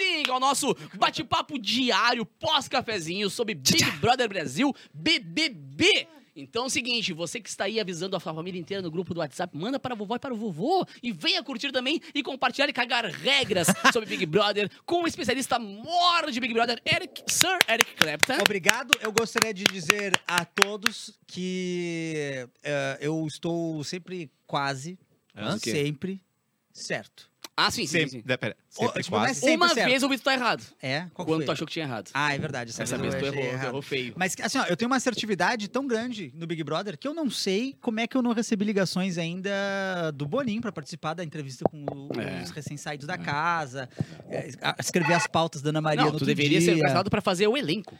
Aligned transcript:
sim, 0.00 0.22
é 0.26 0.32
o 0.32 0.40
nosso 0.40 0.74
bate-papo 0.94 1.58
diário 1.58 2.24
pós-cafezinho 2.24 3.28
sobre 3.28 3.54
Big 3.54 3.90
Brother 4.00 4.28
Brasil 4.28 4.74
BBB. 4.94 6.08
Então 6.34 6.64
é 6.64 6.66
o 6.66 6.70
seguinte, 6.70 7.12
você 7.12 7.40
que 7.40 7.48
está 7.48 7.64
aí 7.64 7.78
avisando 7.78 8.16
a 8.16 8.20
sua 8.20 8.32
família 8.32 8.58
inteira 8.58 8.82
no 8.82 8.90
grupo 8.90 9.12
do 9.12 9.20
WhatsApp, 9.20 9.54
manda 9.54 9.78
para 9.78 9.94
a 9.94 9.96
vovó 9.96 10.16
e 10.16 10.18
para 10.18 10.32
o 10.32 10.36
vovô 10.36 10.86
e 11.02 11.12
venha 11.12 11.42
curtir 11.42 11.70
também 11.70 12.00
e 12.14 12.22
compartilhar 12.22 12.68
e 12.68 12.72
cagar 12.72 13.04
regras 13.04 13.66
sobre 13.92 14.08
Big 14.08 14.24
Brother 14.24 14.70
com 14.86 15.02
o 15.02 15.06
especialista 15.06 15.58
mor 15.58 16.30
de 16.30 16.40
Big 16.40 16.54
Brother, 16.54 16.80
Eric, 16.86 17.24
Sir 17.26 17.58
Eric 17.68 17.94
Clapton. 17.94 18.38
Obrigado. 18.40 18.92
Eu 19.02 19.12
gostaria 19.12 19.52
de 19.52 19.64
dizer 19.64 20.18
a 20.26 20.44
todos 20.44 21.18
que 21.26 22.48
eh, 22.62 22.98
eu 23.00 23.26
estou 23.26 23.84
sempre 23.84 24.30
quase, 24.46 24.98
Hã? 25.36 25.58
Sempre 25.58 26.22
certo. 26.72 27.30
Ah, 27.56 27.70
sim, 27.70 27.82
sim, 27.82 27.98
Sempre, 27.98 28.10
sim. 28.10 28.22
né, 28.24 28.36
pera, 28.38 28.56
sempre 28.70 29.02
tipo, 29.02 29.16
não 29.16 29.22
é 29.22 29.26
quase. 29.26 29.40
sempre 29.40 29.56
Uma 29.56 29.68
certo. 29.68 29.86
vez 29.90 30.02
eu 30.02 30.08
vi 30.08 30.16
tu 30.16 30.22
tá 30.24 30.32
errado. 30.32 30.64
É? 30.80 31.06
Qual 31.12 31.26
Quando 31.26 31.38
foi? 31.40 31.44
tu 31.44 31.52
achou 31.52 31.66
que 31.66 31.72
tinha 31.74 31.84
errado. 31.84 32.10
Ah, 32.14 32.34
é 32.34 32.38
verdade. 32.38 32.70
Essa 32.70 32.94
eu 32.94 32.98
vez 33.00 33.14
tu 33.14 33.16
achei 33.18 33.28
errou, 33.28 33.42
tu 33.42 33.48
errado. 33.54 33.66
errou 33.66 33.82
feio. 33.82 34.14
Mas 34.16 34.34
assim, 34.42 34.58
ó, 34.58 34.64
eu 34.64 34.76
tenho 34.78 34.90
uma 34.90 34.96
assertividade 34.96 35.68
tão 35.68 35.86
grande 35.86 36.32
no 36.34 36.46
Big 36.46 36.64
Brother 36.64 36.96
que 36.96 37.06
eu 37.06 37.12
não 37.12 37.28
sei 37.28 37.76
como 37.82 38.00
é 38.00 38.06
que 38.06 38.16
eu 38.16 38.22
não 38.22 38.32
recebi 38.32 38.64
ligações 38.64 39.18
ainda 39.18 40.10
do 40.14 40.26
Boninho 40.26 40.62
pra 40.62 40.72
participar 40.72 41.12
da 41.12 41.22
entrevista 41.22 41.64
com 41.70 41.84
o- 41.84 42.18
É. 42.20 42.42
os 42.42 42.50
recém-saídos 42.50 43.06
da 43.06 43.18
casa, 43.18 43.90
é, 44.30 44.50
a- 44.62 44.76
escrever 44.80 45.12
as 45.12 45.26
pautas 45.26 45.60
da 45.60 45.68
Ana 45.68 45.82
Maria 45.82 45.98
Não, 45.98 46.04
no 46.06 46.10
tu 46.12 46.14
outro 46.14 46.26
deveria 46.26 46.60
ser 46.62 46.74
dia. 46.76 46.84
casado 46.84 47.10
pra 47.10 47.20
fazer 47.20 47.46
o 47.46 47.56
elenco. 47.58 47.94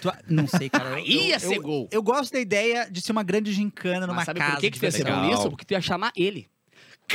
Tu- 0.00 0.12
Não 0.28 0.46
sei, 0.46 0.68
cara. 0.70 1.00
Eu, 1.00 1.04
ia 1.06 1.34
eu, 1.36 1.40
ser 1.40 1.56
eu, 1.56 1.62
gol. 1.62 1.88
eu 1.90 2.02
gosto 2.02 2.32
da 2.34 2.38
ideia 2.38 2.88
de 2.88 3.00
ser 3.00 3.10
uma 3.10 3.24
grande 3.24 3.52
gincana 3.52 4.06
numa 4.06 4.14
Mas 4.14 4.26
sabe 4.26 4.38
casa. 4.38 4.52
por 4.52 4.60
que, 4.60 4.70
que 4.70 4.78
tu 4.78 4.84
ia 4.84 4.92
ser 4.92 4.98
verdade. 5.02 5.26
bom 5.26 5.34
nisso? 5.34 5.50
Porque 5.50 5.64
tu 5.64 5.72
ia 5.72 5.80
chamar 5.80 6.12
ele. 6.16 6.48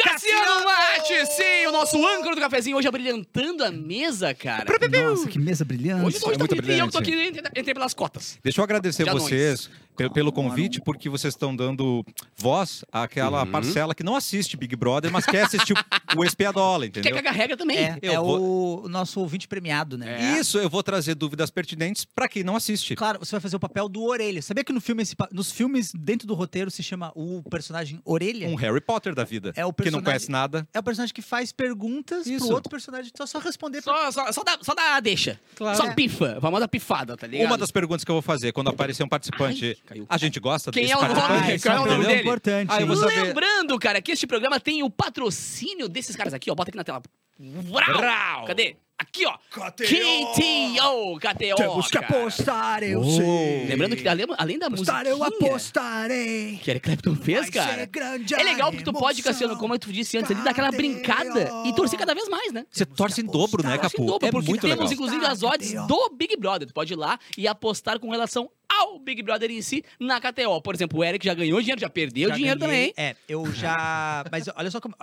Cassiano 0.04 0.64
Mate, 0.66 1.26
sim, 1.28 1.68
o 1.68 1.72
nosso 1.72 1.98
âncora 2.06 2.36
do 2.36 2.42
cafezinho 2.42 2.78
hoje 2.78 2.88
abrilhantando 2.88 3.64
a 3.64 3.72
mesa, 3.72 4.34
cara. 4.34 4.66
Nossa, 5.04 5.28
que 5.28 5.40
mesa 5.40 5.66
brilhante. 5.66 6.06
Hoje, 6.06 6.18
hoje 6.18 6.26
É 6.28 6.32
tá 6.32 6.38
muito 6.40 6.56
bonito 6.56 6.72
e 6.72 6.80
eu 6.80 6.90
tô 6.92 6.98
aqui, 6.98 7.12
brilhante. 7.12 7.40
entrei, 7.40 7.52
entrei 7.62 7.74
pelas 7.74 7.94
cotas. 7.94 8.38
Deixa 8.44 8.60
eu 8.60 8.64
agradecer 8.64 9.06
Já 9.06 9.14
vocês 9.14 9.70
pe- 9.98 10.10
pelo 10.10 10.32
Calma, 10.32 10.50
convite, 10.50 10.80
porque 10.82 11.10
vocês 11.10 11.34
estão 11.34 11.56
dando 11.56 12.06
voz 12.36 12.84
àquela 12.92 13.44
Uhum. 13.44 13.52
parcela 13.52 13.96
que 13.96 14.04
não 14.04 14.16
assiste 14.16 14.56
Big 14.56 14.76
Brother, 14.76 15.12
mas 15.12 15.26
quer 15.26 15.44
assistir 15.44 15.74
o- 15.74 16.20
o 16.20 16.24
Espiadola, 16.24 16.84
Quer 16.88 17.00
entendeu? 17.00 17.16
cagar 17.16 17.34
regra 17.34 17.58
também. 17.58 17.78
É, 17.78 17.98
Eu 18.02 18.14
é 18.14 18.18
vou- 18.18 18.86
o 18.86 18.90
nosso 18.90 19.20
ouvinte 19.20 19.48
premiado, 19.48 19.98
né? 19.98 20.36
É. 20.36 20.40
Isso, 20.40 20.58
eu 20.60 20.70
vou 20.70 20.84
trazer 20.84 21.16
dúvidas 21.16 21.50
pertinentes 21.50 22.06
pra 22.06 22.28
quem 22.28 22.44
não 22.44 22.56
assiste. 22.56 22.96
Claro, 22.96 23.20
você 23.20 23.32
vai 23.32 23.42
fazer 23.42 23.56
o 23.56 23.60
papel 23.60 23.90
do 23.90 24.04
Orelha. 24.04 24.42
Sabia 24.42 24.64
que 24.64 24.72
no 24.74 24.80
filme, 24.82 25.04
nos 25.32 25.52
filmes, 25.52 25.92
dentro 25.94 26.28
do 26.28 26.34
roteiro, 26.34 26.70
se 26.70 26.84
chama 26.84 27.12
o 27.16 27.42
personagem 27.50 28.00
Orelha? 28.06 28.48
Um 28.48 28.56
Harry 28.56 28.82
Potter 28.82 29.16
da 29.16 29.24
vida. 29.24 29.52
É 29.56 29.66
o 29.66 29.74
Que 29.74 29.86
não 29.86 30.02
personagem- 30.02 30.04
conhece 30.06 30.32
nada. 30.32 30.68
É 30.74 30.80
o 30.80 30.84
personagem 30.84 31.14
que 31.14 31.22
faz 31.22 31.52
perguntas 31.52 32.28
Isso. 32.28 32.46
pro 32.46 32.56
outro 32.56 32.70
personagem, 32.70 33.12
só, 33.18 33.26
só 33.26 33.40
responder. 33.40 33.82
pra- 33.82 34.12
Só, 34.12 34.26
só, 34.26 34.32
só, 34.32 34.44
dá, 34.44 34.58
só 34.62 34.74
dá 34.76 34.96
a 34.96 35.00
deixa. 35.00 35.40
Claro. 35.56 35.78
Só 35.78 35.86
É. 35.88 35.94
pifa. 35.94 36.38
A 36.38 36.42
famosa 36.42 36.68
pifada, 36.68 37.16
tá 37.18 37.28
ligado? 37.28 37.48
Uma 37.48 37.58
das 37.58 37.72
perguntas 37.72 38.04
que 38.04 38.12
eu 38.12 38.16
vou 38.16 38.22
fazer 38.22 38.52
quando 38.52 38.70
aparecer 38.70 39.04
um 39.04 39.08
participante, 39.08 39.78
Ai, 39.87 39.87
caiu. 39.88 40.06
a 40.08 40.18
gente 40.18 40.40
gosta 40.40 40.72
Quem 40.72 40.84
desse 40.84 40.94
é 40.94 40.98
o 40.98 41.02
nome? 41.02 41.20
Ah, 41.22 41.52
é 41.52 41.60
Qual 41.60 41.76
é 41.76 41.80
o 41.80 41.82
nome 41.82 41.88
pergunta 41.90 42.08
dele? 42.10 42.22
importante. 42.22 42.70
Ah, 42.72 42.82
eu 42.82 42.88
vou 42.88 42.96
saber. 42.96 43.22
Lembrando, 43.24 43.80
cara, 43.80 44.02
que 44.02 44.12
este 44.12 44.28
programa 44.28 44.60
tem 44.60 44.84
o 44.84 44.90
patrocínio 44.90 45.90
desses 45.90 46.16
caras 46.16 46.34
aqui, 46.34 46.52
ó. 46.52 46.56
Bota 46.56 46.70
aqui 46.72 46.78
na 46.78 46.84
tela. 46.84 47.02
Vrau! 47.40 47.98
Vrau! 47.98 48.46
Cadê? 48.46 48.76
Aqui, 49.00 49.26
ó. 49.28 49.38
KTO, 49.52 51.20
KTO. 51.20 51.56
Temos 51.56 51.86
que 51.88 52.00
cara. 52.00 52.08
apostar, 52.08 52.84
eu 52.84 53.00
Oh. 53.00 53.04
sei. 53.16 53.66
Lembrando 53.68 53.96
que 53.96 54.08
além, 54.08 54.26
além 54.40 54.58
da 54.58 54.70
música. 54.72 54.92
Apostar, 54.92 55.06
eu 55.06 55.24
apostarei. 55.24 56.58
Que 56.64 56.72
Eric 56.72 56.84
Clapton 56.86 57.16
fez, 57.16 57.42
Vai 57.42 57.52
cara. 57.52 57.86
grande 57.86 58.34
É 58.34 58.44
legal 58.44 58.70
a 58.70 58.72
porque 58.72 58.84
tu 58.84 58.92
pode, 58.92 59.20
emoção. 59.20 59.32
Cassiano, 59.34 59.58
como 59.58 59.78
tu 59.78 59.92
disse 59.94 60.18
antes, 60.18 60.32
ali, 60.32 60.42
dar 60.42 60.50
aquela 60.52 60.72
brincada 60.72 61.50
e 61.66 61.74
torcer 61.76 62.00
cada 62.00 62.14
vez 62.16 62.28
mais, 62.28 62.52
né? 62.52 62.66
Você 62.72 62.86
torce 62.86 63.22
em 63.22 63.26
dobro, 63.26 63.62
né, 63.64 63.78
Torce 63.78 63.96
em 63.96 63.98
Capu? 64.00 64.06
dobro, 64.12 64.28
É 64.28 64.32
porque 64.32 64.48
muito 64.50 64.62
temos, 64.62 64.78
legal. 64.90 64.94
inclusive, 64.94 65.26
as 65.26 65.44
odds 65.44 65.72
KTO. 65.74 65.88
do 65.88 66.10
Big 66.16 66.36
Brother. 66.38 66.68
Tu 66.68 66.74
pode 66.74 66.94
ir 66.94 66.96
lá 66.96 67.20
e 67.38 67.48
apostar 67.48 68.00
com 68.00 68.10
relação 68.10 68.50
ao 68.70 69.00
Big 69.00 69.22
Brother 69.24 69.50
em 69.52 69.62
si 69.62 69.84
na 70.00 70.20
KTO. 70.20 70.62
Por 70.62 70.76
exemplo, 70.76 71.00
o 71.00 71.04
Eric 71.04 71.26
já 71.26 71.34
ganhou 71.34 71.60
dinheiro, 71.60 71.80
já 71.80 71.90
perdeu 71.90 72.30
Já 72.30 72.36
dinheiro 72.36 72.60
ganhei. 72.60 72.92
também. 72.94 73.06
É, 73.12 73.16
eu 73.28 73.52
já. 73.54 74.26
Mas 74.32 74.46
olha 74.56 74.70
só 74.72 74.80
como. 74.80 74.96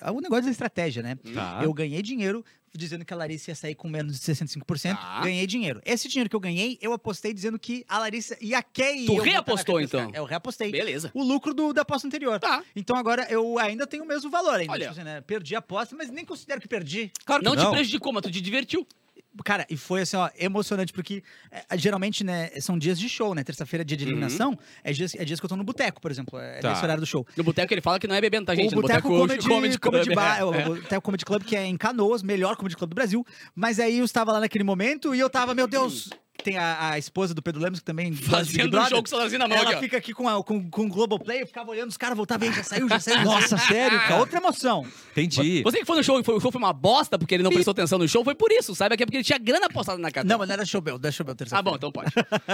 É 0.00 0.10
um 0.10 0.20
negócio 0.20 0.44
da 0.44 0.50
estratégia, 0.50 1.02
né? 1.02 1.16
Tá. 1.34 1.60
Eu 1.62 1.72
ganhei 1.72 2.02
dinheiro 2.02 2.44
dizendo 2.72 3.04
que 3.04 3.12
a 3.12 3.16
Larissa 3.16 3.50
ia 3.50 3.54
sair 3.56 3.74
com 3.74 3.88
menos 3.88 4.20
de 4.20 4.24
65%. 4.32 4.94
Tá. 4.94 5.20
Ganhei 5.22 5.44
dinheiro. 5.46 5.80
Esse 5.84 6.08
dinheiro 6.08 6.30
que 6.30 6.36
eu 6.36 6.40
ganhei, 6.40 6.78
eu 6.80 6.92
apostei 6.92 7.34
dizendo 7.34 7.58
que 7.58 7.84
a 7.88 7.98
Larissa 7.98 8.36
e 8.40 8.54
a 8.54 8.62
Kay. 8.62 9.06
Tu 9.06 9.16
reapostou, 9.16 9.80
então? 9.80 10.10
Eu 10.14 10.24
reapostei. 10.24 10.70
Beleza. 10.70 11.10
O 11.12 11.24
lucro 11.24 11.52
do, 11.52 11.72
da 11.72 11.82
aposta 11.82 12.06
anterior. 12.06 12.38
Tá. 12.38 12.62
Então 12.76 12.96
agora 12.96 13.26
eu 13.28 13.58
ainda 13.58 13.86
tenho 13.88 14.04
o 14.04 14.06
mesmo 14.06 14.30
valor 14.30 14.54
ainda. 14.60 14.72
Olha. 14.72 14.88
Tipo 14.88 15.00
assim, 15.00 15.04
né? 15.04 15.20
Perdi 15.20 15.56
a 15.56 15.58
aposta, 15.58 15.96
mas 15.96 16.10
nem 16.10 16.24
considero 16.24 16.60
que 16.60 16.68
perdi. 16.68 17.10
Claro 17.24 17.42
que 17.42 17.48
Não, 17.48 17.56
não. 17.56 17.70
te 17.70 17.74
prejudicou, 17.74 18.12
mas 18.12 18.22
tu 18.22 18.30
te 18.30 18.40
divertiu. 18.40 18.86
Cara, 19.44 19.64
e 19.70 19.76
foi 19.76 20.02
assim, 20.02 20.16
ó, 20.16 20.28
emocionante, 20.38 20.92
porque 20.92 21.22
é, 21.50 21.78
geralmente, 21.78 22.24
né, 22.24 22.50
são 22.60 22.76
dias 22.76 22.98
de 22.98 23.08
show, 23.08 23.34
né? 23.34 23.44
Terça-feira 23.44 23.82
é 23.82 23.84
dia 23.84 23.96
de 23.96 24.04
Uhum. 24.04 24.10
eliminação, 24.10 24.58
é, 24.82 24.92
dias, 24.92 25.14
é 25.14 25.24
dias 25.24 25.38
que 25.38 25.46
eu 25.46 25.48
tô 25.48 25.56
no 25.56 25.64
boteco, 25.64 26.00
por 26.00 26.10
exemplo. 26.10 26.38
É 26.38 26.58
Tá. 26.60 26.70
nesse 26.70 26.82
horário 26.82 27.00
do 27.00 27.06
show. 27.06 27.26
No 27.36 27.44
boteco 27.44 27.72
ele 27.72 27.80
fala 27.80 27.98
que 28.00 28.06
não 28.08 28.14
é 28.14 28.20
bebendo, 28.20 28.46
tá, 28.46 28.54
gente? 28.54 28.72
o 28.72 28.76
No 28.76 28.82
Boteco 28.82 29.08
Comedy, 29.08 29.46
Comedy 29.48 29.78
Comedy, 29.78 30.14
Bar, 30.14 30.38
é, 30.38 30.40
é, 30.40 30.44
o 30.44 30.54
é. 30.54 30.64
Boteco 30.64 31.02
Comedy 31.02 31.24
Club, 31.24 31.44
que 31.44 31.54
é 31.56 31.64
em 31.64 31.76
Canoas, 31.76 32.22
melhor 32.22 32.56
Comedy 32.56 32.76
Club 32.76 32.90
do 32.90 32.94
Brasil. 32.94 33.24
Mas 33.54 33.78
aí 33.78 33.98
eu 33.98 34.04
estava 34.04 34.32
lá 34.32 34.40
naquele 34.40 34.64
momento 34.64 35.14
e 35.14 35.20
eu 35.20 35.30
tava, 35.30 35.54
meu 35.54 35.66
Deus, 35.68 36.10
tem 36.42 36.56
a, 36.58 36.90
a 36.92 36.98
esposa 36.98 37.34
do 37.34 37.42
Pedro 37.42 37.60
Lemos, 37.60 37.78
que 37.80 37.84
também 37.84 38.12
Fazendo 38.12 38.78
um 38.78 38.88
jogo 38.88 39.08
celularzinho 39.08 39.38
na 39.38 39.48
mão 39.48 39.56
Ela 39.56 39.70
aqui, 39.72 39.80
fica 39.80 39.96
aqui 39.96 40.12
com, 40.12 40.28
a, 40.28 40.42
com, 40.42 40.68
com 40.70 40.82
o 40.86 40.88
Globoplay, 40.88 41.42
eu 41.42 41.46
ficava 41.46 41.70
olhando 41.70 41.88
os 41.90 41.96
caras 41.96 42.16
voltavam, 42.16 42.48
aí 42.48 42.54
já 42.54 42.62
saiu, 42.62 42.88
já 42.88 43.00
saiu. 43.00 43.24
Nossa, 43.24 43.56
sério, 43.58 43.98
cara, 44.00 44.16
outra 44.16 44.38
emoção. 44.38 44.84
Entendi. 45.12 45.62
Você 45.62 45.78
que 45.78 45.84
foi 45.84 45.96
no 45.96 46.04
show 46.04 46.18
e 46.20 46.24
foi, 46.24 46.34
o 46.36 46.40
show 46.40 46.50
foi 46.52 46.58
uma 46.60 46.72
bosta 46.72 47.18
porque 47.18 47.34
ele 47.34 47.42
não 47.42 47.50
prestou 47.50 47.72
atenção 47.72 47.98
no 47.98 48.08
show, 48.08 48.24
foi 48.24 48.34
por 48.34 48.50
isso, 48.52 48.74
sabe? 48.74 48.96
Que 48.96 49.02
é 49.02 49.06
porque 49.06 49.18
ele 49.18 49.24
tinha 49.24 49.38
grana 49.38 49.66
apostada 49.66 49.98
na 49.98 50.10
KTO. 50.10 50.24
Não, 50.26 50.38
mas 50.38 50.48
não 50.48 50.54
era 50.54 50.64
showbell, 50.64 50.94
não 50.94 51.02
era 51.04 51.12
showbell 51.12 51.34
terça 51.34 51.58
Ah, 51.58 51.62
bom, 51.62 51.74
então 51.76 51.90
pode. 51.92 52.10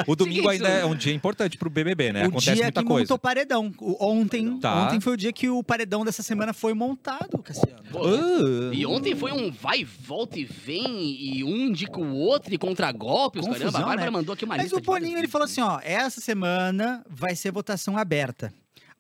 O 0.06 0.14
domingo 0.16 0.50
Seguinte, 0.50 0.66
ainda 0.66 0.68
é 0.80 0.84
um 0.84 0.94
dia 0.94 1.12
importante 1.14 1.56
pro 1.56 1.68
BBB, 1.70 2.12
né? 2.12 2.24
o 2.24 2.28
Acontece 2.28 2.54
dia 2.54 2.62
muita 2.64 2.82
que 2.82 2.86
coisa. 2.88 3.02
montou 3.02 3.16
o 3.16 3.18
paredão. 3.18 3.72
Ontem, 4.00 4.58
Tá. 4.58 4.84
ontem 4.86 5.00
foi 5.00 5.14
o 5.14 5.16
dia 5.16 5.32
que 5.32 5.48
o 5.48 5.62
paredão 5.62 6.04
dessa 6.04 6.22
semana 6.22 6.52
foi 6.52 6.74
montado, 6.74 7.38
Cassiano. 7.38 7.82
Pô, 7.90 8.00
Ah. 8.06 8.70
E 8.72 8.84
ontem 8.86 9.14
foi 9.14 9.32
um 9.32 9.50
vai, 9.50 9.84
volta 9.84 10.38
e 10.38 10.44
vem, 10.44 11.10
e 11.38 11.44
um 11.44 11.56
indica 11.68 11.98
o 11.98 12.14
outro, 12.14 12.52
e 12.54 12.58
contra 12.58 12.90
golpe, 12.92 13.38
os 13.38 13.46
Confusão, 13.46 13.70
A 13.82 13.86
Bárbara 13.86 14.10
né? 14.10 14.10
mandou 14.10 14.32
aqui 14.32 14.44
uma 14.44 14.54
Mas 14.56 14.64
lista 14.64 14.76
o 14.78 14.80
de 14.80 14.86
vários 14.86 15.04
Boninho, 15.06 15.18
ele 15.18 15.28
falou 15.28 15.44
assim, 15.46 15.60
ó, 15.60 15.80
essa 15.82 16.20
semana 16.20 17.04
vai 17.08 17.34
ser 17.36 17.50
votação 17.52 17.96
aberta. 17.96 18.52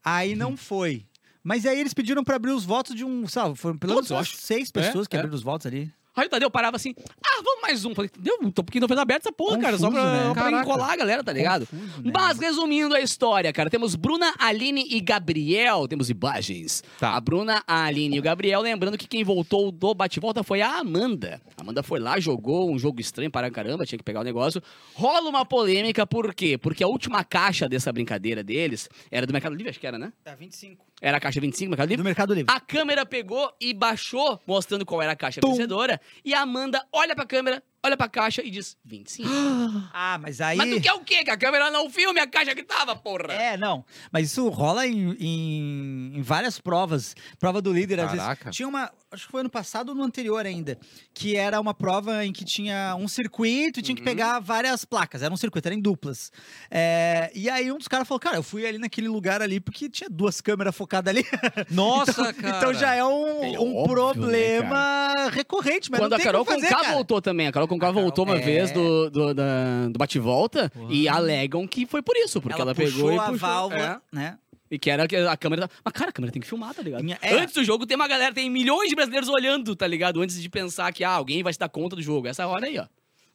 Aí 0.04 0.32
Uhum. 0.32 0.38
não 0.38 0.56
foi. 0.56 1.04
Mas 1.42 1.64
aí 1.66 1.78
eles 1.78 1.94
pediram 1.94 2.24
pra 2.24 2.36
abrir 2.36 2.50
os 2.52 2.64
votos 2.64 2.94
de 2.94 3.04
um, 3.04 3.26
sabe, 3.28 3.54
foram 3.56 3.78
pelo 3.78 3.94
menos 4.02 4.28
seis 4.36 4.70
pessoas 4.70 5.06
É, 5.06 5.08
que 5.10 5.16
é. 5.16 5.18
abriram 5.20 5.36
os 5.36 5.42
votos 5.42 5.66
ali. 5.66 5.92
Aí 6.16 6.26
o 6.26 6.30
Tadeu 6.30 6.50
parava 6.50 6.76
assim, 6.76 6.94
ah, 7.22 7.42
vamos 7.44 7.60
mais 7.60 7.84
um. 7.84 7.94
Falei, 7.94 8.10
deu, 8.18 8.50
tô 8.50 8.64
porque 8.64 8.80
não 8.80 8.88
fez 8.88 8.98
aberto 8.98 9.26
essa 9.26 9.32
porra, 9.32 9.58
cara, 9.58 9.76
só 9.76 9.90
pra, 9.90 10.00
Confuso, 10.00 10.28
né? 10.28 10.34
pra 10.34 10.50
encolar 10.62 10.90
a 10.92 10.96
galera, 10.96 11.22
tá 11.22 11.30
ligado? 11.30 11.66
Confuso, 11.66 12.02
né? 12.02 12.12
Mas 12.14 12.38
resumindo 12.38 12.94
a 12.94 13.00
história, 13.00 13.52
cara, 13.52 13.68
temos 13.68 13.94
Bruna, 13.94 14.34
Aline 14.38 14.86
e 14.88 14.98
Gabriel, 15.00 15.86
temos 15.86 16.08
imagens. 16.08 16.82
Tá. 16.98 17.10
A 17.10 17.20
Bruna, 17.20 17.62
a 17.66 17.84
Aline 17.84 18.16
e 18.16 18.18
o 18.18 18.22
Gabriel, 18.22 18.62
lembrando 18.62 18.96
que 18.96 19.06
quem 19.06 19.22
voltou 19.22 19.70
do 19.70 19.92
bate-volta 19.94 20.42
foi 20.42 20.62
a 20.62 20.78
Amanda. 20.78 21.38
A 21.54 21.60
Amanda 21.60 21.82
foi 21.82 22.00
lá, 22.00 22.18
jogou 22.18 22.72
um 22.72 22.78
jogo 22.78 22.98
estranho 22.98 23.30
para 23.30 23.50
caramba, 23.50 23.84
tinha 23.84 23.98
que 23.98 24.04
pegar 24.04 24.20
o 24.20 24.24
negócio. 24.24 24.62
Rola 24.94 25.28
uma 25.28 25.44
polêmica, 25.44 26.06
por 26.06 26.34
quê? 26.34 26.56
Porque 26.56 26.82
a 26.82 26.88
última 26.88 27.22
caixa 27.24 27.68
dessa 27.68 27.92
brincadeira 27.92 28.42
deles 28.42 28.88
era 29.10 29.26
do 29.26 29.34
Mercado 29.34 29.54
Livre, 29.54 29.68
acho 29.68 29.78
que 29.80 29.86
era, 29.86 29.98
né? 29.98 30.12
Tá, 30.24 30.34
25. 30.34 30.82
Era 31.00 31.18
a 31.18 31.20
caixa 31.20 31.38
25 31.40 31.66
do 31.66 31.70
Mercado 31.70 31.88
Livre. 31.88 32.02
Do 32.02 32.04
Mercado 32.04 32.34
Livre. 32.34 32.54
A 32.54 32.58
câmera 32.58 33.04
pegou 33.04 33.52
e 33.60 33.74
baixou, 33.74 34.40
mostrando 34.46 34.86
qual 34.86 35.02
era 35.02 35.12
a 35.12 35.16
caixa 35.16 35.42
Tum. 35.42 35.50
vencedora. 35.50 36.00
E 36.24 36.34
a 36.34 36.40
Amanda 36.42 36.84
olha 36.92 37.14
pra 37.14 37.24
câmera, 37.26 37.62
olha 37.84 37.96
pra 37.96 38.08
caixa 38.08 38.42
e 38.42 38.50
diz 38.50 38.76
25. 38.84 39.28
Ah, 39.92 40.18
mas 40.18 40.40
aí... 40.40 40.56
Mas 40.56 40.74
tu 40.74 40.80
quer 40.80 40.92
o 40.92 41.00
quê? 41.00 41.24
Que 41.24 41.30
a 41.30 41.36
câmera 41.36 41.70
não 41.70 41.88
filme 41.88 42.20
a 42.20 42.26
caixa 42.26 42.54
que 42.54 42.62
tava, 42.62 42.94
porra. 42.96 43.32
É, 43.32 43.56
não. 43.56 43.84
Mas 44.12 44.30
isso 44.30 44.48
rola 44.48 44.86
em, 44.86 45.12
em- 45.18 46.12
em 46.18 46.22
várias 46.22 46.58
provas. 46.60 47.14
Prova 47.38 47.60
do 47.62 47.72
líder, 47.72 48.00
às 48.00 48.10
Caraca. 48.12 48.44
vezes. 48.44 48.56
Tinha 48.56 48.68
uma, 48.68 48.90
acho 49.16 49.26
que 49.26 49.30
foi 49.32 49.40
ano 49.40 49.50
passado 49.50 49.88
ou 49.90 49.94
no 49.94 50.02
anterior 50.04 50.44
ainda, 50.46 50.78
que 51.12 51.36
era 51.36 51.60
uma 51.60 51.74
prova 51.74 52.24
em 52.24 52.32
que 52.32 52.44
tinha 52.44 52.94
um 52.98 53.08
circuito 53.08 53.80
e 53.80 53.82
tinha 53.82 53.94
que 53.94 54.02
Uhum. 54.02 54.06
pegar 54.06 54.38
várias 54.40 54.84
placas. 54.84 55.22
Era 55.22 55.32
um 55.32 55.36
circuito, 55.36 55.66
era 55.68 55.74
em 55.74 55.80
duplas. 55.80 56.30
É, 56.70 57.30
e 57.34 57.48
aí 57.50 57.70
um 57.72 57.78
dos 57.78 57.88
caras 57.88 58.06
falou, 58.06 58.20
cara, 58.20 58.36
eu 58.36 58.42
fui 58.42 58.66
ali 58.66 58.78
naquele 58.78 59.08
lugar 59.08 59.42
ali 59.42 59.58
porque 59.60 59.88
tinha 59.88 60.08
duas 60.10 60.40
câmeras 60.40 60.74
focadas 60.76 61.14
ali. 61.14 61.24
Nossa, 61.70 62.10
então, 62.12 62.34
cara. 62.34 62.56
então 62.58 62.74
já 62.74 62.94
é 62.94 63.04
um, 63.04 63.54
É 63.54 63.58
um 63.60 63.76
óbvio, 63.76 63.94
problema 63.94 65.14
recorrente, 65.32 65.90
mas 65.90 66.00
Quando 66.00 66.12
não 66.12 66.18
a 66.18 66.20
Carol 66.22 66.44
fazer, 66.44 66.66
Conká 66.68 66.80
cara. 66.82 66.92
voltou 66.94 67.22
também. 67.22 67.46
A 67.46 67.52
Carol 67.52 67.68
Conká 67.68 67.86
A 67.86 67.90
Carol- 67.90 68.02
voltou 68.02 68.24
uma 68.24 68.36
é. 68.36 68.40
vez 68.40 68.70
do, 68.70 69.10
do, 69.10 69.34
da- 69.34 69.88
do 69.88 69.98
bate-volta 69.98 70.70
e 70.90 71.08
alegam 71.08 71.66
que 71.66 71.86
foi 71.86 72.02
por 72.02 72.16
isso, 72.16 72.40
porque 72.40 72.60
ela, 72.60 72.74
puxou 72.74 72.92
pegou 72.92 73.12
e 73.12 73.18
a 73.18 73.22
puxou. 73.22 73.38
válvula, 73.38 74.02
É. 74.12 74.16
né? 74.16 74.38
E 74.70 74.78
que 74.78 74.90
era 74.90 75.06
que 75.06 75.14
a 75.16 75.36
câmera. 75.36 75.70
Mas, 75.84 75.92
cara, 75.92 76.10
a 76.10 76.12
câmera 76.12 76.32
tem 76.32 76.42
que 76.42 76.48
filmar, 76.48 76.74
tá 76.74 76.82
ligado? 76.82 77.04
É. 77.22 77.34
Antes 77.34 77.54
do 77.54 77.62
jogo 77.64 77.86
tem 77.86 77.94
uma 77.96 78.08
galera, 78.08 78.34
tem 78.34 78.50
milhões 78.50 78.88
de 78.88 78.96
brasileiros 78.96 79.28
olhando, 79.28 79.76
tá 79.76 79.86
ligado? 79.86 80.20
Antes 80.20 80.40
de 80.42 80.48
pensar 80.48 80.92
que 80.92 81.04
ah, 81.04 81.10
alguém 81.10 81.42
vai 81.42 81.52
se 81.52 81.58
dar 81.58 81.68
conta 81.68 81.94
do 81.96 82.02
jogo. 82.02 82.26
Essa 82.26 82.46
hora 82.46 82.66
aí, 82.66 82.78
ó. 82.78 82.86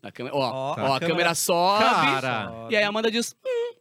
A 0.04 0.12
câmera, 0.12 0.36
ó, 0.36 0.40
Ó, 0.40 0.44
ó, 0.44 0.70
a 0.72 0.72
a, 0.74 0.76
câmera- 1.00 1.08
câmera 1.08 1.36
sobe. 1.36 1.84
Cara. 1.84 2.52
E 2.70 2.76
aí 2.76 2.84
a 2.84 2.88
Amanda 2.90 3.10
diz: 3.12 3.36
hum, 3.46 3.76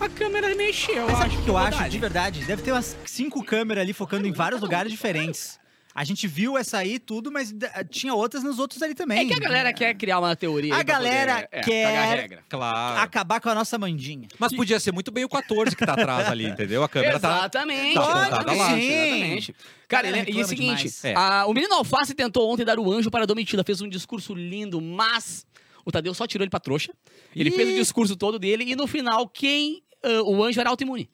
a 0.00 0.08
câmera 0.08 0.54
mexeu. 0.54 1.04
Mas 1.06 1.18
sabe 1.18 1.36
o 1.36 1.42
que 1.42 1.50
eu 1.50 1.56
acho 1.58 1.88
de 1.90 1.98
verdade? 1.98 2.44
Deve 2.44 2.62
ter 2.62 2.72
umas 2.72 2.96
cinco 3.04 3.44
câmeras 3.44 3.82
ali 3.82 3.92
focando 3.92 4.26
em 4.26 4.32
vários 4.32 4.60
lugares 4.60 4.90
diferentes. 4.92 5.58
A 5.94 6.02
gente 6.02 6.26
viu 6.26 6.58
essa 6.58 6.78
aí 6.78 6.98
tudo, 6.98 7.30
mas 7.30 7.52
da- 7.52 7.84
tinha 7.84 8.12
outras 8.12 8.42
nos 8.42 8.58
outros 8.58 8.82
ali 8.82 8.94
também. 8.94 9.20
É 9.20 9.24
que 9.26 9.34
a 9.34 9.38
galera 9.38 9.72
quer 9.72 9.94
criar 9.94 10.18
uma 10.18 10.34
teoria. 10.34 10.74
A 10.74 10.82
galera 10.82 11.34
poder, 11.42 11.48
é, 11.52 11.60
quer- 11.60 12.16
regra. 12.16 12.44
Claro. 12.48 13.00
Acabar 13.00 13.40
com 13.40 13.48
a 13.48 13.54
nossa 13.54 13.78
mandinha. 13.78 14.26
Mas 14.36 14.52
podia 14.52 14.80
ser 14.80 14.90
muito 14.92 15.12
bem 15.12 15.24
o 15.24 15.28
14 15.28 15.76
que 15.76 15.86
tá 15.86 15.92
atrás 15.92 16.28
ali, 16.28 16.46
entendeu? 16.46 16.82
A 16.82 16.88
câmera 16.88 17.20
tá. 17.20 17.36
Exatamente. 17.38 17.94
tá 17.94 18.00
exatamente, 18.02 18.28
apontada 18.28 18.52
lá. 18.56 18.78
exatamente. 18.78 19.54
Cara, 19.86 20.08
ele- 20.08 20.16
e 20.18 20.20
o 20.20 20.24
reclama 20.24 20.48
seguinte. 20.48 20.90
É. 21.04 21.14
a- 21.14 21.46
o 21.46 21.54
menino 21.54 21.74
Alface 21.74 22.12
tentou 22.12 22.50
ontem 22.52 22.64
dar 22.64 22.78
o 22.80 22.90
anjo 22.92 23.08
para 23.10 23.22
a 23.22 23.26
Domitila, 23.26 23.62
fez 23.62 23.80
um 23.80 23.88
discurso 23.88 24.34
lindo, 24.34 24.80
mas 24.80 25.46
o 25.84 25.92
Tadeu 25.92 26.12
só 26.12 26.26
tirou 26.26 26.42
ele 26.42 26.50
pra 26.50 26.58
trouxa. 26.58 26.92
Ele 27.36 27.52
fez 27.52 27.68
o 27.68 27.74
discurso 27.74 28.16
todo 28.16 28.36
dele 28.38 28.64
e 28.64 28.74
no 28.74 28.88
final, 28.88 29.28
quem. 29.28 29.80
ah, 30.02 30.22
o 30.24 30.42
anjo 30.42 30.60
era 30.60 30.70
autoimune. 30.70 31.08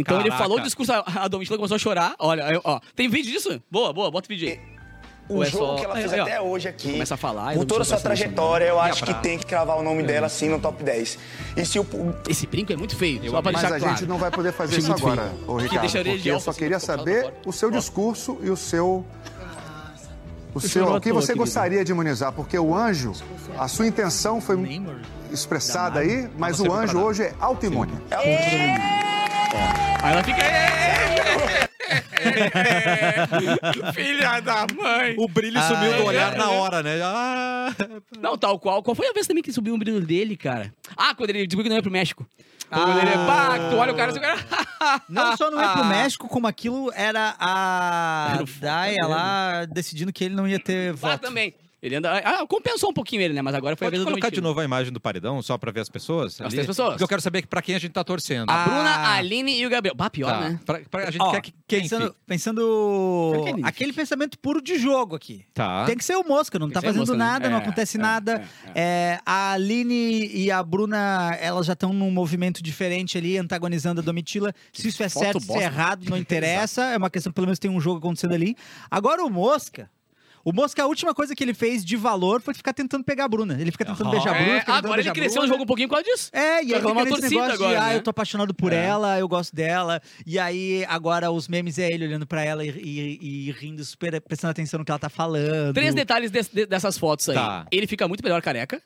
Então 0.00 0.20
ele 0.20 0.28
Caraca. 0.30 0.42
falou 0.44 0.58
o 0.58 0.62
discurso, 0.62 0.92
a, 0.92 1.26
Domitila 1.28 1.58
começou 1.58 1.74
a 1.74 1.78
chorar. 1.78 2.14
Olha, 2.18 2.44
aí, 2.46 2.60
ó. 2.62 2.78
Tem 2.94 3.08
vídeo 3.08 3.32
disso? 3.32 3.60
Boa, 3.70 3.92
boa, 3.92 4.10
bota 4.10 4.26
o 4.26 4.28
vídeo 4.28 4.48
aí. 4.48 4.60
O 5.28 5.34
Ou 5.34 5.42
é 5.42 5.46
jogo 5.50 5.66
só- 5.66 5.74
que 5.76 5.84
ela 5.84 5.94
fez 5.96 6.12
aí, 6.12 6.20
ó. 6.20 6.22
até 6.22 6.40
hoje 6.40 6.68
aqui, 6.68 6.92
Começa 6.92 7.14
a 7.14 7.16
falar. 7.18 7.54
com 7.54 7.64
toda 7.66 7.82
a 7.82 7.84
sua 7.84 7.98
trajetória, 7.98 8.64
eu 8.64 8.80
acho 8.80 9.04
que 9.04 9.12
tem 9.14 9.38
que 9.38 9.44
cravar 9.44 9.76
o 9.76 9.82
nome 9.82 10.02
dela 10.02 10.26
assim 10.26 10.48
no 10.48 10.58
top 10.58 10.82
10. 10.82 11.18
E 11.54 11.66
se 11.66 11.78
o, 11.78 11.86
Esse 12.26 12.46
brinco 12.46 12.72
é 12.72 12.76
muito 12.76 12.96
feio, 12.96 13.30
só 13.30 13.42
pra 13.42 13.52
Mas 13.52 13.60
deixar 13.60 13.76
a 13.76 13.78
claro. 13.78 13.96
gente 13.98 14.08
não 14.08 14.16
vai 14.16 14.30
poder 14.30 14.52
fazer 14.52 14.78
isso 14.78 14.90
agora, 14.90 15.24
feio. 15.28 15.50
ô 15.50 15.56
Ricardo, 15.58 15.86
de 15.86 16.10
porque 16.16 16.30
eu 16.30 16.40
só 16.40 16.52
queria 16.54 16.78
saber 16.78 17.34
o 17.44 17.52
seu 17.52 17.70
discurso 17.70 18.38
e 18.42 18.48
o 18.48 18.56
seu... 18.56 19.04
O, 20.54 20.60
seu, 20.60 20.82
chorou 20.84 20.96
o 20.96 21.00
que 21.00 21.12
você 21.12 21.34
gostaria 21.34 21.84
de 21.84 21.92
imunizar, 21.92 22.32
porque 22.32 22.58
o 22.58 22.74
anjo, 22.74 23.12
a 23.58 23.68
sua 23.68 23.86
intenção 23.86 24.40
foi 24.40 24.56
expressada 25.30 26.00
aí, 26.00 26.26
mas 26.38 26.58
o 26.58 26.72
anjo 26.72 26.92
pra 26.92 26.94
nada. 26.94 26.98
hoje 27.00 27.22
é 27.24 27.34
autoimune. 27.38 27.92
Aí 30.02 30.12
ela 30.12 30.22
fica. 30.24 30.42
Filha 33.92 34.40
da 34.40 34.66
mãe! 34.74 35.14
O 35.18 35.28
brilho 35.28 35.60
sumiu 35.62 35.94
do 35.98 36.04
olhar 36.04 36.36
na 36.36 36.50
hora, 36.50 36.82
né? 36.82 37.00
Ah, 37.02 37.72
Não, 38.18 38.36
tal 38.36 38.58
qual. 38.58 38.82
Qual 38.82 38.94
foi 38.94 39.08
a 39.08 39.12
vez 39.12 39.26
também 39.26 39.42
que 39.42 39.52
subiu 39.52 39.74
o 39.74 39.78
brilho 39.78 40.00
dele, 40.00 40.36
cara? 40.36 40.72
Ah, 40.96 41.14
quando 41.14 41.30
ele 41.30 41.46
descobriu 41.46 41.64
que 41.64 41.68
não 41.70 41.76
ia 41.76 41.82
pro 41.82 41.90
México. 41.90 42.26
Quando 42.70 42.98
ele 42.98 43.08
é 43.10 43.14
tu 43.70 43.76
olha 43.76 43.92
o 43.92 43.96
cara, 43.96 44.10
assim, 44.10 44.18
o 44.18 44.22
cara. 44.22 44.38
Não 45.08 45.36
só 45.38 45.50
não 45.50 45.62
ir 45.62 45.72
pro 45.72 45.84
México, 45.86 46.28
como 46.28 46.46
aquilo 46.46 46.92
era 46.94 47.34
a 47.40 48.34
Era 48.34 48.44
dele. 48.44 49.06
lá 49.08 49.64
decidindo 49.64 50.12
que 50.12 50.24
ele 50.24 50.34
não 50.34 50.46
ia 50.46 50.60
ter 50.60 50.90
Ah, 50.90 50.96
voto. 50.96 51.20
também. 51.20 51.54
Ele 51.80 51.94
anda. 51.94 52.12
Ah, 52.18 52.44
compensou 52.46 52.90
um 52.90 52.92
pouquinho 52.92 53.22
ele, 53.22 53.34
né? 53.34 53.40
Mas 53.40 53.54
agora 53.54 53.76
foi 53.76 53.86
a 53.86 53.90
Pode 53.90 53.96
vez 53.98 54.04
do 54.04 54.10
colocar 54.10 54.28
de 54.30 54.36
Domitila. 54.36 54.48
novo 54.50 54.60
a 54.60 54.64
imagem 54.64 54.92
do 54.92 54.98
paredão, 55.00 55.40
só 55.42 55.56
pra 55.56 55.70
ver 55.70 55.78
as 55.80 55.88
pessoas? 55.88 56.40
As 56.40 56.52
três 56.52 56.66
pessoas. 56.66 56.90
Porque 56.90 57.04
eu 57.04 57.08
quero 57.08 57.22
saber 57.22 57.46
pra 57.46 57.62
quem 57.62 57.74
a 57.76 57.78
gente 57.78 57.92
tá 57.92 58.02
torcendo. 58.02 58.50
A 58.50 58.64
Bruna, 58.64 58.80
Ah. 58.90 59.08
a 59.10 59.14
Aline 59.14 59.56
e 59.60 59.64
o 59.64 59.70
Gabriel. 59.70 59.94
Bah, 59.94 60.10
pior, 60.10 60.28
Tá. 60.32 60.40
né? 60.40 60.60
Pra, 60.66 60.80
pra- 60.90 61.08
a 61.08 61.10
gente 61.12 61.22
Ó, 61.22 61.30
quer 61.30 61.40
que 61.40 61.54
quem 61.68 61.82
pensando, 61.82 62.06
fique? 62.06 62.16
pensando 62.26 63.32
que 63.44 63.50
ele 63.50 63.60
aquele 63.64 63.92
pensamento 63.92 64.38
puro 64.40 64.60
de 64.60 64.76
jogo 64.78 65.14
aqui. 65.14 65.44
Tá. 65.54 65.84
Tem 65.84 65.96
que 65.96 66.04
ser 66.04 66.16
o 66.16 66.24
Mosca, 66.26 66.58
não 66.58 66.66
Tem 66.66 66.74
tá 66.74 66.80
que 66.80 66.86
ser 66.86 66.90
o 66.90 66.94
fazendo 66.94 67.16
Mosca, 67.16 67.16
né? 67.24 67.24
nada, 67.32 67.48
não 67.50 67.58
É, 67.58 67.60
acontece 67.60 67.96
é, 67.96 68.00
nada. 68.00 68.44
É, 68.74 69.18
a 69.24 69.52
Aline 69.52 70.26
e 70.34 70.50
a 70.50 70.60
Bruna, 70.62 71.36
elas 71.40 71.66
já 71.66 71.74
estão 71.74 71.92
num 71.92 72.10
movimento 72.10 72.60
diferente 72.62 73.16
ali, 73.16 73.38
antagonizando 73.38 74.00
a 74.00 74.04
Domitila. 74.04 74.52
Se 74.72 74.88
isso 74.88 75.02
é 75.02 75.08
foto 75.08 75.22
certo, 75.22 75.40
se 75.40 75.46
bosta. 75.46 75.62
é 75.62 75.66
errado, 75.66 76.04
não 76.10 76.16
interessa. 76.18 76.82
é 76.86 76.96
uma 76.96 77.08
questão, 77.10 77.32
pelo 77.32 77.46
menos 77.46 77.58
tem 77.60 77.70
um 77.70 77.80
jogo 77.80 77.98
acontecendo 77.98 78.34
ali. 78.34 78.56
Agora 78.90 79.24
o 79.24 79.30
Mosca. 79.30 79.88
O 80.44 80.52
Mosca, 80.52 80.82
a 80.82 80.86
última 80.86 81.14
coisa 81.14 81.34
que 81.34 81.42
ele 81.44 81.52
fez 81.54 81.84
de 81.84 81.96
valor 81.96 82.40
foi 82.40 82.54
ficar 82.54 82.72
tentando 82.72 83.04
pegar 83.04 83.24
a 83.24 83.28
Bruna. 83.28 83.56
Ele 83.60 83.70
fica 83.70 83.84
tentando 83.84 84.10
beijar 84.10 84.30
a 84.34 84.38
Bruna. 84.38 84.56
É, 84.58 84.64
agora 84.66 85.00
ele 85.00 85.08
a 85.08 85.12
cresceu 85.12 85.42
no 85.42 85.48
jogo 85.48 85.62
um 85.62 85.66
pouquinho 85.66 85.88
por 85.88 85.96
causa 85.96 86.08
disso. 86.10 86.30
É, 86.32 86.62
e 86.64 86.74
aí 86.74 86.80
uma 86.84 87.04
fica 87.04 87.16
nesse 87.20 87.34
negócio 87.34 87.58
de, 87.58 87.64
agora, 87.64 87.82
ah, 87.82 87.88
né? 87.88 87.96
eu 87.96 88.02
tô 88.02 88.10
apaixonado 88.10 88.54
por 88.54 88.72
É. 88.72 88.84
ela, 88.84 89.18
eu 89.18 89.28
gosto 89.28 89.54
dela. 89.54 90.00
E 90.26 90.38
aí, 90.38 90.84
agora 90.88 91.30
os 91.30 91.48
memes 91.48 91.78
é 91.78 91.90
ele 91.90 92.06
olhando 92.06 92.26
pra 92.26 92.42
ela 92.44 92.64
e, 92.64 92.70
e- 92.70 93.48
e 93.48 93.52
rindo, 93.52 93.84
super 93.84 94.20
prestando 94.20 94.50
atenção 94.52 94.78
no 94.78 94.84
que 94.84 94.90
ela 94.90 94.98
tá 94.98 95.08
falando. 95.08 95.74
Três 95.74 95.94
detalhes 95.94 96.30
des- 96.30 96.48
de- 96.48 96.66
dessas 96.66 96.96
fotos 96.98 97.28
aí. 97.28 97.34
Tá. 97.34 97.66
Ele 97.70 97.86
fica 97.86 98.06
muito 98.08 98.22
melhor 98.22 98.40
careca, 98.40 98.80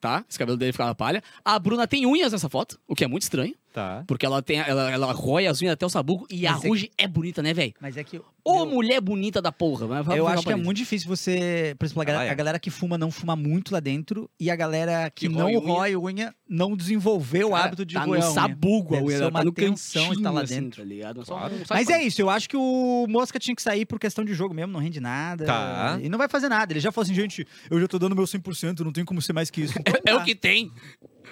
tá? 0.00 0.24
Esse 0.28 0.38
cabelo 0.38 0.56
dele 0.58 0.72
fica 0.72 0.84
na 0.84 0.94
palha. 0.94 1.22
A 1.44 1.58
Bruna 1.58 1.86
tem 1.86 2.06
unhas 2.06 2.32
nessa 2.32 2.48
foto, 2.48 2.78
o 2.86 2.94
que 2.94 3.04
é 3.04 3.06
muito 3.08 3.22
estranho. 3.22 3.54
Tá. 3.72 4.02
Porque 4.06 4.24
ela 4.26 4.42
tem 4.42 4.58
ela, 4.58 4.90
ela 4.90 5.12
rói 5.12 5.46
as 5.46 5.60
unhas 5.60 5.74
até 5.74 5.84
o 5.86 5.88
sabugo. 5.90 6.26
E 6.30 6.46
a 6.46 6.52
Mas 6.54 6.64
é 6.64 6.68
Ruge 6.68 6.90
é 6.98 7.06
bonita, 7.06 7.42
né, 7.42 7.52
velho? 7.54 7.74
Mas 7.80 7.96
é 7.96 8.02
que. 8.02 8.18
Ô, 8.44 8.60
eu- 8.60 8.66
mulher 8.66 9.00
bonita 9.00 9.42
da 9.42 9.52
porra. 9.52 9.86
Eu 10.16 10.26
acho 10.26 10.42
que 10.42 10.52
é 10.52 10.56
muito 10.56 10.78
difícil 10.78 11.06
você. 11.06 11.74
Por 11.78 11.84
exemplo, 11.84 12.00
a 12.02 12.04
galera, 12.04 12.24
Ela 12.24 12.30
é. 12.30 12.32
a 12.32 12.34
galera 12.34 12.58
que 12.58 12.70
fuma 12.70 12.96
não 12.96 13.10
fuma 13.10 13.36
muito 13.36 13.72
lá 13.72 13.78
dentro 13.80 14.28
e 14.40 14.50
a 14.50 14.56
galera 14.56 15.10
que, 15.10 15.28
Que 15.28 15.34
não 15.34 15.42
rói 15.44 15.56
unha. 15.58 15.72
rói 15.72 15.96
unha 15.96 16.34
não 16.48 16.74
desenvolveu 16.74 17.48
o 17.48 17.50
Cara, 17.50 17.64
hábito 17.66 17.84
de 17.84 17.94
tá 17.94 18.04
roer 18.04 18.20
no 18.20 18.24
a 18.26 18.28
unha. 18.30 18.34
sabugo 18.34 18.94
a 18.94 18.96
Deve 18.98 19.06
unha, 19.08 19.16
ser 19.18 19.22
ela 19.22 19.30
uma 19.30 19.38
tá 19.40 19.44
no 19.44 19.52
tensão 19.52 20.02
cantinho, 20.02 20.18
estar 20.18 20.30
lá 20.30 20.40
assim, 20.42 20.54
dentro. 20.62 20.82
tá 20.82 20.88
ligado? 20.88 21.24
Só- 21.26 21.36
Claro. 21.38 21.54
Mas 21.68 21.88
é 21.90 22.02
isso, 22.02 22.20
eu 22.22 22.30
acho 22.30 22.48
que 22.48 22.56
o 22.56 23.06
Mosca 23.08 23.38
tinha 23.38 23.54
que 23.54 23.62
sair 23.62 23.84
por 23.84 23.98
questão 24.00 24.24
de 24.24 24.32
jogo 24.32 24.54
mesmo, 24.54 24.72
não 24.72 24.80
rende 24.80 24.98
nada. 24.98 25.44
Tá. 25.44 25.98
E 26.02 26.08
não 26.08 26.16
vai 26.18 26.28
fazer 26.28 26.48
nada. 26.48 26.72
Ele 26.72 26.80
já 26.80 26.90
falou 26.90 27.04
assim, 27.04 27.14
gente, 27.14 27.46
eu 27.70 27.78
já 27.78 27.86
tô 27.86 27.98
dando 27.98 28.16
meu 28.16 28.24
100%, 28.24 28.80
não 28.80 28.92
tem 28.92 29.04
como 29.04 29.20
ser 29.20 29.34
mais 29.34 29.50
que 29.50 29.60
isso. 29.60 29.74
Então, 29.78 29.94
É 30.06 30.12
tá. 30.12 30.16
o 30.16 30.24
que 30.24 30.34
tem. 30.34 30.72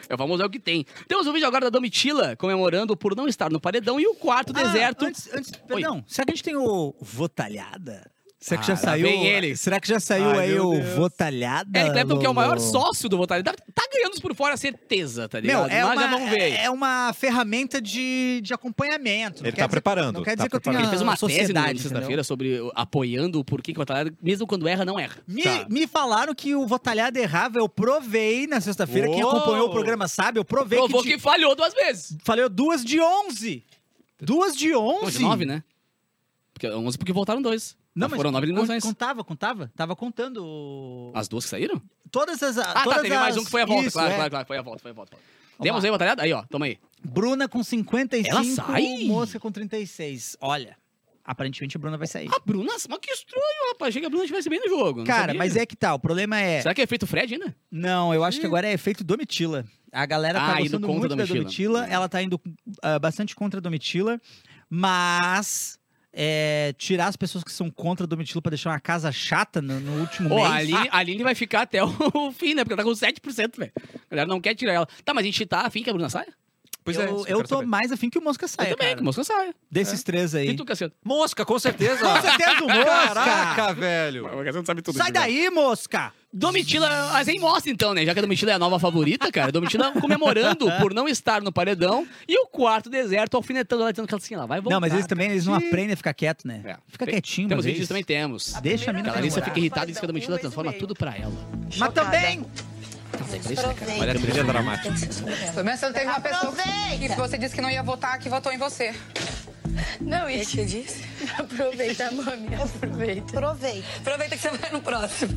É 0.08 0.14
o 0.14 0.18
famoso 0.18 0.42
é 0.42 0.46
o 0.46 0.50
que 0.50 0.58
tem. 0.58 0.84
Temos 1.08 1.26
um 1.26 1.32
vídeo 1.32 1.46
agora 1.46 1.66
da 1.66 1.70
Domitila 1.70 2.36
comemorando 2.36 2.96
por 2.96 3.14
não 3.16 3.26
estar 3.28 3.50
no 3.50 3.60
paredão 3.60 3.98
e 4.00 4.06
o 4.06 4.14
quarto 4.14 4.52
Ah, 4.56 4.62
deserto. 4.62 5.04
Antes, 5.04 5.28
antes, 5.32 5.50
perdão, 5.66 6.04
será 6.06 6.24
que 6.26 6.32
a 6.32 6.34
gente 6.34 6.44
tem 6.44 6.56
o 6.56 6.94
Votalhada? 7.00 8.10
Será 8.38 8.60
que 8.60 8.64
Ah, 8.70 8.74
já 8.74 8.74
lá 8.74 8.78
saiu? 8.80 9.06
ele. 9.08 9.56
Será 9.56 9.80
que 9.80 9.88
já 9.88 9.98
saiu 9.98 10.30
Ai, 10.32 10.38
aí 10.50 10.60
o. 10.60 10.80
Votalhada? 10.94 11.78
Eric 11.78 11.92
Clapton, 11.94 12.18
que 12.18 12.26
é 12.26 12.28
o 12.28 12.34
maior 12.34 12.60
sócio 12.60 13.08
do 13.08 13.16
Votar. 13.16 13.42
Tá, 13.42 13.52
tá 13.74 13.82
ganhando 13.92 14.20
por 14.20 14.34
fora, 14.34 14.56
certeza, 14.58 15.26
tá 15.26 15.40
ligado? 15.40 15.66
Meu, 15.68 15.76
é 15.78 15.82
Mas 15.82 15.94
uma, 15.96 16.02
já 16.02 16.10
vamos 16.10 16.30
ver. 16.30 16.52
é 16.52 16.70
uma 16.70 17.12
ferramenta 17.14 17.80
de, 17.80 18.40
de 18.42 18.52
acompanhamento. 18.52 19.42
Ele 19.42 19.50
tá 19.52 19.56
dizer- 19.62 19.68
preparando, 19.68 20.16
Não 20.16 20.22
quer 20.22 20.32
tá 20.32 20.36
dizer 20.36 20.48
que 20.50 20.56
eu 20.56 20.60
preparando. 20.60 20.80
tenha 20.80 20.84
Ele 20.84 20.90
fez 20.90 21.00
uma 21.02 21.12
tese 21.16 21.24
na 21.24 21.38
sociedade, 21.38 21.80
sexta-feira 21.80 22.22
sobre 22.22 22.58
apoiando 22.74 23.40
o 23.40 23.44
porquê 23.44 23.72
que 23.72 23.78
o 23.78 23.80
Votar, 23.80 24.06
mesmo 24.22 24.46
quando 24.46 24.68
erra, 24.68 24.84
não 24.84 24.98
erra. 25.00 25.16
Me, 25.26 25.42
Tá. 25.42 25.66
me 25.70 25.86
falaram 25.86 26.34
que 26.34 26.54
o 26.54 26.66
Votalhada 26.66 27.18
errava, 27.18 27.58
eu 27.58 27.68
provei 27.68 28.46
na 28.46 28.60
sexta-feira. 28.60 29.08
Quem 29.08 29.22
acompanhou 29.22 29.68
o 29.68 29.70
programa 29.72 30.06
sabe, 30.08 30.38
eu 30.38 30.44
provei 30.44 30.78
Provou 30.78 31.02
que, 31.02 31.08
que, 31.08 31.16
ti- 31.16 31.22
falhou 31.22 31.56
duas 31.56 31.72
vezes. 31.72 32.16
falei 32.22 32.46
duas 32.50 32.84
de 32.84 33.00
11. 33.00 33.64
Duas 34.20 34.54
de 34.54 34.74
11. 34.74 35.02
Não, 35.04 35.10
de 35.10 35.18
nove, 35.20 35.44
né? 35.46 35.62
Porque, 36.52 36.68
11 36.68 36.98
porque 36.98 37.12
voltaram 37.14 37.40
dois. 37.40 37.74
Não, 37.96 38.08
mas 38.08 38.16
foram 38.16 38.30
nove 38.30 38.46
eliminações. 38.46 38.82
contava, 38.82 39.24
contava. 39.24 39.72
Tava 39.74 39.96
contando 39.96 41.10
As 41.14 41.26
duas 41.28 41.44
que 41.44 41.50
saíram? 41.50 41.80
todas 42.10 42.42
as 42.42 42.58
Ah, 42.58 42.74
todas 42.84 42.96
tá, 42.98 43.02
teve 43.02 43.16
mais 43.16 43.34
as- 43.36 43.40
um 43.42 43.44
que 43.44 43.50
foi 43.50 43.62
a 43.62 43.66
volta. 43.66 43.86
Isso, 43.86 43.92
claro, 43.94 44.12
é. 44.12 44.16
claro, 44.16 44.30
claro, 44.30 44.46
foi 44.46 44.58
a 44.58 44.62
volta, 44.62 44.82
foi 44.82 44.90
a 44.90 44.94
volta. 44.94 45.16
Lá. 45.58 45.78
aí, 45.82 45.90
batalhada? 45.90 46.22
Aí, 46.22 46.32
ó, 46.34 46.42
toma 46.44 46.66
aí. 46.66 46.78
Bruna 47.02 47.48
com 47.48 47.64
55, 47.64 48.28
Ela 48.36 48.44
sai? 48.44 49.04
Mosca 49.06 49.40
com 49.40 49.50
36. 49.50 50.36
Olha, 50.40 50.76
aparentemente 51.24 51.76
a 51.76 51.80
Bruna 51.80 51.96
vai 51.96 52.06
sair. 52.06 52.28
A 52.30 52.38
Bruna, 52.44 52.72
mas 52.88 52.98
que 53.00 53.10
estranho, 53.10 53.68
rapaz. 53.72 53.88
Achei 53.88 54.00
que 54.02 54.06
a 54.06 54.10
Bruna 54.10 54.24
estivesse 54.24 54.50
bem 54.50 54.60
no 54.60 54.68
jogo. 54.68 55.02
Cara, 55.04 55.28
sabia. 55.28 55.38
mas 55.38 55.56
é 55.56 55.64
que 55.64 55.74
tá, 55.74 55.94
o 55.94 55.98
problema 55.98 56.38
é... 56.38 56.60
Será 56.60 56.74
que 56.74 56.82
é 56.82 56.84
efeito 56.84 57.06
Fred 57.06 57.32
ainda? 57.32 57.56
Não, 57.70 58.12
eu 58.12 58.22
acho 58.22 58.38
que 58.38 58.44
agora 58.46 58.68
é 58.68 58.72
efeito 58.74 59.02
Domitila. 59.02 59.64
A 59.90 60.04
galera 60.04 60.38
tá 60.38 60.46
Ah, 60.46 60.60
indo 60.60 60.62
gostando 60.64 60.86
contra 60.88 61.00
muito 61.00 61.12
a 61.14 61.16
da 61.16 61.24
Domitila. 61.24 61.78
Domitila. 61.80 61.86
Ela 61.94 62.08
tá 62.08 62.22
indo 62.22 62.38
ah, 62.82 62.98
bastante 62.98 63.34
contra 63.34 63.58
a 63.58 63.62
Domitila. 63.62 64.20
Mas 64.68 65.78
é, 66.18 66.74
tirar 66.78 67.08
as 67.08 67.16
pessoas 67.16 67.44
que 67.44 67.52
são 67.52 67.70
contra 67.70 68.04
a 68.04 68.06
Domitila 68.06 68.40
pra 68.40 68.48
deixar 68.48 68.70
uma 68.70 68.80
casa 68.80 69.12
chata 69.12 69.60
no, 69.60 69.78
no 69.78 70.00
último 70.00 70.30
Pô, 70.30 70.36
mês. 70.36 70.46
a 70.46 70.54
Aline, 70.54 70.88
a 70.90 70.96
Aline 70.98 71.22
vai 71.22 71.34
ficar 71.34 71.62
até 71.62 71.84
o 71.84 72.32
fim, 72.32 72.54
né? 72.54 72.64
Porque 72.64 72.72
ela 72.72 72.82
tá 72.82 72.88
com 72.88 72.90
7%, 72.90 73.58
velho. 73.58 73.72
A 73.76 74.14
galera 74.14 74.26
não 74.26 74.40
quer 74.40 74.54
tirar 74.54 74.72
ela. 74.72 74.88
Tá, 75.04 75.12
mas 75.12 75.22
a 75.24 75.26
gente 75.26 75.44
tá 75.44 75.66
afim 75.66 75.82
que 75.82 75.90
a 75.90 75.92
Bruna 75.92 76.08
saia? 76.08 76.32
Pois 76.82 76.96
eu, 76.96 77.02
é, 77.26 77.32
eu 77.32 77.42
tô 77.42 77.56
saber. 77.56 77.66
mais 77.66 77.90
afim 77.90 78.08
que 78.08 78.16
o 78.16 78.22
Mosca 78.22 78.46
saia, 78.46 78.68
eu 78.70 78.76
também, 78.76 78.86
cara. 78.86 78.96
que 78.96 79.02
a 79.02 79.04
Mosca 79.04 79.24
saia. 79.24 79.54
Desses 79.68 80.04
três 80.04 80.36
aí. 80.36 80.50
E 80.50 80.56
tu, 80.56 80.64
Cassiano? 80.64 80.92
Mosca, 81.04 81.44
com 81.44 81.58
certeza. 81.58 81.98
Com 81.98 82.22
certeza 82.22 82.64
o 82.64 82.68
Mosca! 82.68 82.84
Caraca, 82.84 83.74
velho. 83.74 84.26
O 84.26 84.44
Cassiano 84.44 84.64
sabe 84.64 84.82
tudo. 84.82 84.96
Sai 84.96 85.10
daí, 85.10 85.50
Mosca! 85.50 86.12
Domitila, 86.36 87.10
mas 87.14 87.26
aí 87.28 87.38
mostra 87.38 87.72
então, 87.72 87.94
né? 87.94 88.04
Já 88.04 88.12
que 88.12 88.18
a 88.18 88.22
Domitila 88.22 88.52
é 88.52 88.54
a 88.54 88.58
nova 88.58 88.78
favorita, 88.78 89.32
cara. 89.32 89.50
Domitila 89.50 89.92
comemorando 89.92 90.70
por 90.78 90.92
não 90.92 91.08
estar 91.08 91.40
no 91.40 91.50
paredão. 91.50 92.06
E 92.28 92.38
o 92.38 92.46
quarto 92.46 92.90
deserto 92.90 93.36
alfinetando 93.38 93.82
ela, 93.82 93.92
dizendo 93.92 94.06
que 94.06 94.14
ela 94.14 94.22
assim, 94.22 94.34
ela 94.34 94.46
vai 94.46 94.60
voltar. 94.60 94.74
Não, 94.74 94.80
mas 94.80 94.92
eles 94.92 95.06
também 95.06 95.30
eles 95.30 95.46
não 95.46 95.54
aprendem 95.54 95.92
a 95.92 95.96
ficar 95.96 96.12
quieto, 96.12 96.46
né? 96.46 96.60
É. 96.64 96.76
Fica 96.88 97.06
Tem- 97.06 97.14
quietinho, 97.14 97.48
Temos 97.48 97.64
vídeos 97.64 97.88
também, 97.88 98.04
temos. 98.04 98.52
Deixa 98.62 98.90
a 98.90 98.94
mina 98.94 99.10
A 99.10 99.14
Larissa 99.14 99.40
fica 99.40 99.58
irritada 99.58 99.86
e 99.86 99.92
diz 99.92 99.98
que 99.98 100.04
a 100.04 100.08
Domitila 100.08 100.38
transforma 100.38 100.72
tudo 100.74 100.94
pra 100.94 101.16
ela. 101.16 101.32
Chocada. 101.70 102.10
Olha 103.98 104.12
a 104.12 104.14
trilha 104.14 104.44
dramática. 104.44 104.92
Pelo 105.54 105.64
menos 105.64 105.80
você 105.80 105.86
não 105.86 105.92
teve 105.94 106.06
uma 106.06 106.20
pessoa 106.20 106.52
que 106.98 107.08
você 107.16 107.38
disse 107.38 107.54
que 107.54 107.62
não 107.62 107.70
ia 107.70 107.82
votar, 107.82 108.18
que 108.18 108.28
votou 108.28 108.52
em 108.52 108.58
você. 108.58 108.94
Não, 110.00 110.28
e 110.30 110.44
te 110.44 110.64
disse? 110.66 111.04
Aproveita, 111.38 112.10
mami, 112.12 112.54
aproveita. 112.54 113.36
Aproveita. 113.38 113.86
Aproveita 114.00 114.36
que 114.36 114.42
você 114.42 114.50
vai 114.50 114.70
no 114.70 114.80
próximo. 114.82 115.34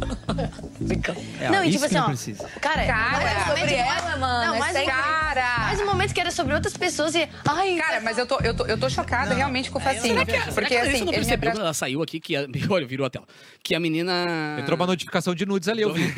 É, 1.40 1.50
Não, 1.50 1.64
e 1.64 1.70
isso 1.70 1.78
tipo 1.78 1.80
que 1.80 1.86
assim, 1.86 1.96
não 1.96 2.04
ó. 2.04 2.08
precisa. 2.08 2.48
Cara, 2.62 2.86
Cara, 2.86 3.24
mais 3.24 3.38
um 3.38 3.58
sobre 3.58 3.74
ela, 3.76 4.18
mano. 4.18 4.46
Não, 4.48 4.56
é 4.56 4.60
mais 4.60 4.78
um. 4.78 4.86
Cara! 4.86 5.58
Mais 5.60 5.82
um 5.82 5.86
momento 5.86 6.14
que 6.14 6.20
era 6.22 6.32
sobre 6.32 6.54
outras 6.54 6.76
pessoas 6.78 7.16
e. 7.16 7.28
Ai, 7.48 7.76
Cara, 7.78 8.02
mas 8.02 8.18
eu 8.18 8.26
tô, 8.26 8.40
eu 8.40 8.54
tô, 8.56 8.66
eu 8.66 8.78
tô 8.78 8.90
chocada 8.90 9.34
realmente 9.34 9.72
com 9.72 9.78
o 9.80 9.82
Facinho. 9.82 10.14
Será 10.14 10.26
que, 10.26 10.32
a- 10.36 10.42
será 10.42 10.54
Porque 10.54 10.68
que 10.68 10.76
assim, 10.78 11.06
não 11.06 11.14
percebeu 11.14 11.52
quando 11.52 11.62
ela 11.62 11.74
saiu 11.74 12.02
aqui 12.02 12.20
que 12.20 12.36
a... 12.36 12.46
Olha, 12.70 12.86
virou 12.86 13.06
a 13.06 13.10
tela. 13.10 13.26
Que 13.64 13.74
a 13.76 13.80
menina... 13.80 14.58
Entrou 14.60 14.76
uma 14.76 14.86
notificação 14.88 15.34
de 15.34 15.46
nudes 15.46 15.68
ali, 15.68 15.82
eu 15.82 15.94
vi. 15.94 16.14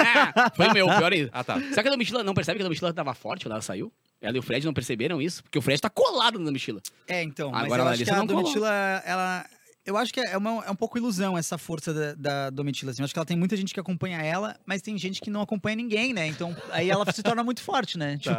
Foi 0.56 0.72
meu, 0.72 0.86
pior 0.86 1.12
ainda. 1.12 1.30
Ah, 1.32 1.44
tá. 1.44 1.58
Será 1.60 1.82
que 1.82 1.88
a 1.88 1.92
Domitila 1.92 2.22
não 2.24 2.34
percebe 2.34 2.58
que 2.58 2.62
a 2.62 2.64
Domitila 2.64 2.92
tava 2.92 3.14
forte 3.14 3.44
quando 3.44 3.52
ela 3.52 3.62
saiu? 3.62 3.92
Ela 4.20 4.36
e 4.36 4.38
o 4.38 4.42
Fred 4.42 4.66
não 4.66 4.74
perceberam 4.74 5.20
isso? 5.22 5.42
Porque 5.42 5.58
o 5.58 5.62
Fred 5.62 5.80
tá 5.80 5.88
colado 5.88 6.38
na 6.38 6.44
Domitila. 6.46 6.80
É, 7.08 7.22
então. 7.22 7.54
Agora 7.54 7.62
mas 7.62 7.72
a 7.72 7.76
eu 7.76 7.80
acho 7.82 7.84
Larissa 7.84 8.04
que 8.04 8.10
a 8.10 8.16
não 8.18 8.26
colou. 8.26 8.42
Domitila, 8.42 9.02
ela... 9.04 9.46
Eu 9.86 9.96
acho 9.96 10.12
que 10.12 10.20
é, 10.20 10.36
uma- 10.36 10.62
é 10.66 10.70
um 10.70 10.76
pouco 10.76 10.98
ilusão 10.98 11.38
essa 11.38 11.56
força 11.56 11.92
da, 11.94 12.14
da 12.14 12.50
Domitila. 12.50 12.90
Assim. 12.92 13.00
Eu 13.00 13.04
acho 13.04 13.14
que 13.14 13.18
ela 13.18 13.24
tem 13.24 13.36
muita 13.36 13.56
gente 13.56 13.72
que 13.72 13.80
acompanha 13.80 14.18
ela, 14.18 14.54
mas 14.66 14.82
tem 14.82 14.96
gente 14.98 15.22
que 15.22 15.30
não 15.30 15.40
acompanha 15.40 15.74
ninguém, 15.74 16.12
né? 16.12 16.26
Então 16.26 16.54
aí 16.70 16.90
ela 16.90 17.10
se 17.10 17.22
torna 17.22 17.42
muito 17.42 17.62
forte, 17.62 17.96
né? 17.96 18.18
Tipo, 18.20 18.36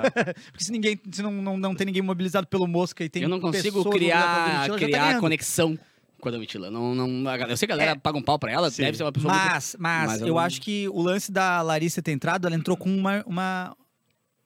porque 0.51 0.63
se 0.63 0.71
ninguém, 0.71 0.99
se 1.11 1.23
não, 1.23 1.31
não, 1.31 1.57
não 1.57 1.73
tem 1.75 1.87
ninguém 1.87 2.03
mobilizado 2.03 2.45
pelo 2.45 2.67
Mosca 2.67 3.03
e 3.03 3.09
tem 3.09 3.23
eu 3.23 3.27
não 3.27 3.39
consigo 3.39 3.83
criar, 3.89 4.45
Domitila, 4.45 4.77
tá 4.79 4.85
criar 4.85 5.05
ganhando. 5.07 5.19
conexão 5.19 5.79
com 6.21 6.29
a 6.29 6.31
Domitila. 6.31 6.69
Não, 6.69 6.93
não, 6.93 7.27
a 7.27 7.37
eu 7.39 7.57
sei 7.57 7.65
que 7.65 7.73
a 7.73 7.75
galera 7.75 7.97
É. 7.97 7.99
paga 7.99 8.19
um 8.19 8.21
pau 8.21 8.37
pra 8.37 8.51
ela, 8.51 8.69
Sim. 8.69 8.83
deve 8.83 8.95
ser 8.97 9.03
uma 9.03 9.11
pessoa 9.11 9.33
muito... 9.33 9.45
Mas, 9.51 9.75
mas, 9.79 10.07
Mas 10.11 10.21
eu 10.21 10.27
eu 10.27 10.33
não- 10.35 10.39
acho 10.39 10.61
que 10.61 10.87
o 10.89 11.01
lance 11.01 11.31
da 11.31 11.59
Larissa 11.63 12.03
ter 12.03 12.11
entrado, 12.11 12.45
ela 12.45 12.55
entrou 12.55 12.77
com 12.77 12.95
uma, 12.95 13.23
uma, 13.25 13.75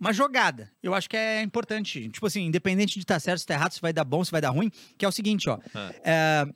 uma 0.05 0.13
jogada. 0.13 0.71
Eu 0.83 0.93
acho 0.93 1.09
que 1.09 1.17
é 1.17 1.41
importante. 1.41 2.09
Tipo 2.09 2.27
assim, 2.27 2.45
independente 2.45 2.93
de 2.93 2.99
estar 2.99 3.19
certo, 3.19 3.39
se 3.39 3.45
tá 3.45 3.55
errado, 3.55 3.71
se 3.73 3.81
vai 3.81 3.91
dar 3.91 4.03
bom, 4.03 4.23
se 4.23 4.31
vai 4.31 4.39
dar 4.39 4.51
ruim, 4.51 4.71
que 4.97 5.03
é 5.03 5.07
o 5.07 5.11
seguinte, 5.11 5.49
ó. 5.49 5.57
Ah. 5.73 5.91
É, 6.03 6.47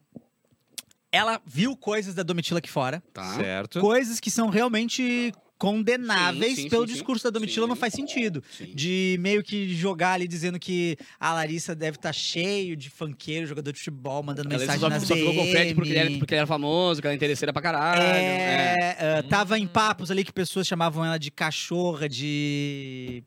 ela 1.12 1.42
viu 1.46 1.76
coisas 1.76 2.14
da 2.14 2.22
Domitila 2.22 2.60
aqui 2.60 2.70
fora, 2.70 3.02
Tá. 3.12 3.34
Certo. 3.36 3.80
coisas 3.80 4.20
que 4.20 4.30
são 4.30 4.50
realmente 4.50 5.34
condenáveis 5.60 6.56
Sim, 6.56 6.62
sim, 6.64 6.70
pelo 6.70 6.88
sim, 6.88 6.94
discurso 6.94 7.26
da 7.26 7.30
Domitila, 7.30 7.66
sim. 7.66 7.70
não 7.70 7.76
faz 7.76 7.94
sentido. 7.94 8.42
Sim. 8.58 8.72
De 8.74 9.18
meio 9.20 9.44
que 9.44 9.76
jogar 9.76 10.14
ali 10.14 10.28
dizendo 10.28 10.58
que 10.58 10.98
a 11.20 11.34
Larissa 11.34 11.76
deve 11.76 11.98
estar 11.98 12.14
cheio 12.14 12.78
de 12.78 12.90
funkeiro, 12.90 13.46
jogador 13.46 13.74
de 13.74 13.78
futebol, 13.78 14.24
mandando 14.24 14.50
Ela 14.50 14.58
mensagem 14.58 14.80
só, 14.80 14.90
nas 14.90 15.04
só 15.04 15.14
Fred 15.14 15.76
porque 15.76 15.90
ele, 15.90 16.00
era, 16.00 16.12
porque 16.18 16.34
ele 16.34 16.40
era 16.40 16.48
famoso, 16.48 17.02
que 17.02 17.08
ela 17.08 17.12
era 17.12 17.18
interesseira 17.18 17.52
pra 17.52 17.62
caralho. 17.62 18.02
é. 18.02 18.76
É, 18.80 19.18
ah, 19.20 19.24
tava 19.24 19.60
em 19.60 19.68
papos 19.68 20.10
ali 20.10 20.24
que 20.24 20.32
pessoas 20.32 20.66
chamavam 20.66 21.04
ela 21.06 21.18
de 21.18 21.30
cachorra, 21.30 22.08
de. 22.08 23.24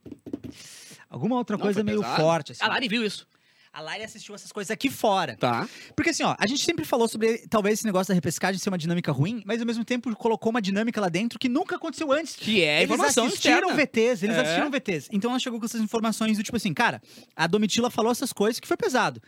Alguma 1.11 1.37
outra 1.37 1.57
Não, 1.59 1.63
coisa 1.63 1.85
meio 1.85 2.01
pesado. 2.01 2.23
forte. 2.23 2.53
Assim. 2.53 2.65
A 2.65 2.69
Lari 2.69 2.89
viu 2.89 3.05
isso. 3.05 3.27
A 3.73 3.81
Lari 3.81 4.03
assistiu 4.05 4.35
essas 4.35 4.53
coisas 4.53 4.71
aqui 4.71 4.91
fora. 4.91 5.35
Tá. 5.37 5.67
Porque 5.97 6.11
assim, 6.11 6.23
ó, 6.23 6.35
a 6.39 6.47
gente 6.47 6.63
sempre 6.63 6.85
falou 6.85 7.09
sobre 7.09 7.39
talvez 7.49 7.79
esse 7.79 7.87
negócio 7.87 8.09
da 8.09 8.15
repescagem 8.15 8.59
ser 8.59 8.69
uma 8.69 8.77
dinâmica 8.77 9.11
ruim, 9.11 9.43
mas 9.47 9.61
ao 9.61 9.67
mesmo 9.67 9.83
tempo 9.85 10.15
colocou 10.15 10.51
uma 10.51 10.61
dinâmica 10.61 11.01
lá 11.01 11.09
dentro 11.09 11.39
que 11.39 11.49
nunca 11.49 11.77
aconteceu 11.77 12.13
antes. 12.13 12.37
Que 12.37 12.63
é 12.63 12.79
eles 12.83 12.85
informação 12.85 13.27
assistiram 13.27 13.71
externa. 13.71 13.75
VTs, 13.83 14.23
eles 14.25 14.37
É. 14.37 14.41
assistiram 14.41 14.71
VTs. 14.71 15.09
Então 15.11 15.31
ela 15.31 15.39
chegou 15.41 15.59
com 15.59 15.65
essas 15.65 15.81
informações 15.81 16.37
do 16.37 16.43
tipo 16.43 16.57
assim, 16.57 16.75
cara, 16.75 17.01
a 17.35 17.47
Domitila 17.47 17.91
falou 17.91 18.13
essas 18.13 18.33
coisas 18.33 18.61
que 18.61 18.69
foi 18.69 18.77
pesado. 18.77 19.23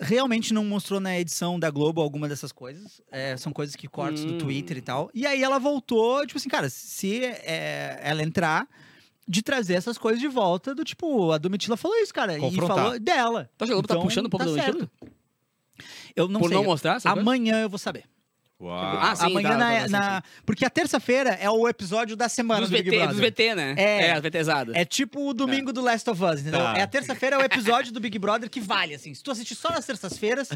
Realmente 0.00 0.52
não 0.54 0.64
mostrou 0.64 1.00
na 1.00 1.18
edição 1.18 1.58
da 1.58 1.68
Globo 1.70 2.00
alguma 2.00 2.28
dessas 2.28 2.52
coisas. 2.52 3.00
É, 3.10 3.36
são 3.36 3.52
coisas 3.52 3.74
que 3.74 3.88
cortes 3.88 4.24
do 4.24 4.34
Hum. 4.34 4.38
Twitter 4.38 4.76
e 4.76 4.80
tal. 4.82 5.10
E 5.12 5.26
aí 5.26 5.42
ela 5.42 5.58
voltou, 5.58 6.24
tipo 6.26 6.38
assim, 6.38 6.48
cara, 6.48 6.68
se 6.70 7.24
é, 7.24 7.98
ela 8.02 8.22
entrar, 8.22 8.68
de 9.32 9.42
trazer 9.42 9.74
essas 9.74 9.96
coisas 9.96 10.20
de 10.20 10.28
volta, 10.28 10.74
do 10.74 10.84
tipo, 10.84 11.32
a 11.32 11.38
Domitila 11.38 11.74
falou 11.74 11.96
isso, 11.96 12.12
cara. 12.12 12.36
E 12.36 12.56
falou 12.56 13.00
dela. 13.00 13.48
Então, 13.56 13.66
Globo 13.66 13.88
tá 13.88 13.94
Então, 13.94 14.04
puxando 14.04 14.26
um 14.26 14.28
pouco 14.28 14.44
tá 14.44 14.52
da 14.52 14.56
Domitila? 14.66 14.90
Eu 16.14 16.28
não 16.28 16.38
Por 16.38 16.48
sei. 16.50 16.56
não 16.58 16.64
mostrar 16.64 16.96
essa 16.96 17.08
coisa? 17.08 17.20
Amanhã 17.22 17.62
eu 17.62 17.70
vou 17.70 17.78
saber. 17.78 18.04
Uau. 18.62 18.78
Ah, 19.00 19.16
sim, 19.16 19.26
Amanhã 19.26 19.48
tá, 19.50 19.56
na, 19.58 19.80
tá, 19.80 19.88
na- 19.88 20.22
Porque 20.46 20.64
a 20.64 20.70
terça-feira 20.70 21.30
é 21.30 21.50
o 21.50 21.68
episódio 21.68 22.14
da 22.16 22.28
semana 22.28 22.60
Dos 22.60 22.70
do 22.70 22.76
Big 22.76 22.88
VT, 22.88 22.96
Brother. 22.96 23.14
dos 23.14 23.20
VT, 23.20 23.54
né? 23.56 23.74
É. 23.76 24.06
É, 24.06 24.12
as 24.12 24.20
VTzadas. 24.22 24.74
É 24.76 24.84
tipo 24.84 25.28
o 25.28 25.34
domingo 25.34 25.72
do 25.72 25.80
Last 25.80 26.08
of 26.08 26.22
Us, 26.22 26.40
entendeu? 26.42 26.60
Tá. 26.60 26.74
É 26.78 26.82
a 26.82 26.86
terça-feira 26.86 27.36
é 27.36 27.38
o 27.40 27.42
episódio 27.42 27.92
do 27.92 27.98
Big 27.98 28.16
Brother 28.18 28.48
que 28.48 28.60
vale, 28.60 28.94
assim. 28.94 29.12
Se 29.14 29.22
tu 29.22 29.30
assistir 29.32 29.56
só 29.56 29.70
nas 29.70 29.84
terças-feiras, 29.84 30.48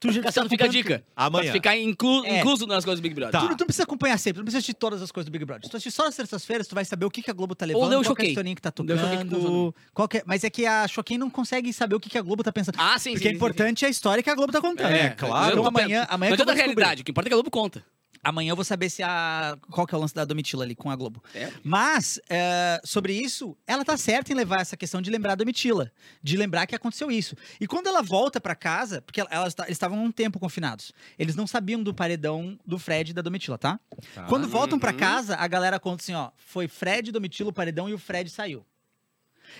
tu 0.00 0.10
já 0.10 0.22
Cassiano, 0.22 0.48
fica 0.48 0.64
a 0.64 0.68
dica. 0.68 1.04
Amanhã. 1.14 1.44
Pra 1.44 1.52
ficar 1.52 1.76
inclu- 1.78 2.24
É. 2.24 2.40
incluso 2.40 2.66
nas 2.66 2.84
coisas 2.84 2.98
do 3.00 3.02
Big 3.02 3.14
Brother. 3.14 3.32
Tá. 3.32 3.40
Tu, 3.40 3.48
não- 3.48 3.56
tu 3.56 3.60
não 3.60 3.66
precisa 3.66 3.84
acompanhar 3.84 4.18
sempre, 4.18 4.34
tu 4.34 4.38
não 4.38 4.44
precisa 4.46 4.58
assistir 4.58 4.74
todas 4.74 5.00
as 5.00 5.12
coisas 5.12 5.28
do 5.28 5.32
Big 5.32 5.44
Brother. 5.44 5.64
Se 5.64 5.70
tu 5.70 5.76
assistir 5.76 5.92
só 5.96 6.04
nas 6.04 6.16
terças-feiras, 6.16 6.66
tu 6.66 6.74
vai 6.74 6.84
saber 6.84 7.04
o 7.06 7.10
que, 7.10 7.22
que 7.22 7.30
a 7.30 7.34
Globo 7.34 7.54
tá 7.54 7.64
levando, 7.64 7.82
qual 7.82 7.92
é 7.92 7.96
a 8.00 8.02
Choquei. 8.04 8.28
historinha 8.30 8.54
que 8.56 8.62
tá 8.62 8.72
Ler 8.82 8.94
o 8.94 8.98
Choquei 8.98 9.18
que 9.18 9.24
tá 9.24 9.30
tocando. 9.36 9.74
qual 9.94 10.08
que 10.08 10.16
é- 10.18 10.22
Mas 10.26 10.42
é 10.42 10.50
que 10.50 10.66
a 10.66 10.88
Choquei 10.88 11.16
não 11.16 11.30
consegue 11.30 11.72
saber 11.72 11.94
o 11.94 12.00
que, 12.00 12.10
que 12.10 12.18
a 12.18 12.22
Globo 12.22 12.42
tá 12.42 12.50
pensando. 12.50 12.74
Ah, 12.78 12.98
sim, 12.98 13.12
Porque 13.12 13.28
sim, 13.28 13.32
é 13.32 13.36
importante 13.36 13.86
a 13.86 13.88
história 13.88 14.20
que 14.22 14.30
a 14.30 14.34
Globo 14.34 14.52
tá 14.52 14.60
contando. 14.60 14.90
É, 14.92 15.10
claro. 15.10 15.52
Então 15.52 15.66
amanhã, 15.66 16.06
amanhã 16.10 16.30
Não 16.30 16.36
que 16.36 16.42
eu 16.42 16.44
adianta 16.44 16.52
a 16.52 16.54
realidade, 16.54 17.02
o 17.02 17.04
que 17.04 17.10
importa 17.12 17.28
é 17.28 17.30
que 17.30 17.34
a 17.34 17.36
Globo 17.36 17.50
conta. 17.52 17.84
Amanhã 18.24 18.52
eu 18.52 18.56
vou 18.56 18.64
saber 18.64 18.88
se 18.88 19.02
a. 19.02 19.58
Qual 19.72 19.84
que 19.84 19.92
é 19.92 19.98
o 19.98 20.00
lance 20.00 20.14
da 20.14 20.24
Domitila 20.24 20.62
ali 20.62 20.76
com 20.76 20.88
a 20.88 20.94
Globo. 20.94 21.20
É. 21.34 21.52
Mas, 21.64 22.20
é, 22.30 22.80
sobre 22.84 23.14
isso, 23.14 23.56
ela 23.66 23.84
tá 23.84 23.96
certa 23.96 24.30
em 24.30 24.36
levar 24.36 24.60
essa 24.60 24.76
questão 24.76 25.02
de 25.02 25.10
lembrar 25.10 25.32
a 25.32 25.34
Domitila. 25.34 25.90
De 26.22 26.36
lembrar 26.36 26.68
que 26.68 26.74
aconteceu 26.76 27.10
isso. 27.10 27.34
E 27.60 27.66
quando 27.66 27.88
ela 27.88 28.00
volta 28.00 28.40
pra 28.40 28.54
casa, 28.54 29.02
porque 29.02 29.20
elas, 29.28 29.56
eles 29.58 29.70
estavam 29.72 30.00
um 30.04 30.12
tempo 30.12 30.38
confinados. 30.38 30.92
Eles 31.18 31.34
não 31.34 31.48
sabiam 31.48 31.82
do 31.82 31.92
paredão 31.92 32.56
do 32.64 32.78
Fred 32.78 33.10
e 33.10 33.14
da 33.14 33.22
Domitila, 33.22 33.58
tá? 33.58 33.80
Tá. 34.14 34.22
Quando 34.26 34.46
voltam 34.46 34.78
pra 34.78 34.92
Uhum. 34.92 34.98
casa, 34.98 35.34
a 35.34 35.48
galera 35.48 35.80
conta 35.80 36.04
assim, 36.04 36.14
ó. 36.14 36.30
Foi 36.36 36.68
Fred, 36.68 37.10
Domitila, 37.10 37.50
o 37.50 37.52
paredão 37.52 37.88
e 37.88 37.92
o 37.92 37.98
Fred 37.98 38.30
saiu. 38.30 38.64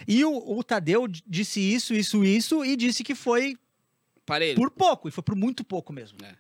E 0.07 0.25
o, 0.25 0.57
o 0.57 0.63
Tadeu 0.63 1.09
disse 1.09 1.59
isso, 1.59 1.93
isso, 1.95 2.25
isso, 2.25 2.65
e 2.65 2.77
disse 2.77 3.03
que 3.03 3.17
foi 3.17 3.57
Parelho. 4.25 4.55
por 4.57 4.71
pouco, 4.71 5.09
e 5.09 5.11
foi 5.11 5.25
por 5.25 5.35
muito 5.35 5.65
pouco 5.65 5.93
mesmo. 5.93 6.17
É. 6.25 6.35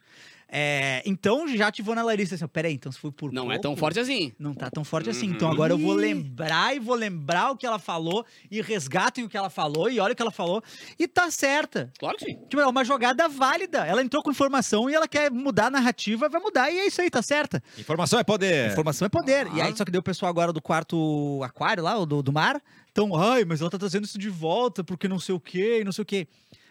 É, 0.54 1.02
então 1.06 1.48
já 1.48 1.68
ativou 1.68 1.94
na 1.94 2.02
Larissa 2.02 2.34
assim, 2.34 2.46
peraí, 2.46 2.74
então 2.74 2.92
se 2.92 2.98
foi 2.98 3.10
por 3.10 3.32
Não 3.32 3.44
pouco... 3.44 3.56
é 3.56 3.58
tão 3.58 3.74
forte 3.74 3.98
assim. 3.98 4.34
Não 4.38 4.52
tá 4.52 4.70
tão 4.70 4.84
forte 4.84 5.08
assim. 5.08 5.28
Uhum. 5.28 5.32
Então 5.34 5.50
agora 5.50 5.72
eu 5.72 5.78
vou 5.78 5.94
lembrar 5.94 6.76
e 6.76 6.78
vou 6.78 6.94
lembrar 6.94 7.52
o 7.52 7.56
que 7.56 7.64
ela 7.64 7.78
falou 7.78 8.22
e 8.50 8.60
resgatem 8.60 9.24
o 9.24 9.30
que 9.30 9.36
ela 9.36 9.48
falou 9.48 9.88
e 9.88 9.98
olha 9.98 10.12
o 10.12 10.14
que 10.16 10.20
ela 10.20 10.30
falou. 10.30 10.62
E 10.98 11.08
tá 11.08 11.30
certa. 11.30 11.90
Claro 11.98 12.18
que 12.18 12.26
sim. 12.26 12.36
Tipo, 12.50 12.60
é 12.60 12.66
uma 12.66 12.84
jogada 12.84 13.26
válida. 13.30 13.86
Ela 13.86 14.02
entrou 14.02 14.22
com 14.22 14.30
informação 14.30 14.90
e 14.90 14.94
ela 14.94 15.08
quer 15.08 15.30
mudar 15.30 15.68
a 15.68 15.70
narrativa, 15.70 16.28
vai 16.28 16.40
mudar 16.40 16.70
e 16.70 16.78
é 16.80 16.86
isso 16.86 17.00
aí, 17.00 17.08
tá 17.08 17.22
certa. 17.22 17.62
Informação 17.78 18.18
é 18.18 18.24
poder. 18.24 18.72
Informação 18.72 19.06
é 19.06 19.08
poder. 19.08 19.46
E 19.54 19.60
Ah. 19.62 19.64
aí, 19.64 19.74
só 19.74 19.86
que 19.86 19.90
deu 19.90 20.00
o 20.00 20.04
pessoal 20.04 20.28
agora 20.28 20.52
do 20.52 20.60
quarto 20.60 21.40
aquário 21.42 21.82
lá, 21.82 21.94
do, 22.04 22.22
do 22.22 22.30
mar. 22.30 22.60
Então, 22.90 23.16
ai, 23.18 23.46
mas 23.46 23.62
ela 23.62 23.70
tá 23.70 23.78
trazendo 23.78 24.04
isso 24.04 24.18
de 24.18 24.28
volta 24.28 24.84
porque 24.84 25.08
não 25.08 25.18
sei 25.18 25.34
o 25.34 25.40
quê 25.40 25.78
e 25.80 25.84
não 25.84 25.92
sei 25.92 26.02
o 26.02 26.06
quê. 26.06 26.28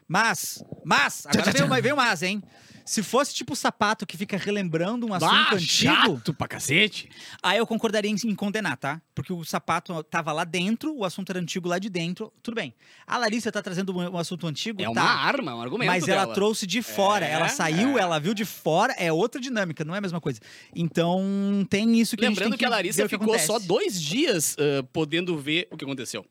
Mas, 0.08 0.64
mas, 0.84 1.26
agora 1.26 1.52
veio, 1.52 1.66
uma- 1.66 1.82
veio 1.82 1.96
mas, 1.96 2.22
hein? 2.24 2.44
Se 2.84 3.04
fosse 3.04 3.34
tipo 3.34 3.54
o 3.54 3.56
sapato 3.56 4.06
que 4.08 4.18
fica 4.18 4.36
relembrando 4.36 5.06
um 5.08 5.14
assunto 5.14 5.32
Ah, 5.32 5.54
antigo, 5.54 5.62
chato 5.94 6.34
pra 6.34 6.48
cacete. 6.48 7.08
aí 7.42 7.60
eu 7.60 7.66
concordaria 7.68 8.10
em, 8.12 8.16
em 8.26 8.36
condenar, 8.36 8.76
tá? 8.76 9.00
Porque 9.14 9.32
o 9.32 9.46
sapato 9.46 10.04
tava 10.04 10.34
lá 10.34 10.44
dentro, 10.44 10.94
o 10.98 11.06
assunto 11.06 11.30
era 11.30 11.40
antigo 11.40 11.70
lá 11.70 11.78
de 11.78 11.90
dentro, 11.90 12.34
tudo 12.42 12.56
bem. 12.56 12.74
A 13.06 13.18
Larissa 13.18 13.52
tá 13.52 13.62
trazendo 13.62 13.96
um, 13.96 14.02
um 14.02 14.18
assunto 14.18 14.48
antigo, 14.48 14.82
É 14.82 14.90
uma 14.90 14.96
tá? 15.00 15.04
arma, 15.10 15.56
um 15.56 15.62
argumento 15.62 15.88
Mas 15.88 16.08
ela 16.08 16.22
dela. 16.24 16.34
trouxe 16.34 16.66
de 16.66 16.82
fora, 16.82 17.26
É, 17.26 17.32
ela 17.32 17.48
saiu, 17.50 17.98
é. 17.98 18.02
ela 18.02 18.20
viu 18.20 18.34
de 18.34 18.44
fora, 18.46 18.94
é 18.98 19.14
outra 19.14 19.40
dinâmica, 19.40 19.86
não 19.86 19.94
é 19.94 20.00
a 20.00 20.02
mesma 20.02 20.20
coisa. 20.20 20.42
Então, 20.76 21.66
tem 21.70 22.00
isso 22.00 22.18
que 22.18 22.26
a 22.26 22.28
gente 22.30 22.38
Lembrando 22.40 22.52
tem 22.54 22.60
que, 22.60 22.66
a 22.66 22.70
ver 22.70 22.76
Larissa 22.76 23.06
o 23.06 23.10
ficou 23.10 23.38
só 23.40 23.44
acontece. 23.58 23.68
dois 23.68 24.02
dias 24.02 24.58
ah, 24.60 24.84
podendo 24.92 25.38
ver 25.38 25.68
o 25.72 25.78
que 25.78 25.86
aconteceu. 25.86 26.26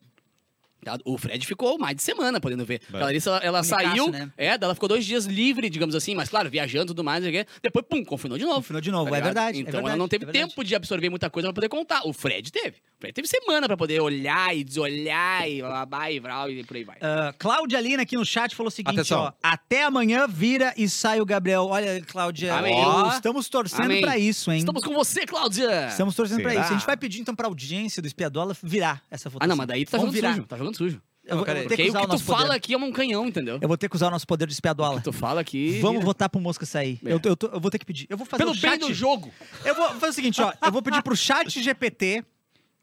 O 1.04 1.18
Fred 1.18 1.46
ficou 1.46 1.78
mais 1.78 1.96
de 1.96 2.02
semana 2.02 2.40
podendo 2.40 2.64
ver. 2.64 2.80
Vai. 2.90 3.00
A 3.02 3.04
Larissa, 3.06 3.30
ela, 3.30 3.38
ela 3.40 3.62
saiu, 3.62 4.10
né? 4.10 4.30
é, 4.36 4.48
ela 4.60 4.74
ficou 4.74 4.88
dois 4.88 5.04
dias 5.04 5.26
livre, 5.26 5.68
digamos 5.70 5.94
assim, 5.94 6.14
mas 6.14 6.28
claro, 6.28 6.48
viajando 6.50 6.86
e 6.86 6.88
tudo 6.88 7.04
mais, 7.04 7.22
não 7.22 7.30
sei 7.30 7.40
o 7.40 7.44
quê. 7.44 7.50
depois, 7.62 7.84
pum, 7.88 8.04
confinou 8.04 8.38
de 8.38 8.44
novo. 8.44 8.56
Confinou 8.56 8.80
de 8.80 8.90
novo, 8.90 9.10
tá 9.10 9.16
é 9.16 9.20
verdade. 9.20 9.58
é 9.58 9.60
Então 9.60 9.72
verdade, 9.72 9.88
ela 9.88 9.96
não 9.96 10.08
teve 10.08 10.24
é 10.26 10.28
tempo 10.28 10.62
de 10.64 10.74
absorver 10.74 11.08
muita 11.10 11.28
coisa 11.30 11.48
pra 11.48 11.54
poder 11.54 11.68
contar. 11.68 12.02
O 12.06 12.12
Fred 12.12 12.50
teve. 12.50 12.76
O 12.96 13.00
Fred 13.00 13.12
teve 13.14 13.28
semana 13.28 13.66
pra 13.66 13.76
poder 13.76 14.00
olhar 14.00 14.54
e 14.56 14.62
desolhar 14.64 15.48
e 15.48 15.60
blá, 15.62 16.10
e 16.10 16.20
vral, 16.20 16.50
e 16.50 16.64
por 16.64 16.76
aí 16.76 16.84
vai. 16.84 16.96
Ah, 17.00 17.34
Cláudia 17.38 17.80
Lina 17.80 18.02
aqui 18.02 18.16
no 18.16 18.24
chat 18.24 18.54
falou 18.54 18.68
o 18.68 18.70
seguinte, 18.70 18.94
Atenção. 18.94 19.20
ó. 19.22 19.32
Até 19.42 19.84
amanhã 19.84 20.26
vira 20.28 20.72
e 20.76 20.88
sai 20.88 21.20
o 21.20 21.24
Gabriel. 21.26 21.66
Olha, 21.66 22.00
Cláudia, 22.02 22.54
Amém. 22.54 22.74
ó, 22.76 23.10
estamos 23.12 23.48
torcendo 23.48 23.84
Amém. 23.84 24.00
pra 24.00 24.18
isso, 24.18 24.50
hein? 24.50 24.58
Estamos 24.58 24.82
com 24.82 24.92
você, 24.94 25.26
Cláudia! 25.26 25.88
Estamos 25.88 26.14
torcendo 26.14 26.42
pra 26.42 26.50
Será? 26.50 26.62
isso. 26.62 26.72
A 26.72 26.76
gente 26.76 26.86
vai 26.86 26.96
pedir 26.96 27.20
então 27.20 27.34
pra 27.34 27.46
audiência 27.46 28.02
do 28.02 28.06
Espiadola 28.06 28.56
virar 28.62 29.02
essa 29.10 29.28
Ah, 29.28 29.32
votação. 29.32 29.48
não, 29.48 29.56
mas 29.56 29.66
daí 29.66 29.84
tu 29.84 29.90
tá 29.90 29.98
Vamos 29.98 30.14
jogando 30.14 30.22
virar. 30.22 30.34
sujo. 30.36 30.46
Tá 30.46 30.56
jogando 30.56 30.69
sujo. 30.74 31.02
Eu 31.22 31.36
vou, 31.36 31.46
eu 31.46 31.54
Porque 31.68 31.90
o 31.90 31.92
que 31.92 32.06
tu 32.08 32.18
fala 32.18 32.40
poder. 32.46 32.56
aqui 32.56 32.74
é 32.74 32.78
um 32.78 32.90
canhão, 32.90 33.26
entendeu? 33.26 33.58
Eu 33.60 33.68
vou 33.68 33.76
ter 33.76 33.88
que 33.88 33.94
usar 33.94 34.08
o 34.08 34.10
nosso 34.10 34.26
poder 34.26 34.46
de 34.46 34.52
O 34.52 34.54
espiadola. 34.54 34.96
que 34.98 35.04
tu 35.04 35.12
fala 35.12 35.40
aqui... 35.40 35.78
Vamos 35.80 36.02
votar 36.02 36.28
pro 36.28 36.40
Mosca 36.40 36.64
sair. 36.66 36.98
É. 37.04 37.12
Eu, 37.12 37.20
tô- 37.20 37.46
eu 37.52 37.60
vou 37.60 37.70
ter 37.70 37.78
que 37.78 37.84
pedir. 37.84 38.06
Eu 38.08 38.16
vou 38.16 38.26
fazer 38.26 38.42
Pelo 38.42 38.50
o 38.50 38.54
bem 38.60 38.70
chat. 38.72 38.80
do 38.80 38.92
jogo. 38.92 39.30
Eu 39.64 39.74
vou 39.74 39.88
fazer 39.90 40.08
o 40.08 40.12
seguinte, 40.14 40.40
ó. 40.42 40.52
Eu 40.64 40.72
vou 40.72 40.82
pedir 40.82 41.02
pro 41.02 41.14
chat 41.14 41.60
GPT 41.62 42.24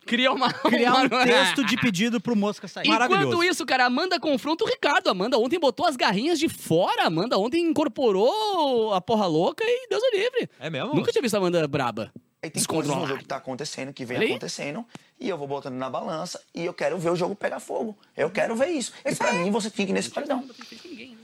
Criar 0.05 0.31
uma... 0.31 0.53
criar 0.53 0.93
um 0.93 1.07
uma- 1.07 1.25
texto 1.25 1.65
de 1.65 1.75
pedido 1.75 2.21
pro 2.21 2.33
Mosca 2.35 2.65
sair. 2.69 2.87
Enquanto 2.87 3.43
isso, 3.43 3.65
cara, 3.65 3.85
Amanda 3.87 4.17
confronta 4.17 4.63
o 4.63 4.67
Ricardo. 4.67 5.09
Amanda 5.09 5.37
ontem 5.37 5.59
botou 5.59 5.85
as 5.85 5.97
garrinhas 5.97 6.39
de 6.39 6.47
fora. 6.47 7.07
Amanda 7.07 7.37
ontem 7.37 7.61
incorporou 7.69 8.93
a 8.93 9.01
porra 9.01 9.25
louca 9.25 9.63
e 9.65 9.87
Deus 9.89 10.01
o 10.01 10.15
livre. 10.15 10.49
É 10.59 10.69
mesmo? 10.69 10.93
Nunca 10.95 11.11
tinha 11.11 11.21
visto 11.21 11.35
a 11.35 11.39
Amanda 11.39 11.67
braba. 11.67 12.13
Aí 12.47 12.51
tem 12.51 12.63
coisas 12.63 12.95
no 12.95 13.05
jogo 13.07 13.19
que 13.19 13.25
tá 13.25 13.37
acontecendo, 13.37 13.93
que 13.93 14.05
vem 14.05 14.17
Olha 14.17 14.27
acontecendo, 14.27 14.85
e 15.19 15.27
eu 15.29 15.37
vou 15.37 15.47
botando 15.47 15.75
na 15.75 15.89
balança 15.89 16.41
e 16.53 16.63
eu 16.65 16.73
quero 16.73 16.97
ver 16.97 17.09
o 17.09 17.15
jogo 17.15 17.35
pegar 17.35 17.59
fogo. 17.59 17.97
Eu 18.15 18.29
quero 18.29 18.55
ver 18.55 18.67
isso. 18.67 18.93
E 19.05 19.13
pra 19.15 19.33
mim 19.33 19.51
você 19.51 19.69
fica 19.69 19.91
nesse 19.93 20.09
paredão. 20.09 20.47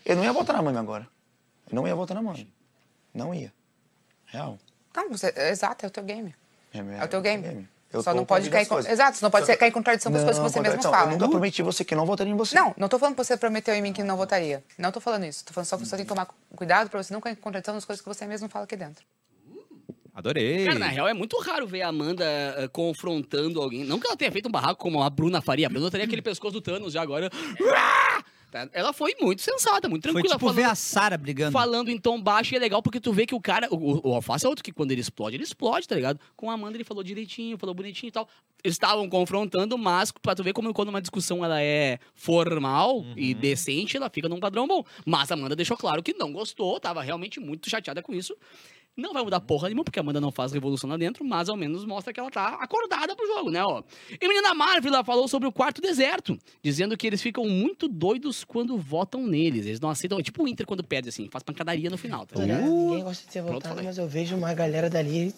Eu 0.06 0.16
não 0.16 0.24
ia 0.24 0.34
votar 0.34 0.56
na 0.56 0.62
mãe 0.62 0.76
agora. 0.78 1.08
Eu 1.70 1.76
não 1.76 1.88
ia 1.88 1.96
votar 1.96 2.16
na 2.16 2.22
mãe. 2.22 2.48
Não 3.14 3.34
ia. 3.34 3.54
Real. 4.26 4.58
Não, 4.96 5.10
você, 5.10 5.34
exato, 5.38 5.86
é 5.86 5.88
o 5.88 5.92
teu 5.92 6.04
game. 6.04 6.36
meu- 6.74 6.94
É 6.96 7.04
o 7.04 7.08
teu 7.08 7.22
game. 7.22 7.68
Eu 7.92 8.02
Só 8.02 8.10
tô 8.12 8.18
não 8.18 8.26
pode 8.26 8.50
cair 8.50 8.66
com... 8.66 8.80
Exato, 8.80 9.18
você 9.18 9.24
não 9.24 9.30
pode 9.30 9.46
Só 9.46 9.56
cair 9.56 9.70
em 9.70 9.72
contradição 9.72 10.12
com 10.12 10.18
as 10.18 10.24
coisas 10.24 10.42
que 10.44 10.50
você 10.52 10.60
mesmo 10.60 10.82
fala. 10.82 11.12
Eu 11.12 11.12
nunca 11.12 11.30
prometi 11.30 11.62
você 11.62 11.86
que 11.86 11.94
não 11.94 12.08
votaria 12.08 12.34
em 12.34 12.36
você. 12.36 12.56
Não, 12.56 12.74
não 12.76 12.90
tô 12.90 12.98
falando 12.98 13.14
que 13.16 13.24
você 13.24 13.38
prometeu 13.38 13.76
em 13.76 13.84
mim 13.84 13.94
que 13.94 14.02
não 14.02 14.18
votaria. 14.18 14.64
Não 14.80 14.92
tô 14.92 15.00
falando 15.00 15.26
isso. 15.26 15.46
Tô 15.46 15.54
falando 15.54 15.68
só 15.68 15.78
que 15.78 15.86
você 15.86 15.96
tem 15.98 16.04
que 16.04 16.10
tomar 16.10 16.28
cuidado 16.56 16.90
pra 16.90 17.04
você 17.04 17.14
não 17.14 17.22
cair 17.22 17.34
em 17.34 17.36
contradição 17.36 17.76
nas 17.76 17.86
coisas 17.86 18.02
que 18.02 18.08
você 18.10 18.26
mesmo 18.26 18.50
fala 18.50 18.66
aqui 18.66 18.76
dentro. 18.76 19.06
Adorei. 20.14 20.66
Cara, 20.66 20.78
na 20.80 20.88
real, 20.88 21.08
é 21.08 21.14
muito 21.14 21.38
raro 21.40 21.66
ver 21.66 21.82
a 21.82 21.88
Amanda 21.88 22.24
eh, 22.26 22.68
confrontando 22.72 23.60
alguém. 23.62 23.84
Não 23.84 24.00
que 24.00 24.06
ela 24.06 24.16
tenha 24.16 24.32
feito 24.32 24.48
um 24.48 24.52
barraco 24.52 24.80
como 24.80 25.02
a 25.02 25.10
Bruna 25.10 25.42
faria. 25.42 25.66
A 25.66 25.70
Bruna 25.70 25.90
teria 25.90 26.06
aquele 26.06 26.22
pescoço 26.22 26.54
do 26.54 26.62
Thanos 26.62 26.94
já 26.94 27.02
agora. 27.02 27.32
tá? 28.52 28.70
Ela 28.74 28.94
foi 28.94 29.16
muito 29.20 29.42
sensata, 29.42 29.90
muito 29.90 30.04
Foi 30.04 30.12
tranquila. 30.14 30.36
tipo 30.36 30.40
falando, 30.46 30.56
ver 30.56 30.64
a 30.66 30.76
Sara 30.76 31.18
brigando. 31.18 31.52
falando 31.52 31.90
em 31.90 31.98
tom 31.98 32.22
baixo 32.22 32.54
e 32.54 32.58
é 32.58 32.60
legal 32.60 32.84
porque 32.84 33.00
tu 33.00 33.12
vê 33.12 33.26
que 33.26 33.34
o 33.34 33.42
cara, 33.42 33.68
o, 33.72 34.08
o 34.08 34.14
Alface 34.14 34.46
é 34.46 34.50
outro 34.50 34.64
que 34.64 34.72
quando 34.72 34.92
ele 34.92 35.02
explode, 35.02 35.36
ele 35.36 35.44
explode, 35.44 35.88
tá 35.88 35.96
ligado? 35.96 36.20
Com 36.36 36.52
a 36.52 36.54
Amanda 36.54 36.78
ele 36.78 36.84
falou 36.84 37.04
direitinho, 37.04 37.58
falou 37.58 37.74
bonitinho 37.74 38.10
e 38.10 38.12
tal. 38.12 38.30
Eles 38.64 38.76
estavam 38.76 39.10
confrontando, 39.10 39.76
mas 39.80 40.12
pra 40.12 40.36
tu 40.36 40.44
ver 40.44 40.54
como 40.54 40.72
quando 40.74 40.90
uma 40.90 41.02
discussão 41.02 41.44
ela 41.44 41.60
é 41.60 41.98
formal 42.14 42.98
Uhum. 43.00 43.14
e 43.18 43.34
decente, 43.34 43.98
ela 43.98 44.10
fica 44.12 44.30
num 44.30 44.40
padrão 44.40 44.68
bom. 44.68 44.86
Mas 45.06 45.32
a 45.32 45.34
Amanda 45.34 45.56
deixou 45.56 45.76
claro 45.76 46.04
que 46.04 46.14
não 46.14 46.32
gostou, 46.32 46.80
tava 46.80 47.02
realmente 47.02 47.40
muito 47.40 47.68
chateada 47.68 48.02
com 48.04 48.14
isso. 48.14 48.36
Não 48.96 49.12
vai 49.12 49.24
mudar 49.24 49.40
porra 49.40 49.70
nenhuma, 49.70 49.84
porque 49.84 49.98
a 49.98 50.02
Amanda 50.04 50.22
não 50.22 50.32
faz 50.32 50.52
revolução 50.52 50.88
lá 50.88 50.98
dentro, 50.98 51.26
mas 51.26 51.50
ao 51.50 51.58
menos 51.58 51.84
mostra 51.84 52.14
que 52.14 52.20
ela 52.20 52.30
tá 52.30 52.58
acordada 52.62 53.16
pro 53.16 53.26
jogo, 53.26 53.50
né, 53.50 53.64
ó. 53.64 53.82
E 54.22 54.24
a 54.24 54.28
menina 54.28 54.54
Marvel 54.54 55.04
falou 55.04 55.28
sobre 55.28 55.48
o 55.48 55.52
quarto 55.52 55.82
deserto, 55.82 56.38
dizendo 56.62 56.96
que 56.96 57.08
eles 57.08 57.20
ficam 57.22 57.46
muito 57.46 57.88
doidos 57.88 58.44
quando 58.44 58.78
votam 58.78 59.26
neles. 59.26 59.66
Eles 59.66 59.80
não 59.80 59.90
aceitam, 59.90 60.20
é 60.20 60.22
tipo 60.24 60.44
o 60.44 60.48
Inter 60.48 60.68
quando 60.68 60.84
perde, 60.84 61.10
assim, 61.10 61.28
faz 61.28 61.44
pancadaria 61.44 61.90
no 61.90 61.98
final, 61.98 62.26
tá 62.28 62.40
ligado? 62.40 62.62
Ninguém 62.70 63.04
gosta 63.04 63.26
de 63.26 63.34
ser 63.34 63.42
Pronto, 63.42 63.54
votado, 63.56 63.74
falei. 63.76 63.88
mas 63.88 63.98
eu 63.98 64.08
vejo 64.08 64.36
uma 64.36 64.54
galera 64.54 64.90
dali 64.92 65.34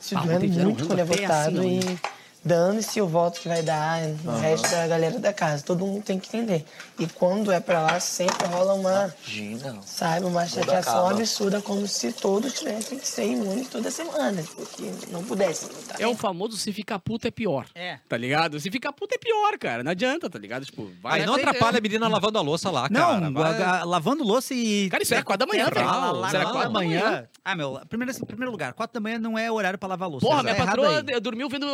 se 0.00 0.14
Ah, 0.16 0.20
doendo 0.20 0.40
fizeram 0.40 0.70
muito 0.70 0.86
quando 0.86 0.98
é 0.98 1.02
até 1.02 1.16
votado 1.20 1.58
assim, 1.60 1.80
e 1.80 1.98
dando-se 2.46 3.00
o 3.02 3.08
voto 3.08 3.40
que 3.40 3.48
vai 3.48 3.60
dar 3.60 4.00
no 4.22 4.38
resto 4.38 4.70
da 4.70 4.86
galera 4.86 5.18
da 5.18 5.32
casa. 5.32 5.64
Todo 5.64 5.84
mundo 5.84 6.04
tem 6.04 6.18
que 6.18 6.28
entender. 6.28 6.64
E 6.98 7.06
quando 7.08 7.50
é 7.50 7.58
pra 7.58 7.82
lá, 7.82 7.98
sempre 8.00 8.46
rola 8.46 8.74
uma, 8.74 9.12
Imagina. 9.26 9.80
sabe, 9.84 10.24
uma 10.24 10.46
chateação 10.46 11.08
absurda, 11.10 11.60
como 11.60 11.86
se 11.88 12.12
todos 12.12 12.52
tivessem 12.54 12.98
que 12.98 13.06
ser 13.06 13.26
imunes 13.26 13.68
toda 13.68 13.90
semana, 13.90 14.42
porque 14.54 14.90
não 15.10 15.24
pudessem 15.24 15.68
votar. 15.68 16.00
É 16.00 16.06
o 16.06 16.14
famoso 16.14 16.56
se 16.56 16.72
ficar 16.72 16.98
puto 17.00 17.26
é 17.26 17.30
pior. 17.32 17.66
É. 17.74 17.98
Tá 18.08 18.16
ligado? 18.16 18.60
Se 18.60 18.70
ficar 18.70 18.92
puto 18.92 19.14
é 19.14 19.18
pior, 19.18 19.58
cara. 19.58 19.82
Não 19.82 19.90
adianta, 19.90 20.30
tá 20.30 20.38
ligado? 20.38 20.64
Tipo, 20.64 20.88
vai. 21.02 21.20
Aí 21.20 21.26
não 21.26 21.34
atrapalha 21.34 21.78
a 21.78 21.80
menina 21.80 22.06
lavando 22.08 22.38
a 22.38 22.42
louça 22.42 22.70
lá, 22.70 22.86
Não, 22.90 23.00
cara. 23.20 23.30
Vai- 23.30 23.62
a- 23.62 23.80
a- 23.80 23.84
lavando 23.84 24.22
louça 24.22 24.54
e. 24.54 24.88
Cara, 24.88 25.02
isso 25.02 25.12
era 25.14 25.24
quatro 25.24 25.44
da 25.46 25.52
manhã, 25.52 25.68
velho. 25.68 25.84
lá, 25.86 26.28
Isso 26.28 26.36
lá, 26.36 26.42
quatro 26.44 26.58
da 26.60 26.70
manhã. 26.70 27.04
manhã. 27.04 27.28
Ah, 27.44 27.54
meu, 27.56 27.80
primeiro, 27.88 28.12
em 28.12 28.24
primeiro 28.24 28.50
lugar, 28.52 28.72
quatro 28.72 28.94
da 28.94 29.00
manhã 29.00 29.18
não 29.18 29.36
é 29.38 29.50
horário 29.50 29.78
pra 29.78 29.88
lavar 29.88 30.08
louça. 30.08 30.24
Porra, 30.26 30.38
Tá 30.38 30.42
minha 30.44 30.54
patroa 30.56 31.02
dormiu 31.20 31.48
vendo 31.48 31.66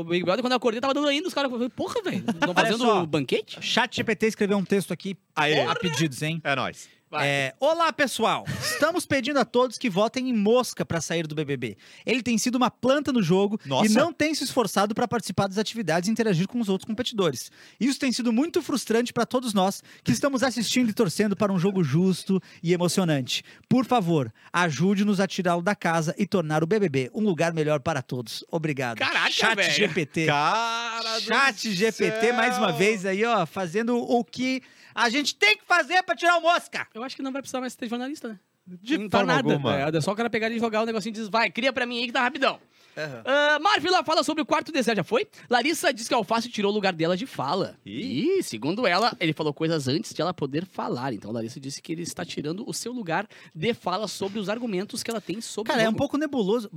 o, 0.00 0.04
Big 0.04 0.24
Brother 0.24 0.42
quando 0.42 0.52
eu 0.52 0.56
acordei, 0.56 0.80
tava 0.80 0.94
dando 0.94 1.08
ainda. 1.08 1.28
Os 1.28 1.34
caras 1.34 1.50
falaram, 1.50 1.70
porra, 1.70 2.02
velho, 2.02 2.24
não 2.40 2.48
Olha 2.48 2.54
fazendo 2.54 2.78
só. 2.78 3.06
banquete? 3.06 3.58
Chat 3.60 3.96
GPT 3.96 4.26
escreveu 4.26 4.58
um 4.58 4.64
texto 4.64 4.92
aqui 4.92 5.16
Aê. 5.36 5.60
a 5.62 5.74
pedidos, 5.74 6.22
hein? 6.22 6.40
É 6.44 6.54
nóis. 6.56 6.88
É, 7.20 7.54
Olá, 7.60 7.92
pessoal! 7.92 8.46
Estamos 8.62 9.04
pedindo 9.04 9.38
a 9.38 9.44
todos 9.44 9.76
que 9.76 9.90
votem 9.90 10.30
em 10.30 10.32
Mosca 10.32 10.84
para 10.84 11.00
sair 11.00 11.26
do 11.26 11.34
BBB. 11.34 11.76
Ele 12.06 12.22
tem 12.22 12.38
sido 12.38 12.54
uma 12.54 12.70
planta 12.70 13.12
no 13.12 13.22
jogo 13.22 13.60
Nossa. 13.66 13.86
e 13.86 13.94
não 13.94 14.12
tem 14.12 14.34
se 14.34 14.44
esforçado 14.44 14.94
para 14.94 15.06
participar 15.06 15.46
das 15.46 15.58
atividades 15.58 16.08
e 16.08 16.12
interagir 16.12 16.48
com 16.48 16.58
os 16.58 16.70
outros 16.70 16.86
competidores. 16.86 17.50
Isso 17.78 17.98
tem 17.98 18.10
sido 18.12 18.32
muito 18.32 18.62
frustrante 18.62 19.12
para 19.12 19.26
todos 19.26 19.52
nós 19.52 19.82
que 20.02 20.12
estamos 20.12 20.42
assistindo 20.42 20.88
e 20.88 20.94
torcendo 20.94 21.36
para 21.36 21.52
um 21.52 21.58
jogo 21.58 21.84
justo 21.84 22.40
e 22.62 22.72
emocionante. 22.72 23.44
Por 23.68 23.84
favor, 23.84 24.32
ajude-nos 24.50 25.20
a 25.20 25.26
tirá-lo 25.26 25.60
da 25.62 25.74
casa 25.74 26.14
e 26.16 26.26
tornar 26.26 26.64
o 26.64 26.66
BBB 26.66 27.10
um 27.14 27.22
lugar 27.22 27.52
melhor 27.52 27.80
para 27.80 28.00
todos. 28.00 28.42
Obrigado. 28.50 28.98
Caraca, 28.98 29.30
Chat 29.30 29.56
velho. 29.56 29.72
GPT. 29.72 30.26
Cara 30.26 31.20
Chat 31.20 31.74
GPT, 31.74 32.20
céu. 32.20 32.34
mais 32.34 32.56
uma 32.56 32.72
vez 32.72 33.04
aí, 33.04 33.22
ó, 33.24 33.44
fazendo 33.44 33.96
o 33.98 34.24
que 34.24 34.62
a 34.94 35.08
gente 35.08 35.34
tem 35.36 35.56
que 35.56 35.64
fazer 35.64 36.02
para 36.02 36.14
tirar 36.16 36.36
o 36.38 36.42
Mosca. 36.42 36.86
Eu 36.94 37.02
acho 37.02 37.14
que 37.16 37.22
não 37.22 37.32
vai 37.32 37.42
precisar 37.42 37.60
mais 37.60 37.74
ter 37.74 37.88
jornalista, 37.88 38.28
né? 38.28 38.38
De 38.64 38.96
não 38.96 39.08
nada. 39.26 39.52
alguma. 39.52 39.76
É, 39.76 39.96
é 39.96 40.00
só 40.00 40.12
o 40.12 40.16
cara 40.16 40.30
pegar 40.30 40.48
e 40.50 40.58
jogar 40.58 40.82
o 40.82 40.86
negocinho 40.86 41.10
e 41.12 41.14
diz, 41.14 41.28
vai, 41.28 41.50
cria 41.50 41.72
pra 41.72 41.84
mim 41.84 41.98
aí 42.00 42.06
que 42.06 42.12
tá 42.12 42.22
rapidão. 42.22 42.60
Ah, 43.24 43.58
Marvila 43.58 44.04
fala 44.04 44.22
sobre 44.22 44.42
o 44.42 44.46
quarto 44.46 44.70
deserto, 44.70 44.98
já 44.98 45.02
foi? 45.04 45.26
Larissa 45.48 45.92
diz 45.92 46.06
que 46.06 46.14
a 46.14 46.16
Alface 46.18 46.48
tirou 46.50 46.70
o 46.70 46.74
lugar 46.74 46.92
dela 46.92 47.16
de 47.16 47.26
fala. 47.26 47.76
Ih. 47.86 48.38
E, 48.38 48.42
segundo 48.42 48.86
ela, 48.86 49.16
ele 49.18 49.32
falou 49.32 49.52
coisas 49.54 49.88
antes 49.88 50.12
de 50.14 50.20
ela 50.20 50.32
poder 50.34 50.66
falar. 50.66 51.12
Então, 51.12 51.32
Larissa 51.32 51.58
disse 51.58 51.80
que 51.80 51.90
ele 51.92 52.02
está 52.02 52.24
tirando 52.24 52.68
o 52.68 52.72
seu 52.74 52.92
lugar 52.92 53.26
de 53.54 53.72
fala 53.74 54.06
sobre 54.06 54.38
os 54.38 54.48
argumentos 54.48 55.02
que 55.02 55.10
ela 55.10 55.20
tem 55.22 55.40
sobre 55.40 55.72
Cara, 55.72 55.82
o 55.82 55.86
é 55.86 55.88
um 55.88 55.94
pouco 55.94 56.16
nebuloso. 56.18 56.70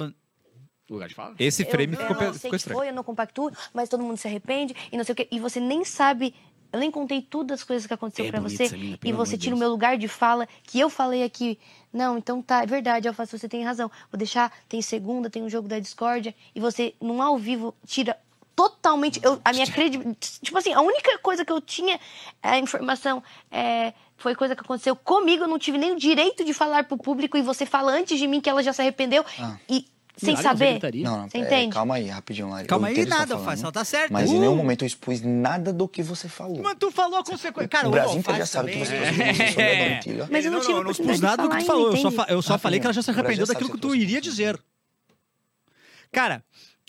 Lugar 0.89 1.09
de 1.09 1.15
fala? 1.15 1.35
Esse 1.37 1.65
frame 1.65 1.93
eu, 1.93 1.99
ficou, 1.99 2.15
eu 2.15 2.19
pe- 2.19 2.25
sei 2.25 2.33
ficou 2.33 2.49
que 2.51 2.55
estranho. 2.57 2.77
foi, 2.79 2.89
eu 2.89 2.93
não 2.93 3.03
compactuo, 3.03 3.51
mas 3.73 3.89
todo 3.89 4.01
mundo 4.03 4.17
se 4.17 4.27
arrepende 4.27 4.73
e 4.91 4.97
não 4.97 5.03
sei 5.03 5.13
o 5.13 5.15
quê. 5.15 5.27
E 5.31 5.39
você 5.39 5.59
nem 5.59 5.83
sabe. 5.83 6.33
Eu 6.75 6.79
nem 6.81 6.91
contei 6.91 7.21
tudo 7.21 7.53
as 7.53 7.63
coisas 7.63 7.87
que 7.87 7.93
aconteceu 7.93 8.25
É 8.25 8.31
pra 8.31 8.41
bonito 8.41 8.57
você. 8.57 8.99
e 9.01 9.13
você 9.13 9.37
tira 9.37 9.55
o 9.55 9.57
meu 9.57 9.69
lugar 9.69 9.97
de 9.97 10.09
fala, 10.09 10.45
que 10.63 10.77
eu 10.77 10.89
falei 10.89 11.23
aqui. 11.23 11.57
Não, 11.93 12.17
então 12.17 12.41
tá, 12.41 12.63
é 12.63 12.65
verdade, 12.65 13.07
Alface, 13.07 13.39
você 13.39 13.47
tem 13.47 13.63
razão. 13.63 13.89
Vou 14.11 14.17
deixar, 14.17 14.51
tem 14.67 14.81
segunda, 14.81 15.29
tem 15.29 15.41
um 15.41 15.49
jogo 15.49 15.69
da 15.69 15.79
discórdia. 15.79 16.35
E 16.53 16.59
você, 16.59 16.93
num 16.99 17.21
ao 17.21 17.37
vivo, 17.37 17.73
tira 17.87 18.17
totalmente. 18.53 19.21
Eu, 19.23 19.39
a 19.45 19.53
minha 19.53 19.65
credibilidade. 19.71 20.39
Tipo 20.41 20.57
assim, 20.57 20.73
a 20.73 20.81
única 20.81 21.17
coisa 21.19 21.45
que 21.45 21.51
eu 21.53 21.61
tinha, 21.61 21.97
a 22.43 22.59
informação, 22.59 23.23
é, 23.49 23.93
foi 24.17 24.35
coisa 24.35 24.53
que 24.53 24.61
aconteceu 24.61 24.97
comigo. 24.97 25.45
Eu 25.45 25.47
não 25.47 25.57
tive 25.57 25.77
nem 25.77 25.93
o 25.93 25.95
direito 25.95 26.43
de 26.43 26.53
falar 26.53 26.83
pro 26.83 26.97
público. 26.97 27.37
E 27.37 27.41
você 27.41 27.65
fala 27.65 27.93
antes 27.93 28.19
de 28.19 28.27
mim 28.27 28.41
que 28.41 28.49
ela 28.49 28.61
já 28.61 28.73
se 28.73 28.81
arrependeu. 28.81 29.23
Ah. 29.39 29.57
E 29.69 29.87
sem 30.17 30.35
saber. 30.37 30.79
Não, 31.03 31.21
não. 31.21 31.29
Você 31.29 31.37
é, 31.37 31.41
entende? 31.41 31.73
calma 31.73 31.95
aí, 31.95 32.07
rapidinho, 32.07 32.49
Lari. 32.49 32.67
Calma 32.67 32.87
aí, 32.87 32.95
que 32.95 33.03
você 33.03 33.09
nada, 33.09 33.37
tá 33.37 33.53
ela 33.61 33.71
tá 33.71 33.83
certa. 33.85 34.13
Mas 34.13 34.29
em 34.29 34.35
Uh! 34.35 34.39
nenhum 34.39 34.55
momento 34.55 34.83
eu 34.83 34.87
expus 34.87 35.21
nada 35.21 35.73
do 35.73 35.87
que 35.87 36.01
você 36.03 36.29
falou. 36.29 36.61
Mas 36.63 36.75
tu 36.79 36.89
falou 36.91 37.19
a 37.19 37.23
consequência. 37.23 37.67
Cara, 37.69 37.87
o 37.87 37.91
Brasil 37.91 38.17
inteiro 38.19 38.39
já 38.39 38.45
sabe 38.45 38.71
que 38.71 38.85
também- 38.85 38.85
você 38.85 39.13
falou 39.13 39.51
sobre 39.51 39.63
a 39.63 39.87
Domitila. 39.89 40.27
Mas 40.31 40.45
eu 40.45 40.51
não, 40.51 40.59
tive 40.61 40.73
não 40.73 40.79
oportunidade 40.81 41.11
expus 41.15 41.21
nada 41.21 41.43
de 41.43 41.49
do 41.49 41.55
que 41.55 41.61
tu 41.63 41.67
falou. 41.67 41.91
Eu 41.91 41.97
só, 41.97 42.07
eu 42.07 42.11
só 42.11 42.23
Rapidinho. 42.25 42.59
falei 42.59 42.79
que 42.79 42.85
ela 42.87 42.93
já 42.93 43.01
se 43.01 43.11
arrependeu 43.11 43.45
daquilo 43.45 43.69
que 43.69 43.75
que 43.75 43.81
tu 43.81 43.95
iria 43.95 44.21
dizer. 44.21 44.59
Cara, 46.11 46.43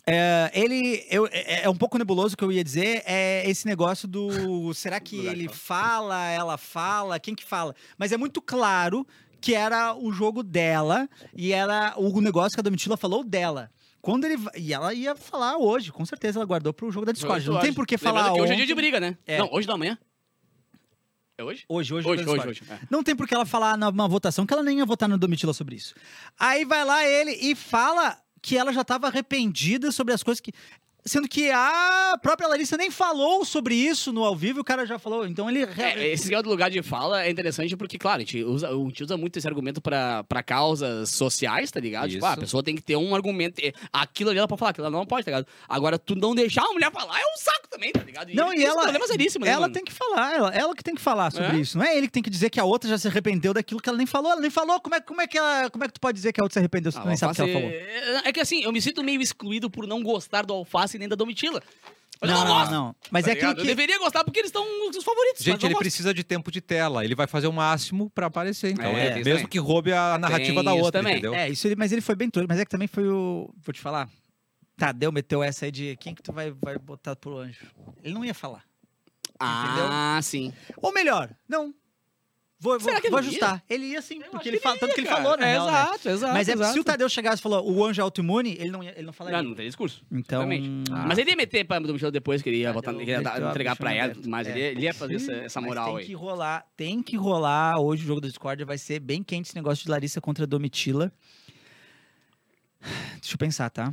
é, 0.07 0.51
ele. 0.55 1.05
eu- 1.11 1.27
é, 1.33 1.63
é 1.65 1.69
um 1.69 1.75
pouco 1.77 1.99
nebuloso 1.99 2.35
o 2.35 2.37
que 2.37 2.45
eu 2.45 2.53
ia 2.53 2.63
dizer. 2.63 3.03
É 3.05 3.49
esse 3.49 3.67
negócio 3.67 4.07
do. 4.07 4.73
Será 4.73 5.01
que 5.01 5.17
ele 5.27 5.49
fala, 5.49 6.29
ela 6.31 6.57
fala? 6.57 7.19
Quem 7.19 7.35
que 7.35 7.45
fala? 7.45 7.75
Mas 7.99 8.13
é 8.13 8.17
muito 8.17 8.41
claro 8.41 9.05
que 9.41 9.55
era 9.55 9.95
o 9.95 10.13
jogo 10.13 10.43
dela 10.43 11.09
e 11.35 11.53
era 11.53 11.95
o 11.97 12.21
negócio 12.21 12.57
que 12.57 12.61
a 12.61 12.63
Domitila 12.63 12.97
falou 12.97 13.23
dela. 13.25 13.71
Quando 14.01 14.25
ele. 14.25 14.37
E 14.57 14.73
ela 14.73 14.95
ia 14.95 15.17
falar 15.17 15.57
hoje, 15.57 15.91
com 15.91 16.05
certeza 16.07 16.39
ela 16.39 16.47
guardou 16.47 16.73
pro 16.73 16.91
jogo 16.93 17.07
da 17.07 17.13
Discord. 17.13 17.49
Não 17.49 17.61
tem 17.61 17.73
por 17.73 17.87
que 17.87 17.99
falar 17.99 18.33
que 18.33 18.41
hoje 18.41 18.53
é 18.53 18.57
dia 18.57 18.67
de 18.67 18.75
briga, 18.75 19.01
né? 19.01 19.17
É. 19.27 19.39
Não, 19.39 19.49
hoje 19.53 19.67
da 19.67 19.77
manhã. 19.77 19.99
É 21.39 21.45
hoje? 21.45 21.65
Hoje, 21.69 21.93
hoje, 21.93 22.09
Hoje, 22.09 22.25
da 22.25 22.31
hoje, 22.33 22.41
Discord. 22.43 22.63
hoje. 22.75 22.83
é. 22.85 22.87
Não 22.91 23.03
tem 23.03 23.15
por 23.15 23.27
que 23.29 23.35
ela 23.35 23.45
falar 23.45 23.77
numa 23.77 24.09
votação 24.09 24.47
que 24.47 24.55
ela 24.55 24.63
nem 24.63 24.79
ia 24.79 24.87
votar 24.87 25.09
no 25.09 25.19
Domitila 25.19 25.53
sobre 25.53 25.77
isso. 25.77 25.95
Aí 26.39 26.65
vai 26.65 26.85
lá 26.85 27.05
ele 27.07 27.33
e 27.33 27.55
fala 27.55 28.17
que 28.41 28.57
ela 28.57 28.73
já 28.73 28.81
estava 28.83 29.09
arrependida 29.09 29.91
sobre 29.93 30.15
as 30.15 30.23
coisas 30.23 30.41
que. 30.41 30.53
Sendo 31.07 31.29
que 31.29 31.51
a 31.51 32.19
própria 32.21 32.49
Larissa 32.49 32.77
nem 32.77 32.91
falou 32.91 33.45
sobre 33.45 33.75
isso 33.75 34.13
no 34.13 34.25
ao 34.25 34.35
vivo, 34.35 34.59
e 34.59 34.61
o 34.61 34.65
cara 34.65 34.85
já 34.85 34.99
falou. 34.99 35.27
Então 35.27 35.49
ele. 35.49 35.63
É, 35.63 36.09
esse 36.09 36.25
negócio 36.27 36.45
do 36.45 36.51
lugar 36.51 36.71
de 36.71 36.83
fala 36.83 37.25
é 37.25 37.31
interessante 37.31 37.77
porque, 37.77 37.97
claro, 37.97 38.17
a 38.17 38.21
gente 38.21 38.43
usa, 38.43 38.69
a 38.69 38.73
gente 38.73 39.05
usa 39.05 39.17
muito 39.17 39.39
esse 39.39 39.47
argumento 39.47 39.81
pra, 39.81 40.25
pra 40.25 40.43
causas 40.43 41.11
sociais, 41.11 41.71
tá 41.71 41.79
ligado? 41.79 42.11
Tipo, 42.11 42.25
ah, 42.25 42.31
a 42.31 42.33
Isso. 42.33 42.41
pessoa 42.41 42.63
tem 42.63 42.75
que 42.75 42.83
ter 42.83 42.97
um 42.97 43.15
argumento. 43.15 43.61
é, 43.65 43.73
Aquilo 43.93 44.31
ali 44.31 44.39
ela 44.39 44.49
pode 44.49 44.59
falar, 44.59 44.71
aquilo 44.73 44.87
ela 44.87 44.97
não 44.97 45.07
pode, 45.07 45.25
tá 45.25 45.31
ligado? 45.31 45.47
Agora, 45.69 45.99
tu 45.99 46.15
não 46.17 46.35
deixar 46.35 46.63
a 46.65 46.73
mulher 46.73 46.91
falar 46.91 47.21
é 47.21 47.25
um 47.25 47.37
saco 47.39 47.69
também, 47.71 47.93
tá 47.93 48.03
ligado? 48.03 48.33
Não, 48.35 48.53
ele 48.53 48.63
e 48.63 48.65
esse 48.65 48.73
ela, 48.73 48.83
problema 48.83 49.07
seríssimo, 49.07 49.45
né, 49.45 49.51
ela 49.53 49.61
mano? 49.63 49.75
tem 49.75 49.85
que 49.85 49.93
falar, 49.93 50.35
ela, 50.35 50.55
ela 50.55 50.75
que 50.75 50.83
tem 50.83 50.95
que 50.95 51.01
falar 51.01 51.31
sobre 51.31 51.57
É? 51.57 51.61
isso. 51.61 51.79
Não 51.79 51.85
é 51.85 51.97
ele 51.97 52.07
que 52.09 52.13
tem 52.13 52.23
que 52.23 52.31
dizer 52.31 52.51
que 52.51 52.59
a 52.59 52.65
outra 52.65 52.91
já 52.91 52.99
se 52.99 53.07
arrependeu 53.07 53.55
daquilo 53.55 53.81
que 53.81 53.89
ela 53.89 53.99
nem 53.99 54.07
falou. 54.07 54.33
Ela 54.33 54.41
nem 54.41 54.51
falou. 54.51 54.81
Como 54.81 54.95
é, 54.95 55.01
como 55.01 55.21
é, 55.21 55.27
que, 55.27 55.39
ela, 55.39 55.71
como 55.71 55.85
é 55.85 55.87
que 55.87 55.95
tu 55.95 56.01
pode 56.01 56.17
dizer 56.17 56.33
que 56.33 56.41
a 56.41 56.43
outra 56.43 56.55
se 56.55 56.59
arrependeu 56.59 56.91
se 56.91 56.99
Ah, 56.99 57.03
tu 57.03 57.09
nem 57.09 57.17
sabe 57.17 57.33
o 57.33 57.37
que 57.37 57.43
ela 57.43 57.53
falou? 57.53 57.69
É 57.71 58.23
é 58.25 58.33
que 58.33 58.41
assim, 58.41 58.63
eu 58.65 58.73
me 58.73 58.81
sinto 58.81 59.05
meio 59.05 59.21
excluído 59.21 59.71
por 59.71 59.87
não 59.87 60.03
gostar 60.03 60.45
do 60.45 60.53
alface 60.53 60.96
nem 60.99 61.09
da 61.09 61.17
domitila. 61.17 61.63
Mas 62.21 62.31
eu 62.31 62.37
Não, 62.37 62.45
não, 62.47 62.55
gosto, 62.55 62.71
não. 62.71 62.97
Mas 63.11 63.25
tá 63.27 63.31
é 63.33 63.35
ligado? 63.35 63.57
que. 63.57 63.61
Eu 63.63 63.67
deveria 63.67 63.99
gostar 63.99 64.25
porque 64.25 64.39
eles 64.41 64.49
estão 64.49 64.63
os 64.89 65.05
favoritos. 65.05 65.41
mas 65.41 65.45
Gente, 65.45 65.63
eu 65.63 65.67
ele 65.67 65.75
gosto. 65.75 65.83
precisa 65.83 66.15
de 66.15 66.25
tempo 66.25 66.51
de 66.51 66.63
tela. 66.63 67.05
Ele 67.05 67.15
vai 67.15 67.27
fazer 67.27 67.47
o 67.47 67.53
máximo 67.53 68.09
pra 68.11 68.27
aparecer. 68.29 68.73
Então, 68.73 68.87
É, 68.87 69.07
isso 69.09 69.15
mesmo 69.17 69.33
também. 69.33 69.47
que 69.49 69.59
roube 69.59 69.93
a 69.93 70.17
narrativa 70.17 70.55
Tem 70.55 70.65
da 70.65 70.75
isso 70.75 70.85
outra, 70.85 71.01
também. 71.01 71.13
entendeu? 71.19 71.35
É, 71.35 71.49
isso 71.51 71.67
ele, 71.69 71.77
mas 71.77 71.93
ele 71.93 72.01
foi 72.01 72.15
bem 72.15 72.31
todo. 72.31 72.47
Mas 72.49 72.59
é 72.59 72.65
que 72.65 72.71
também 72.71 72.89
foi 72.89 73.07
o. 73.07 73.53
Vou 73.59 73.73
te 73.73 73.81
falar. 73.83 74.09
Tadeu 74.79 75.13
meteu 75.13 75.43
essa 75.43 75.67
aí 75.67 75.71
de 75.71 75.97
quem 75.97 76.15
que 76.15 76.23
tu 76.23 76.33
vai, 76.33 76.51
vai 76.53 76.79
botar 76.79 77.15
pro 77.17 77.37
anjo. 77.39 77.67
Ele 78.03 78.15
não 78.15 78.25
ia 78.25 78.35
falar. 78.35 78.63
Ah, 79.39 80.19
sim. 80.23 80.53
Ou 80.81 80.93
melhor, 80.93 81.31
não. 81.49 81.75
Vou, 82.59 82.73
vou, 82.79 82.81
Será 82.89 83.03
que 83.03 83.11
vou 83.11 83.19
ele 83.19 83.29
ajustar. 83.29 83.63
Ele 83.69 83.85
ia 83.87 84.01
sim, 84.01 84.19
Eu 84.25 84.31
porque 84.31 84.49
ele 84.49 84.57
que 84.57 84.63
fala, 84.63 84.79
tanto 84.79 84.89
ia, 84.91 84.95
que 84.95 85.01
ele 85.03 85.09
cara. 85.09 85.23
falou, 85.23 85.37
né? 85.37 85.53
É, 85.53 85.57
exato, 85.57 86.09
exato. 86.09 86.33
Mas 86.33 86.49
é 86.49 86.53
exato. 86.55 86.73
se 86.73 86.81
o 86.81 86.85
Tadeu 86.85 87.09
chegasse 87.11 87.39
e 87.39 87.43
falou 87.43 87.71
o 87.71 87.85
anjo 87.85 88.01
é 88.01 88.03
autoimune, 88.03 88.57
ele 88.59 88.71
não 88.71 88.83
ia, 88.83 88.93
ele 88.97 89.03
não 89.05 89.13
falaria. 89.13 89.43
Não, 89.43 89.51
não 89.51 89.55
tem 89.55 89.67
discurso. 89.67 90.03
Então, 90.11 90.41
ah. 90.91 91.05
Mas 91.07 91.19
ele 91.19 91.31
ia 91.31 91.37
meter 91.37 91.65
pra 91.67 91.79
Domitila 91.79 92.11
depois, 92.11 92.41
que 92.41 92.49
ele 92.49 92.59
ia, 92.61 92.71
Ah, 92.71 92.73
botar, 92.73 92.95
ele 92.95 93.05
ia 93.11 93.21
dar- 93.21 93.51
entregar 93.51 93.77
pra 93.77 93.93
ela, 93.93 94.15
mas 94.27 94.47
É. 94.47 94.51
ele, 94.53 94.59
ia- 94.61 94.71
ele 94.71 94.81
ia 94.85 94.95
fazer 94.95 95.17
essa, 95.17 95.33
essa 95.33 95.61
Mas 95.61 95.69
moral 95.69 95.87
tem 95.89 95.97
aí. 95.99 96.07
que 96.07 96.15
rolar, 96.15 96.67
tem 96.75 97.03
que 97.03 97.15
rolar. 97.17 97.79
Hoje 97.79 98.05
o 98.05 98.07
jogo 98.07 98.23
da 98.23 98.29
Discord 98.29 98.65
vai 98.65 98.79
ser 98.79 99.01
bem 99.01 99.23
quente 99.23 99.49
esse 99.49 99.55
negócio 99.55 99.85
de 99.85 99.91
Larissa 99.91 100.21
contra 100.23 100.47
Domitila. 100.47 101.13
Deixa 103.21 103.35
eu 103.35 103.39
pensar, 103.39 103.69
tá? 103.69 103.93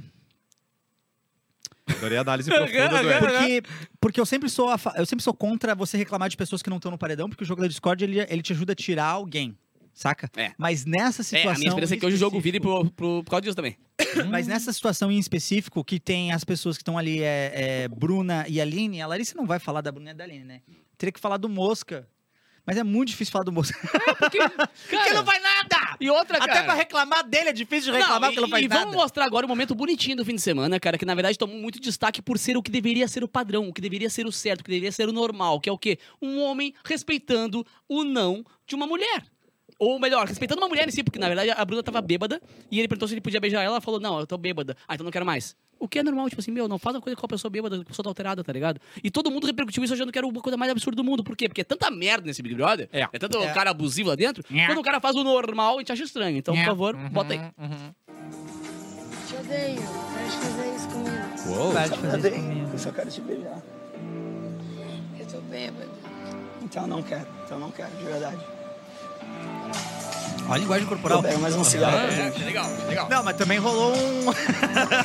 Adorei 1.87 2.17
a 2.17 2.21
análise 2.21 2.49
profunda 2.53 2.89
do 2.89 3.09
Eric. 3.09 3.19
Porque, 3.19 3.63
porque 3.99 4.19
eu 4.21 4.25
sempre 4.25 4.49
sou 4.49 4.69
a 4.69 4.77
fa- 4.77 4.93
eu 4.97 5.05
sempre 5.05 5.23
sou 5.23 5.33
contra 5.33 5.75
você 5.75 5.97
reclamar 5.97 6.29
de 6.29 6.37
pessoas 6.37 6.61
que 6.61 6.69
não 6.69 6.77
estão 6.77 6.91
no 6.91 6.97
paredão, 6.97 7.27
porque 7.29 7.43
o 7.43 7.47
jogo 7.47 7.61
da 7.61 7.67
Discord 7.67 8.03
ele, 8.03 8.19
ele 8.29 8.41
te 8.41 8.53
ajuda 8.53 8.71
a 8.73 8.75
tirar 8.75 9.05
alguém, 9.05 9.57
saca? 9.93 10.29
É. 10.37 10.51
Mas 10.57 10.85
nessa 10.85 11.21
É, 11.21 11.25
situação. 11.25 11.51
a 11.51 11.55
minha 11.55 11.69
esperança 11.69 11.95
é 11.95 11.97
que 11.97 12.05
hoje 12.05 12.15
o 12.15 12.19
jogo 12.19 12.39
vire 12.39 12.59
pro, 12.59 12.89
pro, 12.91 13.23
por 13.23 13.29
causa 13.31 13.41
disso 13.41 13.55
também. 13.55 13.77
Mas 14.29 14.47
nessa 14.47 14.71
situação 14.71 15.11
em 15.11 15.17
específico, 15.19 15.83
que 15.83 15.99
tem 15.99 16.31
as 16.31 16.43
pessoas 16.43 16.77
que 16.77 16.81
estão 16.81 16.97
ali, 16.97 17.21
é, 17.21 17.51
é, 17.53 17.87
Bruna 17.87 18.45
e 18.47 18.61
Aline, 18.61 19.01
a 19.01 19.07
Larissa 19.07 19.35
não 19.35 19.45
vai 19.45 19.59
falar 19.59 19.81
da 19.81 19.91
Bruna 19.91 20.11
e 20.11 20.13
da 20.13 20.23
Aline, 20.23 20.43
né? 20.45 20.61
Teria 20.97 21.11
que 21.11 21.19
falar 21.19 21.37
do 21.37 21.49
Mosca. 21.49 22.07
Mas 22.65 22.77
é 22.77 22.83
muito 22.83 23.09
difícil 23.09 23.29
falar 23.33 23.43
do 23.43 23.51
moço. 23.51 23.73
Porque, 24.17 24.37
cara, 24.37 24.69
Porque 24.89 25.13
não 25.13 25.25
faz 25.25 25.43
nada! 25.43 25.92
E 26.03 26.09
outra, 26.09 26.37
cara... 26.37 26.51
Até 26.51 26.63
pra 26.63 26.73
reclamar 26.73 27.25
dele 27.25 27.47
é 27.47 27.53
difícil 27.53 27.93
de 27.93 27.97
reclamar 27.97 28.29
porque 28.29 28.39
e, 28.39 28.41
não 28.41 28.49
faz 28.49 28.65
e 28.65 28.67
nada. 28.67 28.81
vamos 28.81 28.95
mostrar 28.97 29.23
agora 29.23 29.45
o 29.45 29.49
momento 29.49 29.73
bonitinho 29.73 30.17
do 30.17 30.25
fim 30.25 30.35
de 30.35 30.41
semana, 30.41 30.77
cara, 30.77 30.97
que 30.97 31.05
na 31.05 31.15
verdade 31.15 31.37
tomou 31.37 31.55
muito 31.55 31.79
destaque 31.79 32.21
por 32.21 32.37
ser 32.37 32.57
o 32.57 32.61
que 32.61 32.69
deveria 32.69 33.07
ser 33.07 33.23
o 33.23 33.27
padrão, 33.27 33.69
o 33.69 33.73
que 33.73 33.79
deveria 33.79 34.09
ser 34.09 34.25
o 34.25 34.31
certo, 34.31 34.59
o 34.59 34.63
que 34.65 34.69
deveria 34.69 34.91
ser 34.91 35.07
o 35.07 35.13
normal, 35.13 35.61
que 35.61 35.69
é 35.69 35.71
o 35.71 35.77
quê? 35.77 35.97
Um 36.21 36.41
homem 36.41 36.73
respeitando 36.83 37.65
o 37.87 38.03
não 38.03 38.43
de 38.67 38.75
uma 38.75 38.85
mulher. 38.85 39.23
Ou 39.79 39.97
melhor, 39.97 40.27
respeitando 40.27 40.59
uma 40.59 40.67
mulher 40.67 40.85
em 40.89 40.91
si, 40.91 41.05
porque 41.05 41.17
na 41.17 41.27
verdade 41.27 41.51
a 41.51 41.63
Bruna 41.63 41.81
tava 41.81 42.01
bêbada 42.01 42.41
e 42.69 42.79
ele 42.79 42.89
perguntou 42.89 43.07
se 43.07 43.13
ele 43.13 43.21
podia 43.21 43.39
beijar 43.39 43.61
ela, 43.61 43.75
ela 43.75 43.81
falou: 43.81 43.97
Não, 43.97 44.19
eu 44.19 44.27
tô 44.27 44.37
bêbada. 44.37 44.75
Ah, 44.85 44.95
então 44.95 45.05
não 45.05 45.11
quero 45.11 45.25
mais. 45.25 45.55
O 45.83 45.87
que 45.87 45.99
é 45.99 46.03
normal, 46.03 46.29
tipo 46.29 46.39
assim, 46.39 46.49
meu, 46.51 46.65
não 46.69 46.79
faz 46.79 46.95
uma 46.95 47.01
coisa 47.01 47.17
com 47.17 47.25
a 47.25 47.29
pessoa 47.29 47.51
bêbada, 47.51 47.75
a 47.81 47.83
pessoa 47.83 48.03
tá 48.05 48.09
alterada, 48.09 48.41
tá 48.41 48.53
ligado? 48.53 48.79
E 49.03 49.11
todo 49.11 49.29
mundo 49.29 49.45
repercutiu 49.45 49.83
isso 49.83 49.93
achando 49.93 50.13
que 50.13 50.17
era 50.17 50.25
uma 50.25 50.41
coisa 50.41 50.55
mais 50.55 50.71
absurda 50.71 50.95
do 50.95 51.03
mundo. 51.03 51.25
Por 51.25 51.35
quê? 51.35 51.49
Porque 51.49 51.59
é 51.59 51.63
tanta 51.65 51.91
merda 51.91 52.25
nesse 52.27 52.41
Big 52.41 52.55
Brother, 52.55 52.87
É. 52.93 53.01
é 53.11 53.19
tanto 53.19 53.37
cara 53.53 53.71
abusivo 53.71 54.07
lá 54.07 54.15
dentro, 54.15 54.43
quando 54.67 54.77
o 54.77 54.81
cara 54.81 55.01
faz 55.01 55.13
o 55.17 55.23
normal, 55.25 55.75
a 55.75 55.79
gente 55.79 55.91
acha 55.91 56.03
estranho. 56.03 56.37
Então, 56.37 56.55
por 56.55 56.63
favor, 56.63 56.95
bota 57.11 57.33
aí. 57.33 57.39
Te 59.27 59.35
odeio. 59.35 59.81
Pode 59.81 60.37
fazer 60.37 60.75
isso 60.75 60.87
comigo. 60.87 61.59
Uou. 61.59 61.71
Para 61.73 61.87
de 61.87 61.97
fazer 61.97 62.29
isso 62.35 62.39
comigo. 62.47 62.69
Eu 62.71 62.79
só 62.79 62.91
quero 62.91 63.09
te 63.11 63.21
beijar. 63.21 63.61
Eu 65.19 65.25
tô 65.27 65.41
bêbada. 65.41 65.89
Então 66.61 66.87
não 66.87 67.03
quero, 67.03 67.27
então 67.45 67.59
não 67.59 67.71
quero, 67.71 67.91
de 67.97 68.03
verdade. 68.05 68.39
Olha 70.45 70.55
a 70.55 70.57
linguagem 70.57 70.85
corporal. 70.87 71.21
Pega 71.23 71.37
mais 71.37 71.55
um 71.55 71.63
cigarro 71.63 71.97
pra 71.97 72.07
É, 72.07 72.11
gente. 72.31 72.43
legal, 72.43 72.69
legal. 72.87 73.09
Não, 73.09 73.23
mas 73.23 73.35
também 73.37 73.57
rolou 73.57 73.95
um. 73.95 74.25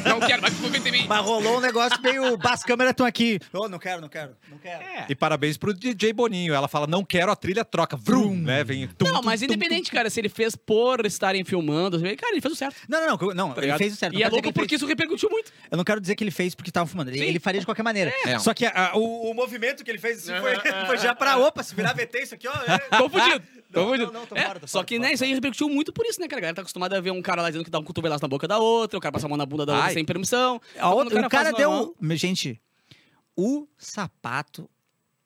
Não 0.09 0.21
quero, 0.21 0.43
vai 0.43 0.51
pro 0.51 0.77
em 0.89 0.93
mim. 0.93 1.07
mas 1.09 1.25
rolou 1.25 1.59
um 1.59 1.61
negócio 1.61 2.01
meio. 2.03 2.37
As 2.45 2.63
câmeras 2.65 2.91
estão 2.91 3.07
aqui. 3.07 3.39
Oh, 3.53 3.69
não 3.69 3.79
quero, 3.79 4.01
não 4.01 4.09
quero. 4.09 4.37
Não 4.51 4.59
quero. 4.59 4.83
E 5.09 5.15
parabéns 5.15 5.57
pro 5.57 5.73
DJ 5.73 6.13
Boninho. 6.13 6.53
Ela 6.53 6.67
fala, 6.69 6.87
não 6.87 7.05
quero, 7.05 7.31
a 7.31 7.37
trilha 7.37 7.65
troca. 7.65 7.97
Vrum, 7.97 8.35
né? 8.35 8.65
Vem. 8.65 8.89
tum, 8.89 9.07
Não, 9.07 9.21
tum, 9.21 9.27
mas 9.27 9.41
tum, 9.41 9.47
independente, 9.47 9.91
cara, 9.91 10.11
se 10.11 10.21
ele 10.21 10.29
fez 10.29 10.55
por 10.57 11.07
estarem 11.07 11.45
filmando, 11.45 11.99
cara, 12.01 12.33
ele 12.33 12.41
fez 12.41 12.53
o 12.53 12.57
certo. 12.57 12.77
Não, 12.89 13.01
não, 13.01 13.17
não. 13.17 13.35
não 13.35 13.53
tá 13.55 13.63
ele 13.63 13.77
fez 13.79 13.93
o 13.95 13.97
certo. 13.97 14.15
E 14.19 14.23
é 14.23 14.29
louco 14.29 14.53
porque 14.53 14.71
fez- 14.71 14.81
isso 14.81 14.87
repercutiu 14.87 15.31
muito. 15.31 15.53
Eu 15.71 15.77
não 15.77 15.85
quero 15.85 16.01
dizer 16.01 16.15
que 16.17 16.25
ele 16.25 16.31
fez 16.31 16.55
porque 16.55 16.71
tava 16.71 16.87
fumando. 16.87 17.09
Ele, 17.11 17.25
ele 17.25 17.39
faria 17.41 17.61
de 17.61 17.67
qualquer 17.67 17.83
maneira. 17.83 18.13
É. 18.27 18.39
Só 18.39 18.53
que 18.53 18.67
a- 18.67 18.93
o, 18.95 19.31
o 19.31 19.35
movimento 19.35 19.85
que 19.85 19.91
ele 19.91 19.99
fez 19.99 20.29
assim, 20.29 20.41
foi, 20.41 20.57
foi 20.87 20.99
já 20.99 21.15
pra 21.15 21.39
opa, 21.39 21.63
se 21.63 21.75
virar 21.75 21.93
VT 21.95 22.19
isso 22.23 22.35
aqui, 22.35 22.49
ó. 22.49 22.53
é. 22.67 22.79
Tô 22.99 23.09
fudido. 23.09 23.43
Tô 23.73 23.81
Não, 23.81 23.89
fudido. 23.91 24.13
não, 24.13 24.21
não, 24.21 24.27
tô 24.27 24.35
É, 24.35 24.51
Só 24.67 24.83
que, 24.83 24.99
né, 24.99 25.13
isso 25.13 25.23
aí 25.25 25.28
repercutiu 25.35 25.69
muito 25.69 25.93
por 25.93 26.05
isso, 26.07 26.21
né, 26.21 26.27
cara? 26.29 26.39
A 26.39 26.43
galera 26.43 26.57
tá 26.57 26.63
acostumada 26.63 26.97
a 26.97 27.01
ver 27.01 27.11
um 27.11 27.23
cara 27.23 27.43
lá 27.43 27.49
dizendo 27.51 27.65
que 27.65 27.71
dá 27.71 27.79
um 27.79 27.85
cotovelaço 27.85 28.23
na 28.23 28.29
boca 28.29 28.47
da 28.49 28.59
outra, 28.59 28.99
o 28.99 29.01
cara 29.01 29.13
passa 29.13 29.27
a 29.27 29.29
mão 29.29 29.39
na 29.39 29.47
bunda 29.47 29.65
da 29.67 29.73
outra 29.75 29.89
Ai. 29.89 29.95
sem 29.95 30.05
permissão. 30.05 30.61
A 30.75 30.79
Então, 30.79 30.93
outra- 30.97 31.27
o 31.27 31.29
cara 31.31 31.45
faz 31.47 31.57
deu. 31.57 31.71
normal- 31.71 32.17
Gente, 32.17 32.61
o 33.37 33.67
sapato 33.77 34.69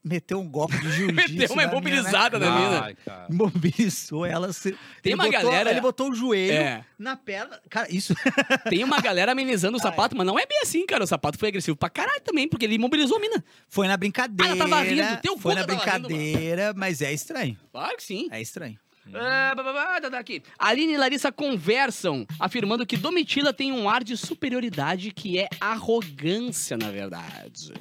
meteu 0.04 0.40
um 0.40 0.48
golpe 0.48 0.76
de 0.80 0.90
jiu-jitsu. 0.90 1.32
Meteu 1.34 1.54
uma 1.54 1.62
na 1.62 1.68
mina, 1.68 1.70
né? 1.70 1.70
imobilizada 1.70 2.38
na 2.38 2.58
mina. 2.58 2.80
Ai, 2.86 2.96
cara. 3.04 3.26
Mobilizou 3.30 4.26
ela. 4.26 4.52
Se... 4.52 4.72
Tem 4.72 5.12
ele 5.12 5.14
uma 5.14 5.24
botou- 5.26 5.40
galera- 5.42 5.70
Ele 5.70 5.80
botou 5.80 6.10
o 6.10 6.14
joelho 6.14 6.52
É. 6.52 6.84
na 6.98 7.16
perna. 7.16 7.60
Cara, 7.70 7.86
isso. 7.88 8.12
Tem 8.68 8.82
uma 8.82 9.00
galera 9.00 9.30
amenizando 9.30 9.76
o 9.76 9.80
sapato, 9.80 10.16
mas 10.16 10.26
não 10.26 10.36
é 10.38 10.44
bem 10.44 10.58
assim, 10.62 10.84
cara. 10.86 11.04
O 11.04 11.06
sapato 11.06 11.38
foi 11.38 11.48
agressivo 11.50 11.76
pra 11.76 11.88
caralho 11.88 12.20
também, 12.22 12.48
porque 12.48 12.64
ele 12.64 12.74
imobilizou 12.74 13.16
a 13.16 13.20
mina. 13.20 13.44
Foi 13.68 13.86
na 13.86 13.96
brincadeira. 13.96 14.52
Ah, 14.52 14.56
ela 14.56 14.68
tava 14.68 14.82
rindo. 14.82 15.20
Teu 15.22 15.38
Foi 15.38 15.54
na 15.54 15.64
tava 15.64 15.72
rindo, 15.80 16.08
brincadeira, 16.08 16.74
mas 16.76 17.00
é 17.00 17.12
estranho. 17.12 17.56
Claro 17.70 17.96
que 17.96 18.02
sim. 18.02 18.26
É 18.32 18.40
estranho. 18.42 18.76
Ah, 19.14 19.52
blá, 19.54 19.62
blá, 19.64 19.72
blá, 19.72 20.00
tá, 20.00 20.10
tá 20.10 20.18
aqui. 20.18 20.42
Aline 20.58 20.92
e 20.92 20.96
Larissa 20.96 21.32
conversam, 21.32 22.24
afirmando 22.38 22.86
que 22.86 22.96
Domitila 22.96 23.52
tem 23.52 23.72
um 23.72 23.88
ar 23.88 24.04
de 24.04 24.16
superioridade 24.16 25.10
que 25.10 25.38
é 25.38 25.48
arrogância, 25.60 26.76
na 26.76 26.90
verdade. 26.90 27.72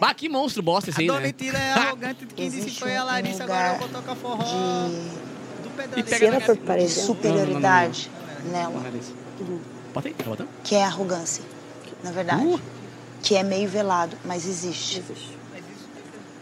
Bah, 0.00 0.14
que 0.14 0.28
monstro 0.28 0.62
bosta 0.62 0.90
esse 0.90 0.98
A 0.98 1.02
aí, 1.02 1.08
né? 1.08 1.14
Domitila 1.14 1.58
é 1.58 1.72
arrogante. 1.72 2.26
Quem 2.34 2.46
disse 2.48 2.60
Existe 2.62 2.80
foi 2.80 2.96
a 2.96 3.02
um 3.02 3.06
Larissa, 3.06 3.44
agora 3.44 3.74
eu 3.74 3.78
vou 3.78 3.88
tocar 3.88 4.14
forró. 4.14 4.42
de 4.44 5.62
Do 5.62 5.68
E 5.68 6.02
Pedro 6.02 6.04
pega 6.04 6.18
cena 6.18 6.38
na- 6.38 6.46
por 6.76 6.88
superioridade 6.88 8.10
nela, 8.50 8.82
Bota 9.92 10.08
aí, 10.08 10.14
tá 10.14 10.24
botando? 10.24 10.48
que 10.64 10.74
é 10.74 10.84
arrogância, 10.84 11.44
na 12.02 12.10
verdade. 12.12 12.44
Uh. 12.44 12.60
Que 13.22 13.34
é 13.36 13.42
meio 13.42 13.68
velado, 13.68 14.16
mas 14.24 14.46
existe. 14.46 15.02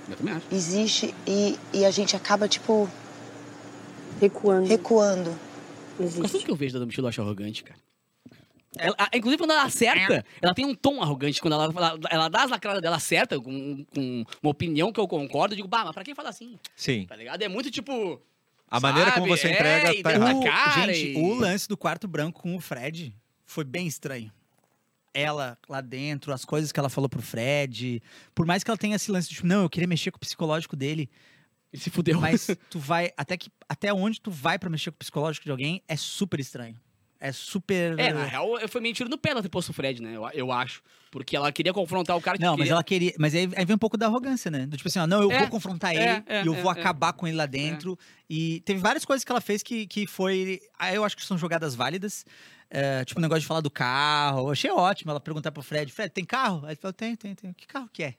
Eu 0.08 0.16
também 0.16 0.34
acho. 0.34 0.46
Existe 0.52 1.14
e, 1.26 1.58
e 1.72 1.84
a 1.84 1.90
gente 1.90 2.14
acaba, 2.16 2.46
tipo, 2.48 2.88
Recuando. 4.20 4.66
recuando. 4.68 5.38
Mas 5.98 6.30
tudo 6.32 6.44
que 6.44 6.50
eu 6.50 6.56
vejo 6.56 6.72
da 6.74 6.80
Domitila 6.80 7.06
eu 7.06 7.08
acho 7.10 7.22
arrogante, 7.22 7.62
cara. 7.64 7.78
Ela, 8.76 8.94
a- 8.98 9.10
inclusive, 9.16 9.38
quando 9.38 9.52
ela 9.52 9.62
acerta, 9.62 10.24
ela 10.42 10.52
tem 10.52 10.66
um 10.66 10.74
tom 10.74 11.00
arrogante. 11.00 11.40
Quando 11.40 11.52
ela, 11.54 11.64
ela, 11.66 11.98
ela 12.10 12.28
dá 12.28 12.42
as 12.42 12.50
lacradas 12.50 12.82
dela, 12.82 12.96
acerta 12.96 13.40
com, 13.40 13.84
com 13.94 14.24
uma 14.42 14.50
opinião 14.50 14.92
que 14.92 14.98
eu 14.98 15.06
concordo. 15.06 15.54
Eu 15.54 15.56
digo, 15.56 15.68
bah, 15.68 15.84
mas 15.84 15.92
pra 15.94 16.02
quem 16.02 16.14
fala 16.14 16.30
assim? 16.30 16.58
Sim. 16.74 17.06
Tá 17.06 17.14
ligado? 17.14 17.40
É 17.42 17.48
muito 17.48 17.70
tipo. 17.70 18.20
A 18.68 18.80
maneira 18.80 19.12
como 19.12 19.28
Sabe? 19.28 19.38
você 19.40 19.48
É, 19.48 19.52
entrega 19.52 20.02
tá 20.02 20.12
errado. 20.12 20.32
na 20.32 20.40
O- 20.40 20.42
cara 20.44 20.92
gente, 20.92 21.12
e- 21.12 21.16
o 21.16 21.34
lance 21.34 21.68
do 21.68 21.76
quarto 21.76 22.08
branco 22.08 22.42
com 22.42 22.56
o 22.56 22.60
Fred 22.60 23.14
foi 23.46 23.62
bem 23.62 23.86
estranho. 23.86 24.32
Ela 25.16 25.56
lá 25.68 25.80
dentro, 25.80 26.32
as 26.32 26.44
coisas 26.44 26.72
que 26.72 26.80
ela 26.80 26.88
falou 26.88 27.08
pro 27.08 27.22
Fred. 27.22 28.02
Por 28.34 28.44
mais 28.44 28.64
que 28.64 28.70
ela 28.70 28.76
tenha 28.76 28.96
esse 28.96 29.12
lance 29.12 29.28
de, 29.28 29.36
tipo, 29.36 29.46
não, 29.46 29.62
eu 29.62 29.70
queria 29.70 29.86
mexer 29.86 30.10
com 30.10 30.16
o 30.16 30.20
psicológico 30.20 30.74
dele. 30.74 31.08
Ele 31.74 31.82
se 31.82 31.90
fudeu. 31.90 32.20
Mas 32.20 32.46
tu 32.70 32.78
vai. 32.78 33.10
Até, 33.16 33.36
que, 33.36 33.50
até 33.68 33.92
onde 33.92 34.20
tu 34.20 34.30
vai 34.30 34.60
pra 34.60 34.70
mexer 34.70 34.92
com 34.92 34.94
o 34.94 34.98
psicológico 34.98 35.44
de 35.44 35.50
alguém 35.50 35.82
é 35.88 35.96
super 35.96 36.38
estranho. 36.38 36.76
É 37.18 37.32
super. 37.32 37.98
É, 37.98 38.12
na 38.12 38.26
real, 38.26 38.46
foi 38.68 38.80
meio 38.80 38.94
tiro 38.94 39.08
no 39.08 39.18
pé 39.18 39.30
ela 39.30 39.42
ter 39.42 39.48
posto 39.48 39.70
o 39.70 39.72
Fred, 39.72 40.00
né? 40.00 40.14
Eu, 40.14 40.28
eu 40.34 40.52
acho. 40.52 40.82
Porque 41.10 41.34
ela 41.34 41.50
queria 41.50 41.72
confrontar 41.72 42.16
o 42.16 42.20
cara 42.20 42.36
que 42.36 42.44
Não, 42.44 42.52
mas 42.52 42.58
queria... 42.58 42.72
ela 42.72 42.84
queria. 42.84 43.14
Mas 43.18 43.34
aí, 43.34 43.48
aí 43.56 43.64
vem 43.64 43.74
um 43.74 43.78
pouco 43.78 43.96
da 43.96 44.06
arrogância, 44.06 44.50
né? 44.50 44.66
Do 44.66 44.76
tipo 44.76 44.88
assim, 44.88 44.98
ó, 45.00 45.06
não, 45.06 45.22
eu 45.22 45.32
É, 45.32 45.38
vou 45.40 45.48
confrontar 45.48 45.92
é, 45.92 45.94
ele 45.96 46.24
é, 46.26 46.42
e 46.44 46.46
eu 46.46 46.54
é, 46.54 46.60
vou 46.60 46.70
é. 46.70 46.78
acabar 46.78 47.12
com 47.12 47.26
ele 47.26 47.36
lá 47.36 47.46
dentro. 47.46 47.98
E 48.30 48.60
teve 48.60 48.78
várias 48.80 49.04
coisas 49.04 49.24
que 49.24 49.32
ela 49.32 49.40
fez 49.40 49.62
que, 49.62 49.86
que 49.86 50.06
foi. 50.06 50.60
Aí 50.78 50.94
eu 50.94 51.04
acho 51.04 51.16
que 51.16 51.24
são 51.24 51.36
jogadas 51.38 51.74
válidas. 51.74 52.24
É, 52.70 53.04
tipo, 53.04 53.18
o 53.18 53.22
negócio 53.22 53.40
de 53.40 53.46
falar 53.46 53.60
do 53.62 53.70
carro. 53.70 54.40
Eu 54.40 54.50
achei 54.50 54.70
ótimo 54.70 55.10
ela 55.10 55.20
perguntar 55.20 55.50
pro 55.50 55.62
Fred: 55.62 55.90
Fred, 55.92 56.10
tem 56.10 56.24
carro? 56.24 56.60
Aí 56.64 56.72
ele 56.72 56.76
falou: 56.76 56.92
tem, 56.92 57.16
tem, 57.16 57.34
tem. 57.34 57.52
Que 57.52 57.66
carro 57.66 57.88
que 57.92 58.04
é? 58.04 58.14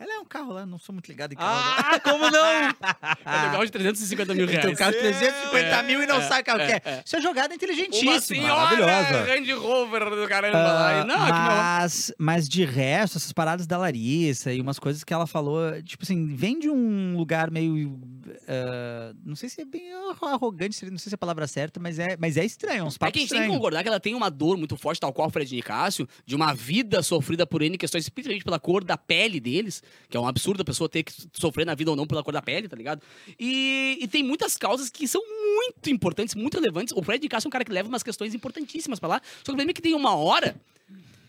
Ela 0.00 0.14
é 0.14 0.18
um 0.20 0.24
carro 0.24 0.52
lá, 0.52 0.64
não 0.64 0.78
sou 0.78 0.92
muito 0.92 1.08
ligado 1.08 1.32
em 1.32 1.36
carro. 1.36 1.56
né? 1.82 1.88
Ah, 1.92 2.00
como 2.00 2.30
não? 2.30 2.38
É 3.26 3.48
um 3.48 3.50
carro 3.50 3.64
de 3.64 3.72
350 3.72 4.34
mil 4.34 4.46
reais. 4.46 4.64
tem 4.64 4.72
um 4.72 4.76
carro 4.76 4.92
de 4.92 4.98
350 4.98 5.82
mil 5.82 6.02
e 6.02 6.06
não 6.06 6.16
é, 6.20 6.28
sabe 6.28 6.40
o 6.42 6.44
carro 6.44 6.58
que 6.58 6.72
é, 6.72 6.82
é. 6.84 7.02
Isso 7.04 7.16
é 7.16 7.20
jogada 7.20 7.48
Uma 7.48 7.54
inteligentíssima. 7.56 8.20
senhora 8.20 8.76
maravilhosa. 8.76 9.24
Range 9.24 9.52
Rover 9.54 10.10
do 10.10 10.28
caramba 10.28 10.58
lá. 10.58 11.00
E, 11.00 11.04
Não, 11.04 11.16
aqui 11.20 11.32
não. 11.32 11.56
mas, 11.56 12.12
mas 12.16 12.48
de 12.48 12.64
resto, 12.64 13.18
essas 13.18 13.32
paradas 13.32 13.66
da 13.66 13.76
Larissa 13.76 14.52
e 14.52 14.60
umas 14.60 14.78
coisas 14.78 15.02
que 15.02 15.12
ela 15.12 15.26
falou, 15.26 15.82
tipo 15.82 16.04
assim, 16.04 16.34
vem 16.34 16.58
de 16.60 16.70
um 16.70 17.16
lugar 17.16 17.50
meio. 17.50 17.98
Ah, 18.46 19.14
não 19.24 19.36
sei 19.36 19.48
se 19.48 19.60
é 19.60 19.64
bem 19.64 19.92
arrogante, 20.22 20.84
não 20.90 20.98
sei 20.98 21.10
se 21.10 21.14
é 21.14 21.16
a 21.16 21.18
palavra 21.18 21.46
certa, 21.46 21.78
mas 21.80 21.98
é, 21.98 22.16
mas 22.18 22.36
é 22.36 22.44
estranho, 22.44 22.84
uns 22.84 22.96
É 22.96 22.98
papos 22.98 23.12
que 23.12 23.18
a 23.18 23.22
gente 23.22 23.30
tem 23.30 23.42
que 23.42 23.48
concordar 23.48 23.82
que 23.82 23.88
ela 23.88 24.00
tem 24.00 24.14
uma 24.14 24.30
dor 24.30 24.56
muito 24.56 24.76
forte, 24.76 25.00
tal 25.00 25.12
qual 25.12 25.28
o 25.28 25.30
Fred 25.30 25.54
Nicásio, 25.54 26.08
de 26.24 26.34
uma 26.34 26.54
vida 26.54 27.02
sofrida 27.02 27.46
por 27.46 27.62
N 27.62 27.76
questões, 27.76 28.08
principalmente 28.08 28.44
pela 28.44 28.58
cor 28.58 28.84
da 28.84 28.96
pele 28.96 29.40
deles, 29.40 29.82
que 30.08 30.16
é 30.16 30.20
um 30.20 30.26
absurdo 30.26 30.62
a 30.62 30.64
pessoa 30.64 30.88
ter 30.88 31.02
que 31.02 31.12
sofrer 31.32 31.64
na 31.64 31.74
vida 31.74 31.90
ou 31.90 31.96
não 31.96 32.06
pela 32.06 32.22
cor 32.22 32.32
da 32.32 32.42
pele, 32.42 32.68
tá 32.68 32.76
ligado? 32.76 33.02
E, 33.38 33.98
e 34.00 34.08
tem 34.08 34.22
muitas 34.22 34.56
causas 34.56 34.90
que 34.90 35.06
são 35.06 35.22
muito 35.22 35.90
importantes, 35.90 36.34
muito 36.34 36.54
relevantes. 36.54 36.94
O 36.96 37.02
Fred 37.02 37.22
Nicásio 37.22 37.46
é 37.46 37.48
um 37.48 37.50
cara 37.50 37.64
que 37.64 37.72
leva 37.72 37.88
umas 37.88 38.02
questões 38.02 38.34
importantíssimas 38.34 38.98
pra 38.98 39.08
lá, 39.08 39.22
só 39.24 39.34
que 39.36 39.40
o 39.42 39.44
problema 39.44 39.70
é 39.70 39.74
que 39.74 39.82
tem 39.82 39.94
uma 39.94 40.14
hora 40.14 40.54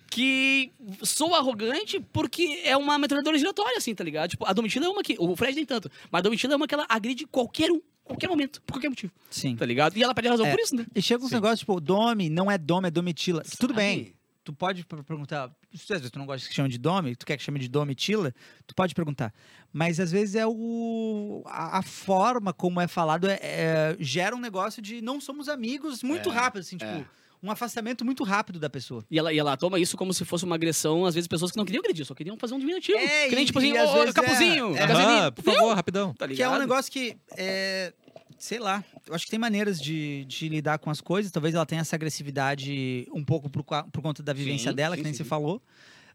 que 0.09 0.71
sou 1.03 1.35
arrogante 1.35 1.99
porque 2.11 2.61
é 2.63 2.75
uma 2.75 2.97
metralhadora 2.97 3.37
giratória, 3.37 3.77
assim, 3.77 3.93
tá 3.93 4.03
ligado? 4.03 4.29
Tipo, 4.31 4.45
a 4.45 4.53
Domitila 4.53 4.85
é 4.85 4.89
uma 4.89 5.03
que. 5.03 5.15
O 5.19 5.35
Fred 5.35 5.55
nem 5.55 5.65
tanto, 5.65 5.89
mas 6.11 6.19
a 6.19 6.23
Domitila 6.23 6.53
é 6.53 6.55
uma 6.55 6.67
que 6.67 6.73
ela 6.73 6.85
agride 6.89 7.25
qualquer 7.27 7.71
um, 7.71 7.79
qualquer 8.03 8.27
momento, 8.27 8.61
por 8.63 8.73
qualquer 8.73 8.89
motivo, 8.89 9.11
Sim. 9.29 9.55
tá 9.55 9.65
ligado? 9.65 9.95
E 9.97 10.03
ela 10.03 10.13
perde 10.15 10.27
a 10.29 10.31
razão 10.31 10.45
É. 10.47 10.51
por 10.51 10.59
isso, 10.59 10.75
né? 10.75 10.85
E 10.95 11.01
chega 11.01 11.23
uns 11.23 11.31
negócios, 11.31 11.59
tipo, 11.59 11.79
Domi 11.79 12.29
não 12.29 12.49
é 12.51 12.57
Domi, 12.57 12.87
é 12.87 12.91
Domitila. 12.91 13.43
Tudo 13.59 13.73
Sabe? 13.73 13.81
bem. 13.85 14.13
Tu 14.43 14.53
pode 14.53 14.83
per- 14.83 15.03
perguntar, 15.03 15.51
se 15.75 15.93
às 15.93 15.99
vezes 15.99 16.09
tu 16.09 16.17
não 16.17 16.25
gosta 16.25 16.47
que 16.47 16.55
chame 16.55 16.69
de 16.69 16.79
Domi, 16.79 17.15
tu 17.15 17.23
quer 17.23 17.37
que 17.37 17.43
chame 17.43 17.59
de 17.59 17.67
Domitila, 17.67 18.33
tu 18.65 18.73
pode 18.73 18.95
perguntar. 18.95 19.31
Mas 19.71 19.99
às 19.99 20.11
vezes 20.11 20.33
é 20.33 20.47
o. 20.47 21.43
A, 21.45 21.79
a 21.79 21.81
forma 21.83 22.51
como 22.51 22.81
é 22.81 22.87
falado 22.87 23.27
é, 23.29 23.37
é- 23.41 23.97
gera 23.99 24.35
um 24.35 24.39
negócio 24.39 24.81
de 24.81 25.01
não 25.01 25.21
somos 25.21 25.47
amigos 25.47 26.01
muito 26.01 26.29
É, 26.31 26.33
rápido, 26.33 26.61
assim, 26.61 26.77
tipo, 26.77 26.89
é. 26.89 27.05
Um 27.41 27.49
afastamento 27.49 28.03
muito 28.03 28.23
rápido 28.23 28.59
da 28.59 28.69
pessoa. 28.69 29.03
E 29.09 29.17
ela, 29.17 29.31
e 29.31 29.39
ela 29.39 29.55
toma 29.55 29.79
isso 29.79 29.95
como 29.95 30.13
se 30.13 30.25
fosse 30.25 30.45
uma 30.45 30.55
agressão, 30.55 31.05
às 31.05 31.15
vezes, 31.15 31.27
pessoas 31.27 31.51
que 31.51 31.57
não 31.57 31.65
queriam 31.65 31.81
agredir, 31.81 32.05
só 32.05 32.13
queriam 32.13 32.37
fazer 32.37 32.53
um 32.53 32.59
diminutivo. 32.59 32.97
É, 32.97 33.29
que 33.29 33.35
nem, 33.35 33.45
tipo 33.45 33.59
assim, 33.59 33.71
ô, 33.71 34.03
é- 34.03 34.13
capuzinho, 34.13 34.75
é. 34.75 34.83
Aham, 34.83 35.31
por 35.31 35.43
favor, 35.43 35.73
rapidão. 35.73 36.13
tá 36.13 36.27
Que 36.27 36.43
é 36.43 36.49
um 36.49 36.59
negócio 36.59 36.91
que. 36.91 37.17
É, 37.37 37.93
sei 38.37 38.59
lá, 38.59 38.83
eu 39.07 39.13
acho 39.13 39.25
que 39.25 39.31
tem 39.31 39.39
maneiras 39.39 39.79
de, 39.81 40.25
de 40.25 40.49
lidar 40.49 40.79
com 40.79 40.89
as 40.89 41.01
coisas. 41.01 41.31
Talvez 41.31 41.55
ela 41.55 41.65
tenha 41.65 41.81
essa 41.81 41.95
agressividade 41.95 43.07
um 43.13 43.23
pouco 43.23 43.49
por, 43.49 43.63
por 43.63 44.01
conta 44.01 44.23
da 44.23 44.33
vivência 44.33 44.71
Sim, 44.71 44.75
dela, 44.75 44.95
sim, 44.95 45.01
que 45.01 45.03
nem 45.03 45.13
sim, 45.13 45.17
você 45.17 45.23
falou. 45.23 45.61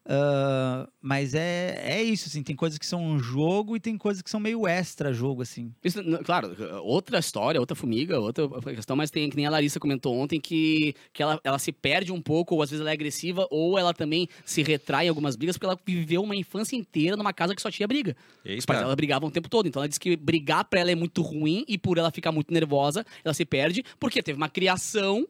Ah, 0.07 0.89
mas 1.01 1.35
é, 1.35 1.81
é 1.83 2.03
isso, 2.03 2.29
assim, 2.29 2.43
tem 2.43 2.55
coisas 2.55 2.79
que 2.79 2.87
são 2.87 3.03
um 3.03 3.19
jogo 3.19 3.77
e 3.77 3.81
tem 3.81 3.97
coisas 3.97 4.23
que 4.23 4.31
são 4.31 4.39
meio 4.39 4.67
extra 4.67 5.13
jogo, 5.13 5.43
assim. 5.43 5.73
Isso, 5.83 5.99
claro, 6.25 6.55
outra 6.83 7.19
história, 7.19 7.61
outra 7.61 7.75
formiga, 7.75 8.21
outra 8.21 8.49
questão, 8.75 8.97
mas 8.97 9.11
tem 9.11 9.29
que 9.31 9.37
nem 9.37 9.47
a 9.47 9.51
Larissa 9.51 9.81
comentou 9.81 10.15
ontem 10.15 10.41
que, 10.41 10.95
que 11.13 11.23
ela, 11.23 11.41
ela 11.43 11.59
se 11.59 11.73
perde 11.73 12.13
um 12.13 12.21
pouco, 12.21 12.55
ou 12.55 12.63
às 12.63 12.71
vezes 12.71 12.81
ela 12.81 12.91
é 12.91 12.93
agressiva, 12.93 13.47
ou 13.51 13.79
ela 13.79 13.95
também 13.95 14.29
se 14.45 14.63
retrai 14.63 15.07
em 15.07 15.09
algumas 15.09 15.37
brigas, 15.37 15.57
porque 15.57 15.67
ela 15.67 15.79
viveu 15.87 16.23
uma 16.23 16.37
infância 16.37 16.77
inteira 16.77 17.17
numa 17.17 17.33
casa 17.33 17.55
que 17.55 17.63
só 17.63 17.71
tinha 17.71 17.89
briga. 17.89 18.17
Os 18.45 18.67
pais 18.67 18.79
Eita. 18.79 18.85
dela 18.85 18.97
brigavam 18.97 19.29
o 19.29 19.33
tempo 19.33 19.49
todo, 19.49 19.67
então 19.67 19.81
ela 19.81 19.89
disse 19.89 20.01
que 20.01 20.17
brigar 20.17 20.65
pra 20.65 20.81
ela 20.81 20.91
é 20.91 20.95
muito 20.95 21.23
ruim 21.23 21.65
e 21.67 21.79
por 21.79 21.97
ela 21.97 22.11
ficar 22.11 22.33
muito 22.33 22.53
nervosa, 22.53 23.07
ela 23.25 23.35
se 23.35 23.45
perde, 23.45 23.83
porque 23.99 24.23
teve 24.23 24.37
uma 24.37 24.49
criação 24.49 25.27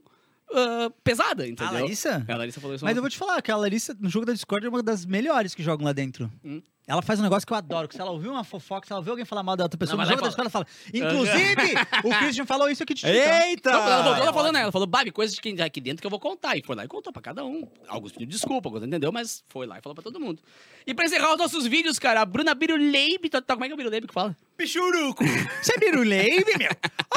ah, 0.55 0.93
pesada, 1.03 1.43
A 1.43 1.49
entendeu? 1.49 1.75
Larissa? 1.75 2.25
É, 2.27 2.33
a 2.33 2.37
Larissa 2.37 2.61
falou 2.61 2.77
isso 2.77 2.85
Mas 2.85 2.97
eu 2.97 3.03
vou 3.03 3.11
te 3.11 3.19
falar 3.19 3.43
que 3.43 3.51
a 3.51 3.57
Larissa, 3.57 3.97
no 3.99 4.09
jogo 4.09 4.25
da 4.25 4.33
Discord, 4.33 4.67
é 4.67 4.69
uma 4.69 4.83
das 4.83 5.05
melhores 5.05 5.55
que 5.55 5.62
jogam 5.62 5.85
lá 5.85 5.93
dentro. 5.93 6.31
Hum. 6.45 6.62
Ela 6.87 7.01
faz 7.01 7.18
um 7.18 7.23
negócio 7.23 7.47
que 7.47 7.53
eu 7.53 7.57
adoro, 7.57 7.88
que 7.88 7.94
se 7.94 8.01
ela 8.01 8.11
ouvir 8.11 8.29
uma 8.29 8.44
fofoca, 8.44 8.87
se 8.87 8.92
ela 8.92 9.01
ouvir 9.01 9.11
alguém 9.11 9.25
falar 9.25 9.42
mal 9.42 9.57
da 9.57 9.64
outra 9.64 9.79
pessoa, 9.79 9.97
Não, 9.97 10.05
no 10.05 10.11
jogo 10.11 10.23
lá 10.23 10.29
da 10.29 10.35
e 10.35 10.47
Discord, 10.47 10.66
ela 10.92 11.11
fala. 11.11 11.14
Inclusive, 11.25 11.75
o 12.05 12.18
Christian 12.18 12.44
falou 12.47 12.68
isso 12.68 12.83
aqui 12.83 12.92
de 12.92 13.01
ti. 13.01 13.07
tá? 13.07 13.47
Eita! 13.49 13.70
Não, 13.73 13.79
ela 13.81 14.03
voltou, 14.03 14.23
ela 14.23 14.33
falou, 14.35 14.53
né? 14.53 14.61
Ela 14.61 14.73
falou, 14.73 14.87
Babi, 14.87 15.11
coisas 15.11 15.35
de 15.35 15.40
quem 15.40 15.59
aqui 15.62 15.81
dentro 15.81 16.03
que 16.03 16.07
eu 16.07 16.11
vou 16.11 16.20
contar. 16.20 16.57
E 16.59 16.62
foi 16.62 16.77
lá 16.77 16.85
e 16.85 16.88
contou 16.88 17.11
pra 17.12 17.23
cada 17.23 17.42
um. 17.44 17.66
Alguns 17.88 18.12
pediram 18.12 18.31
desculpa, 18.31 18.68
alguns 18.68 18.83
entendeu, 18.83 19.11
mas 19.11 19.42
foi 19.49 19.66
lá 19.66 19.79
e 19.79 19.83
falou 19.83 19.94
pra 19.94 20.05
todo 20.05 20.20
mundo. 20.20 20.42
E 20.87 20.92
pra 20.92 21.07
encerrar 21.07 21.33
os 21.33 21.38
nossos 21.38 21.66
vídeos, 21.66 21.99
cara, 21.99 22.20
a 22.20 22.25
Bruna 22.27 22.55
Biruleibe, 22.55 23.31
tá, 23.31 23.40
tá- 23.40 23.55
como 23.55 23.64
é 23.64 23.68
que 23.68 23.73
é 23.73 23.75
o 23.75 23.79
Biruleibe 23.79 24.07
que 24.07 24.12
fala? 24.14 24.37
Pichuruco! 24.57 25.25
Você 25.62 25.75
é 25.75 25.79
biruleibe, 25.79 26.57
meu? 26.59 26.70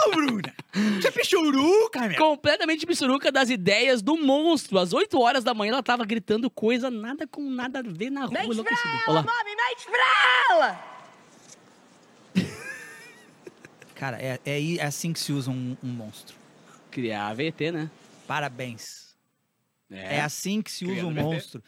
Ô, 0.05 0.09
Bruna! 0.11 0.55
Você 0.99 1.07
é 1.07 1.11
pichuruca, 1.11 1.99
meu? 2.07 2.17
Completamente 2.17 2.85
bissuruca 2.85 3.31
das 3.31 3.49
ideias 3.49 4.01
do 4.01 4.17
monstro. 4.17 4.79
Às 4.79 4.91
8 4.93 5.19
horas 5.19 5.43
da 5.43 5.53
manhã 5.53 5.73
ela 5.73 5.83
tava 5.83 6.03
gritando 6.05 6.49
coisa 6.49 6.89
nada 6.89 7.27
com 7.27 7.41
nada 7.49 7.79
a 7.79 7.81
ver 7.83 8.09
na 8.09 8.25
rua. 8.25 8.43
enlouquecida. 8.43 8.89
Olha 9.07 9.13
lá. 9.17 9.23
Mami, 9.23 9.55
mente 9.57 9.85
pra 9.89 10.55
ela! 10.55 10.97
Cara, 13.95 14.21
é, 14.21 14.39
é, 14.45 14.53
aí- 14.53 14.77
é 14.79 14.85
assim 14.85 15.11
que 15.11 15.19
se 15.19 15.31
usa 15.33 15.49
um, 15.49 15.75
um 15.83 15.87
monstro. 15.89 16.35
Criar 16.91 17.33
VT, 17.33 17.71
né? 17.71 17.89
Parabéns. 18.27 19.07
É, 19.89 20.19
assim 20.21 20.61
que 20.61 20.69
se 20.69 20.85
usa 20.85 21.05
um 21.05 21.11
monstro. 21.13 21.63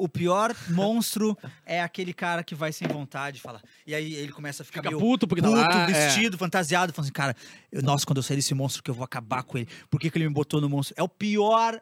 O 0.00 0.08
pior 0.08 0.54
monstro 0.68 1.36
é 1.66 1.82
aquele 1.82 2.14
cara 2.14 2.44
que 2.44 2.54
vai 2.54 2.72
sem 2.72 2.86
vontade, 2.86 3.40
fala. 3.40 3.60
E 3.84 3.94
aí 3.94 4.14
ele 4.14 4.30
começa 4.30 4.62
a 4.62 4.66
ficar 4.66 4.80
Fica 4.80 4.90
meio 4.90 5.00
puto 5.00 5.26
porque 5.26 5.42
tá 5.42 5.48
puto, 5.48 5.60
lá, 5.60 5.82
é. 5.82 5.86
vestido, 5.86 6.38
fantasiado, 6.38 6.92
falando 6.92 7.06
assim, 7.06 7.12
cara, 7.12 7.36
eu- 7.72 7.82
nossa, 7.82 8.06
quando 8.06 8.18
eu 8.18 8.22
sair 8.22 8.36
desse 8.36 8.54
monstro 8.54 8.80
que 8.82 8.90
eu 8.90 8.94
vou 8.94 9.04
acabar 9.04 9.42
com 9.42 9.58
ele. 9.58 9.68
Por 9.90 9.98
que, 10.00 10.08
que 10.08 10.16
ele 10.18 10.28
me 10.28 10.32
botou 10.34 10.60
no 10.60 10.68
monstro? 10.68 10.94
É 10.96 11.02
o 11.02 11.08
pior 11.08 11.80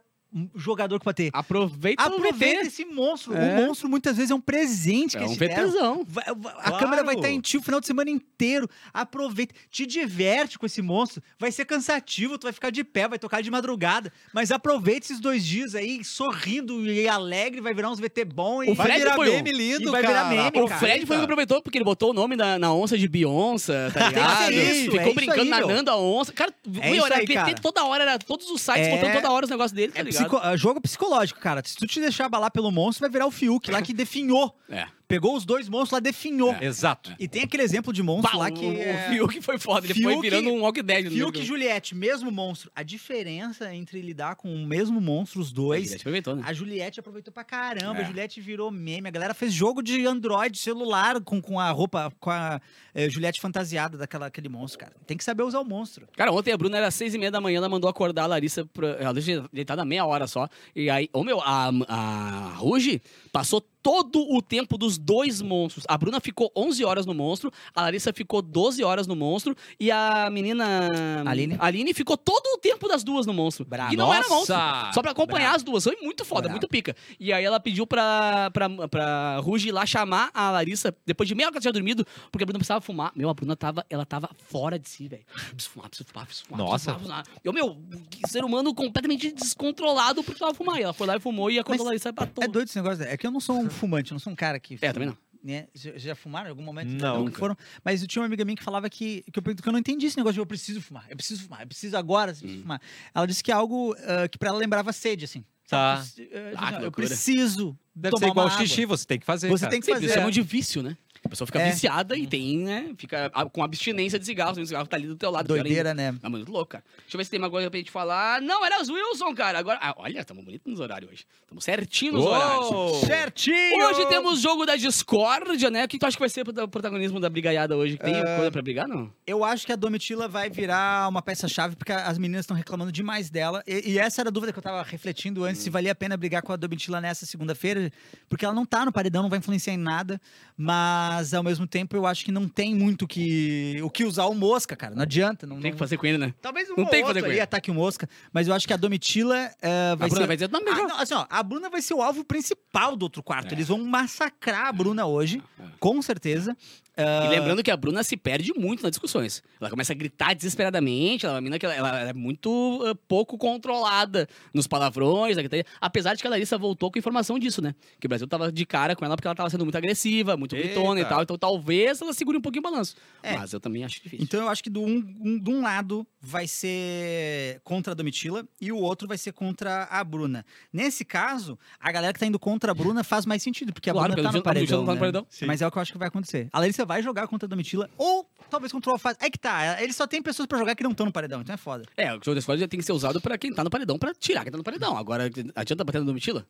jogador 0.55 0.99
que 0.99 1.05
pode 1.05 1.17
ter. 1.17 1.31
Aproveita, 1.33 2.03
Aproveita 2.05 2.63
esse 2.67 2.85
monstro. 2.85 3.37
É. 3.37 3.59
O 3.59 3.67
monstro 3.67 3.89
muitas 3.89 4.17
vezes 4.17 4.31
é 4.31 4.35
um 4.35 4.41
presente 4.41 5.17
que 5.17 5.23
É 5.23 5.27
um. 5.27 5.35
VTzão. 5.35 6.05
Vai- 6.09 6.25
vai- 6.37 6.53
A 6.59 6.63
Claro. 6.63 6.79
câmera 6.79 7.05
vai 7.05 7.15
estar 7.17 7.31
em 7.31 7.41
ti 7.41 7.57
o 7.57 7.63
final 7.63 7.81
de 7.81 7.87
semana 7.87 8.11
inteiro. 8.11 8.69
Aproveita, 8.95 9.55
te 9.71 9.87
diverte 9.87 10.59
com 10.59 10.67
esse 10.67 10.81
monstro. 10.83 11.23
Vai 11.39 11.51
ser 11.51 11.65
cansativo, 11.65 12.39
tu 12.39 12.45
vai 12.45 12.53
ficar 12.53 12.71
de 12.71 12.85
pé, 12.85 13.09
vai 13.09 13.19
tocar 13.19 13.43
de 13.43 13.51
madrugada. 13.51 14.13
Mas 14.33 14.51
aproveita 14.53 15.07
esses 15.07 15.21
dois 15.21 15.45
dias 15.45 15.75
aí, 15.75 16.05
sorrindo 16.05 16.85
e 16.87 17.09
alegre, 17.09 17.61
vai 17.61 17.75
virar 17.75 17.91
uns 17.91 17.99
VT 17.99 18.25
bom 18.25 18.63
e 18.63 18.71
O 18.71 18.75
Vai 18.75 18.87
Fred 18.87 19.01
virar 19.01 19.15
foi 19.17 19.29
o- 19.29 19.33
meme 19.33 19.53
lindo, 19.53 19.89
e 19.89 19.91
vai 19.91 20.03
cara. 20.03 20.29
virar 20.29 20.45
meme, 20.45 20.65
O 20.65 20.69
cara. 20.69 20.79
Fred 20.81 21.07
foi 21.07 21.17
o 21.17 21.19
que 21.21 21.25
aproveitou 21.25 21.63
porque 21.63 21.79
ele 21.79 21.85
botou 21.85 22.11
o 22.11 22.15
nome 22.15 22.37
na, 22.37 22.59
na 22.59 22.73
onça 22.73 22.97
de 22.97 23.09
Beyoncé, 23.09 23.91
tá 23.91 24.09
ligado? 24.09 24.53
isso, 24.53 24.91
Ficou 24.93 25.01
é 25.01 25.15
brincando, 25.15 25.41
aí, 25.43 25.49
meu. 25.49 25.69
nadando 25.69 25.91
a 25.91 25.97
onça. 25.99 26.33
Cara, 26.33 26.53
É 26.81 26.91
meu, 26.91 27.05
era 27.07 27.17
aí, 27.17 27.27
VT 27.27 27.35
cara. 27.35 27.55
toda 27.61 27.85
hora, 27.85 28.03
era 28.05 28.19
todos 28.19 28.49
os 28.51 28.61
sites 28.61 28.87
É- 28.87 28.97
botando 28.97 29.13
toda 29.15 29.31
hora 29.31 29.45
os 29.47 29.51
negócios 29.51 29.73
dele, 29.73 29.93
tá 29.93 30.01
É 30.01 30.03
ligado? 30.03 30.20
Psico- 30.29 30.57
jogo 30.57 30.81
psicológico, 30.81 31.41
cara. 31.41 31.63
Se 31.65 31.77
tu 31.77 31.87
te 31.87 32.01
deixar 32.01 32.27
abalar 32.27 32.51
pelo 32.51 32.71
monstro, 32.71 33.03
vai 33.03 33.11
virar 33.11 33.27
o 33.27 33.31
Fiuk 33.31 33.71
lá 33.71 33.81
que 33.83 33.93
definhou. 33.93 34.57
É. 34.69 34.87
Pegou 35.11 35.35
os 35.35 35.45
dois 35.45 35.69
monstros 35.69 35.91
lá, 35.91 35.99
definhou. 35.99 36.55
Exato. 36.61 37.13
E 37.19 37.27
tem 37.27 37.43
aquele 37.43 37.65
exemplo 37.65 37.93
de 37.93 38.01
monstro 38.01 38.31
Pá, 38.31 38.39
lá 38.39 38.51
que. 38.51 38.65
o, 38.65 38.81
é... 38.81 39.09
o 39.09 39.13
Fiuk 39.13 39.43
foi 39.43 39.59
foda, 39.59 39.85
ele 39.85 40.01
foi 40.01 40.21
virando 40.21 40.51
um 40.51 40.61
Walk 40.61 40.81
Dead. 40.83 41.07
no 41.07 41.11
Fiuk 41.11 41.41
e. 41.41 41.45
Juliette, 41.45 41.97
mesmo 41.97 42.31
monstro. 42.31 42.71
A 42.77 42.85
diferença 42.85 43.75
entre 43.75 44.01
lidar 44.01 44.37
com 44.37 44.55
o 44.55 44.65
mesmo 44.65 45.01
monstro, 45.01 45.41
os 45.41 45.51
dois. 45.51 45.87
Juliette 45.87 46.03
aproveitou, 46.03 46.37
né? 46.37 46.43
A 46.47 46.53
Juliette 46.53 47.01
aproveitou 47.01 47.35
pra 47.35 47.43
caramba. 47.43 47.99
É. 47.99 48.03
A 48.03 48.05
Juliette 48.05 48.41
virou 48.41 48.71
meme. 48.71 49.09
A 49.09 49.11
galera 49.11 49.35
fez 49.35 49.53
jogo 49.53 49.83
de 49.83 50.07
Android 50.07 50.57
celular 50.57 51.21
com, 51.21 51.43
com 51.43 51.59
a 51.59 51.71
roupa, 51.71 52.13
com 52.21 52.31
a 52.31 52.61
eh, 52.95 53.11
Juliette 53.11 53.41
fantasiada 53.41 53.99
daquela, 53.99 54.27
aquele 54.27 54.49
monstro, 54.49 54.79
cara. 54.79 54.93
Tem 55.09 55.17
que 55.17 55.25
saber 55.25 55.43
usar 55.43 55.59
o 55.59 55.65
monstro. 55.65 56.07
Cara, 56.17 56.31
ontem 56.31 56.53
a 56.53 56.57
Bruna 56.57 56.77
era 56.77 56.91
seis 56.93 57.15
e 57.15 57.19
meia 57.19 57.33
da 57.33 57.41
manhã, 57.41 57.57
ela 57.57 57.69
mandou 57.69 57.91
acordar 57.91 58.23
a 58.23 58.27
Larissa, 58.27 58.65
pra, 58.67 58.91
ela 58.91 59.13
deixou 59.13 59.49
deitada 59.53 59.85
meia 59.85 60.07
hora 60.07 60.29
só. 60.29 60.49
E 60.75 60.89
aí, 60.89 61.09
ô 61.13 61.25
meu, 61.25 61.41
a, 61.41 61.71
a 61.89 62.55
Ruge 62.57 63.03
passou 63.33 63.61
todo 63.83 64.21
o 64.31 64.43
tempo 64.43 64.77
dos 64.77 64.99
dois 64.99 65.41
monstros. 65.41 65.85
A 65.89 65.97
Bruna 65.97 66.21
ficou 66.21 66.51
11 66.57 66.85
horas 66.85 67.07
no 67.07 67.15
monstro, 67.15 67.51
a 67.75 67.83
Larissa 67.83 68.13
ficou 68.13 68.43
12 68.43 68.83
horas 68.85 69.07
no 69.07 69.17
monstro 69.17 69.57
e 69.79 69.91
a 69.91 70.29
menina 70.31 70.89
Aline? 71.27 71.57
Aline 71.59 71.95
ficou 71.95 72.17
todo 72.17 72.47
o 72.55 72.59
tempo 72.59 72.89
das 72.89 73.03
duas 73.03 73.27
no 73.27 73.33
monstro. 73.33 73.65
Bravo. 73.65 73.93
E 73.93 73.97
não 73.97 74.13
era 74.13 74.29
monstro. 74.29 74.57
Só 74.93 75.03
pra 75.03 75.13
acompanhar 75.13 75.55
as 75.55 75.63
duas. 75.63 75.85
Foi 75.85 75.97
muito 76.03 76.25
foda, 76.25 76.43
Bravo. 76.43 76.55
muito 76.55 76.69
pica. 76.69 76.95
E 77.19 77.33
aí 77.33 77.45
ela 77.45 77.59
pediu 77.61 77.87
pra, 77.87 78.51
pra, 78.51 78.69
pra 78.89 79.39
Ruge 79.39 79.69
ir 79.69 79.73
lá 79.73 79.87
chamar 79.87 80.31
a 80.35 80.51
Larissa, 80.51 80.95
depois 81.07 81.29
de 81.29 81.35
meia 81.35 81.47
hora 81.47 81.53
que 81.53 81.59
ela 81.59 81.63
tinha 81.63 81.73
dormido, 81.73 82.07
porque 82.31 82.43
a 82.43 82.47
Bruna 82.47 82.59
precisava 82.59 82.81
fumar. 82.81 83.13
Meu, 83.15 83.29
a 83.29 83.35
Bruna 83.35 83.57
tava, 83.57 83.85
ela 83.89 84.05
tava 84.05 84.31
fora 84.49 84.79
de 84.79 84.89
si, 84.89 85.09
velho. 85.09 85.25
Preciso 85.51 85.71
fumar, 85.71 85.89
preciso 85.89 86.09
fumar, 86.09 86.27
preciso 86.27 86.47
fumar. 86.47 86.67
Nossa. 86.67 86.93
Preciso 86.93 87.05
fumar, 87.05 87.23
preciso 87.25 87.37
fumar. 87.37 87.45
Eu, 87.45 87.53
meu, 87.53 87.79
ser 88.27 88.45
humano 88.45 88.75
completamente 88.75 89.33
descontrolado 89.33 90.23
porque 90.23 90.33
precisava 90.33 90.55
fumar. 90.55 90.79
E 90.79 90.83
ela 90.83 90.93
foi 90.93 91.07
lá 91.07 91.17
e 91.17 91.21
fumou 91.21 91.51
e 91.51 91.59
acordou 91.59 91.85
Mas 91.85 91.87
a 91.87 91.91
Larissa 91.91 92.13
pra 92.13 92.29
É 92.41 92.49
doido 92.49 92.69
esse 92.69 92.77
negócio. 92.77 93.05
É 93.05 93.17
que 93.17 93.27
eu 93.27 93.31
não 93.31 93.41
sou 93.41 93.57
um 93.57 93.70
fumante, 93.71 94.11
eu 94.11 94.15
não 94.15 94.21
sou 94.21 94.33
um 94.33 94.37
cara 94.37 94.59
que. 94.61 94.79
É, 94.81 94.93
também 94.93 95.09
não. 95.09 95.17
Né? 95.43 95.69
Já, 95.75 95.97
já 95.97 96.15
fumaram 96.15 96.49
em 96.49 96.51
algum 96.51 96.63
momento? 96.63 96.89
Não, 96.91 97.25
Nunca 97.25 97.39
foram. 97.39 97.57
Mas 97.83 98.03
eu 98.03 98.07
tinha 98.09 98.21
uma 98.21 98.27
amiga 98.27 98.45
minha 98.45 98.55
que 98.57 98.63
falava 98.63 98.91
que, 98.91 99.25
que, 99.33 99.39
eu, 99.39 99.43
pergunto- 99.43 99.63
que 99.63 99.69
eu 99.69 99.73
não 99.73 99.79
entendi 99.79 100.05
esse 100.05 100.17
negócio 100.19 100.35
de 100.35 100.41
eu 100.41 100.45
preciso 100.47 100.83
fumar, 100.83 101.07
eu 101.09 101.17
preciso 101.17 101.43
fumar, 101.45 101.63
eu 101.63 101.67
preciso 101.67 101.97
agora 101.97 102.31
eu 102.33 102.35
Hum. 102.35 102.39
preciso 102.41 102.63
fumar. 102.63 102.81
Ela 103.15 103.27
disse 103.27 103.43
que 103.43 103.51
é 103.51 103.55
algo 103.55 103.95
ah, 104.07 104.29
que 104.29 104.37
pra 104.37 104.51
ela 104.51 104.59
lembrava 104.59 104.93
sede, 104.93 105.25
assim. 105.25 105.43
Tá. 105.67 106.05
Eh, 106.19 106.53
Ah, 106.57 106.69
que 106.69 106.75
eu 106.75 106.81
loucura. 106.83 107.07
preciso. 107.07 107.79
Deve 107.95 108.11
tomar 108.17 108.27
ser 108.27 108.31
igual 108.33 108.51
xixi, 108.51 108.85
você 108.85 109.07
tem 109.07 109.19
que 109.19 109.25
fazer. 109.25 109.49
Você 109.49 109.61
cara. 109.63 109.71
tem 109.71 109.81
que 109.81 109.87
fazer. 109.91 110.05
isso 110.07 110.15
chamam 110.15 110.31
de 110.31 110.43
vício, 110.43 110.83
né? 110.83 110.95
A 111.23 111.29
pessoa 111.29 111.47
fica 111.47 111.61
É. 111.61 111.71
viciada 111.71 112.17
e 112.17 112.27
tem, 112.27 112.59
né? 112.59 112.93
Fica 112.97 113.29
com 113.53 113.63
abstinência 113.63 114.19
de 114.19 114.25
cigarro. 114.25 114.59
O 114.59 114.67
cigarro 114.67 114.87
tá 114.87 114.97
ali 114.97 115.07
do 115.07 115.17
teu 115.17 115.31
lado. 115.31 115.47
Doideira, 115.47 115.93
né? 115.93 116.15
É 116.23 116.29
muito 116.31 116.51
louco, 116.51 116.71
cara. 116.71 116.85
Deixa 117.03 117.15
eu 117.15 117.19
ver 117.19 117.25
se 117.25 117.31
tem 117.31 117.39
uma 117.39 117.51
coisa 117.51 117.71
pra 117.71 117.79
gente 117.79 117.91
falar. 117.91 118.41
Não, 118.41 118.65
era 118.65 118.81
as 118.81 118.89
Wilson, 118.89 119.35
cara. 119.35 119.59
Agora. 119.59 119.79
Ah, 119.83 119.95
olha, 119.99 120.21
estamos 120.21 120.43
bonitos 120.43 120.67
nos 120.71 120.81
horários 120.81 121.11
hoje. 121.13 121.27
Estamos 121.43 121.63
certinho 121.63 122.15
nos 122.15 122.25
horários. 122.25 122.71
Uou! 122.71 123.01
Certinho! 123.05 123.87
Hoje 123.87 124.07
temos 124.07 124.41
jogo 124.41 124.65
da 124.65 124.77
discórdia, 124.77 125.71
né? 125.71 125.85
O 125.85 125.89
que 125.89 125.99
tu 125.99 126.07
acha 126.07 126.17
que 126.17 126.21
vai 126.23 126.29
ser 126.31 126.41
o 126.49 126.69
protagonismo 126.69 127.21
da 127.21 127.29
brigaiada 127.29 127.77
hoje? 127.77 127.99
Tem 127.99 128.15
É. 128.15 128.37
coisa 128.37 128.51
pra 128.51 128.63
brigar, 128.63 128.89
não? 128.89 129.13
Eu 129.27 129.45
acho 129.45 129.67
que 129.67 129.73
a 129.73 129.77
Domitila 129.77 130.27
vai 130.27 130.49
virar 130.49 131.07
uma 131.09 131.21
peça-chave, 131.21 131.77
porque 131.77 131.93
as 131.93 132.17
meninas 132.17 132.45
estão 132.45 132.57
reclamando 132.57 132.91
demais 132.91 133.29
dela. 133.29 133.63
E, 133.67 133.93
e 133.93 133.99
essa 133.99 134.23
era 134.23 134.31
a 134.31 134.33
dúvida 134.33 134.53
que 134.55 134.59
eu 134.59 134.63
tava 134.63 134.83
refletindo 134.83 135.45
antes, 135.45 135.61
se 135.61 135.69
valia 135.69 135.93
a 135.93 135.95
pena 135.95 136.17
brigar 136.17 136.41
com 136.43 136.53
a 136.53 136.57
Domitila 136.57 136.99
nessa 137.01 137.27
segunda-feira, 137.27 137.93
porque 138.29 138.45
ela 138.45 138.55
não 138.55 138.65
tá 138.65 138.87
no 138.87 138.93
paredão, 138.93 139.23
não 139.23 139.29
vai 139.31 139.39
influenciar 139.39 139.75
em 139.75 139.77
nada, 139.77 140.19
mas 140.57 141.10
ao 141.35 141.43
mesmo 141.43 141.67
tempo 141.67 141.97
eu 141.97 142.07
acho 142.07 142.25
que 142.25 142.31
não 142.33 142.49
tem 142.49 142.75
muito 142.75 143.07
que, 143.07 143.81
o 143.83 143.91
que 143.91 144.05
usar 144.05 144.27
o 144.27 144.35
Mosca, 144.35 144.77
cara. 144.77 144.95
Não 144.95 145.03
adianta. 145.03 145.47
Não, 145.47 145.61
Tem 145.61 145.73
que 145.73 145.79
fazer 145.79 145.97
com 145.97 146.07
ele, 146.07 146.19
né? 146.19 146.35
Talvez 146.41 146.71
um 146.71 146.75
não 146.77 146.85
ou 146.85 146.91
tem 146.91 147.01
que 147.03 147.07
fazer 147.09 147.21
com 147.23 147.29
ele. 147.29 147.41
ataque 147.41 147.71
o 147.71 147.75
Mosca, 147.75 148.09
mas 148.33 148.47
eu 148.49 148.55
acho 148.55 148.67
que 148.67 148.73
a 148.73 148.77
Domitila 148.77 149.51
eh, 149.61 149.97
vai 149.97 150.07
a 150.07 150.11
Bruna 150.11 150.21
ser... 150.21 150.27
vai 150.27 150.37
dizer, 150.37 150.51
não, 150.51 150.61
Ah, 150.61 150.65
melhor. 150.65 150.89
não, 150.89 151.01
assim, 151.01 151.15
ó, 151.15 151.27
a 151.29 151.43
Bruna 151.43 151.69
vai 151.69 151.83
ser 151.83 151.95
o 151.95 152.03
alvo 152.03 152.25
principal 152.25 152.95
do 152.97 153.03
outro 153.03 153.23
quarto. 153.23 153.53
É. 153.53 153.55
Eles 153.55 153.69
vão 153.69 153.79
massacrar 153.85 154.67
a 154.67 154.73
Bruna 154.73 155.07
hoje, 155.07 155.43
com 155.79 156.01
certeza. 156.03 156.57
E 156.97 157.29
lembrando 157.29 157.63
que 157.63 157.71
a 157.71 157.77
Bruna 157.77 158.03
se 158.03 158.17
perde 158.17 158.53
muito 158.55 158.83
nas 158.83 158.91
discussões. 158.91 159.43
Ela 159.61 159.71
começa 159.71 159.93
a 159.93 159.97
gritar 159.97 160.35
desesperadamente. 160.35 161.25
Ela 161.25 161.35
é 161.35 161.37
uma 161.37 161.41
menina 161.41 161.59
que 161.59 161.65
ela, 161.67 161.75
ela 161.75 162.01
é 162.11 162.13
muito 162.13 162.51
uh, 162.51 162.95
pouco 163.09 163.39
controlada 163.39 164.29
nos 164.53 164.67
palavrões. 164.67 165.37
gritaria. 165.37 165.65
Apesar 165.81 166.15
de 166.15 166.21
que 166.21 166.27
a 166.27 166.31
Larissa 166.31 166.59
voltou 166.59 166.91
com 166.91 166.99
informação 166.99 167.39
disso, 167.39 167.63
né? 167.63 167.75
Que 167.99 168.07
o 168.07 168.09
Brasil 168.09 168.27
tava 168.27 168.51
de 168.53 168.67
cara 168.67 168.95
com 168.95 169.05
ela 169.05 169.17
porque 169.17 169.27
ela 169.29 169.35
tava 169.35 169.49
sendo 169.51 169.65
muito 169.65 169.77
agressiva, 169.79 170.37
muito 170.37 170.55
gritona 170.57 171.01
e 171.01 171.03
Eita. 171.03 171.09
tal. 171.09 171.23
Então 171.23 171.39
talvez 171.39 172.01
ela 172.01 172.13
segure 172.13 172.37
um 172.37 172.41
pouquinho 172.41 172.61
o 172.61 172.71
balanço. 172.71 172.95
É. 173.23 173.37
Mas 173.37 173.53
eu 173.53 173.61
também 173.61 173.85
acho 173.85 174.03
difícil. 174.03 174.19
Então 174.25 174.41
eu 174.41 174.49
acho 174.49 174.63
que 174.63 174.69
do 174.71 174.83
um, 174.83 174.97
um- 175.21 175.39
de 175.39 175.51
um 175.51 175.63
lado 175.63 176.07
vai 176.21 176.47
ser 176.47 177.61
contra 177.65 177.93
a 177.93 177.95
Domitila 177.95 178.45
e 178.61 178.71
o 178.73 178.77
outro 178.77 179.07
vai 179.09 179.17
ser 179.19 179.33
contra 179.33 179.85
a 179.85 180.03
Bruna. 180.05 180.45
Nesse 180.73 181.05
caso, 181.05 181.59
a 181.79 181.91
galera 181.91 182.13
que 182.13 182.21
tá 182.21 182.27
indo 182.27 182.39
contra 182.39 182.73
a 182.73 182.75
Bruna 182.75 183.03
faz 183.05 183.25
mais 183.27 183.43
sentido, 183.43 183.73
porque 183.73 183.89
a 183.91 183.93
Claro, 183.93 184.13
Bruna 184.15 184.31
tá 184.31 184.37
no 184.37 184.43
paredão. 184.43 184.81
tá 184.81 184.87
no 184.87 184.93
né? 184.95 184.99
paredão. 185.01 185.27
Sim. 185.29 185.47
Mas 185.47 185.63
é 185.63 185.67
o 185.67 185.71
que 185.71 185.79
eu 185.79 185.83
acho 185.83 185.93
que 185.93 185.99
vai 185.99 186.09
acontecer. 186.09 186.49
A 186.53 186.59
Larissa 186.61 186.80
vai 186.85 187.03
jogar 187.03 187.27
contra 187.27 187.47
a 187.47 187.49
Domitila 187.49 187.89
ou 187.97 188.27
talvez 188.51 188.73
contra 188.73 188.91
o 188.91 188.93
Alface. 188.95 189.19
É 189.21 189.31
que 189.31 189.39
tá, 189.39 189.81
eles 189.83 189.97
só 189.97 190.07
tem 190.07 190.23
pessoas 190.23 190.47
pra 190.47 190.59
jogar 190.59 190.75
que 190.75 190.83
não 190.83 190.91
estão 190.91 191.07
no 191.07 191.13
paredão, 191.13 191.41
então 191.41 191.55
é 191.55 191.59
foda. 191.59 191.85
É, 191.97 192.11
o 192.11 192.15
jogo 192.17 192.35
da 192.35 192.39
escola 192.39 192.59
já 192.59 192.69
tem 192.69 192.79
que 192.79 192.87
ser 192.87 192.93
usado 192.93 193.21
pra 193.21 193.39
quem 193.39 193.53
tá 193.53 193.63
no 193.63 193.71
paredão, 193.71 193.99
pra 193.99 194.13
tirar 194.15 194.43
quem 194.43 194.53
tá 194.53 194.59
no 194.59 194.65
paredão. 194.65 194.97
Agora, 194.97 195.31
adianta 195.55 195.85
bater 195.85 196.01
no 196.01 196.07
Domitila? 196.07 196.47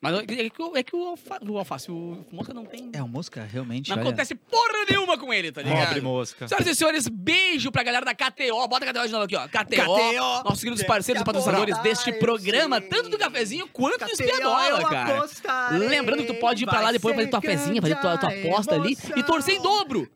Mas 0.00 0.14
é 0.18 0.50
que, 0.50 0.62
o- 0.62 0.76
é 0.76 0.82
que 0.82 0.94
o, 0.94 1.08
alfa, 1.08 1.38
o 1.48 1.58
alface, 1.58 1.90
o 1.90 2.24
mosca 2.30 2.52
não 2.52 2.66
tem. 2.66 2.90
É, 2.92 3.02
o 3.02 3.08
Mosca, 3.08 3.48
realmente. 3.50 3.88
Não 3.88 3.96
olha. 3.96 4.08
acontece 4.08 4.34
porra 4.34 4.84
nenhuma 4.88 5.16
com 5.16 5.32
ele, 5.32 5.50
tá 5.50 5.62
ligado? 5.62 5.86
Pobre 5.86 6.00
mosca. 6.02 6.46
Senhoras 6.46 6.66
e 6.66 6.74
senhores, 6.74 7.08
beijo 7.08 7.72
pra 7.72 7.82
galera 7.82 8.04
da 8.04 8.14
KTO. 8.14 8.68
Bota 8.68 8.84
a 8.84 8.92
KTO 8.92 9.06
de 9.06 9.12
novo 9.12 9.24
aqui, 9.24 9.34
ó. 9.36 9.48
KTO, 9.48 9.64
KTO. 9.64 10.44
nossos 10.44 10.60
queridos 10.62 10.82
parceiros 10.84 11.22
e 11.22 11.24
patrocinadores 11.24 11.78
deste 11.78 12.10
Ah, 12.10 12.18
programa, 12.18 12.78
sei. 12.78 12.88
tanto 12.90 13.08
do 13.08 13.18
cafezinho 13.18 13.66
quanto 13.68 14.04
do 14.04 14.10
espiadola, 14.10 14.68
eu 14.80 14.88
cara. 14.88 15.18
apostarei, 15.18 15.88
Lembrando 15.88 16.20
que 16.26 16.32
tu 16.32 16.40
pode 16.40 16.62
ir 16.62 16.66
pra 16.66 16.80
lá 16.80 16.92
depois 16.92 17.14
fazer 17.16 17.28
tua 17.28 17.40
fezinha, 17.40 17.80
fazer 17.80 17.96
tua, 17.98 18.18
tua 18.18 18.28
aposta 18.28 18.74
ali 18.74 18.96
e 19.16 19.22
torcer 19.22 19.54
em 19.54 19.62
dobro 19.62 20.08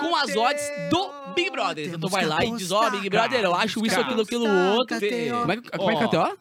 com 0.00 0.16
as 0.16 0.34
odds 0.34 0.64
do 0.90 1.32
Big 1.34 1.50
Brother. 1.50 1.86
Então 1.86 2.00
tu 2.00 2.08
vai 2.08 2.26
lá 2.26 2.44
e 2.44 2.50
diz, 2.56 2.72
ó, 2.72 2.78
apostar, 2.78 2.98
Big 3.00 3.08
Brother, 3.08 3.40
eu 3.44 3.54
acho 3.54 3.86
isso, 3.86 4.00
aquilo, 4.00 4.22
aquilo, 4.22 4.48
outro. 4.74 4.96
KTO. 4.98 5.38
Como 5.40 5.52
é 5.52 5.56
que, 5.56 5.70
como 5.70 5.90
é 5.92 5.94
é. 5.94 6.08
KTO? 6.08 6.38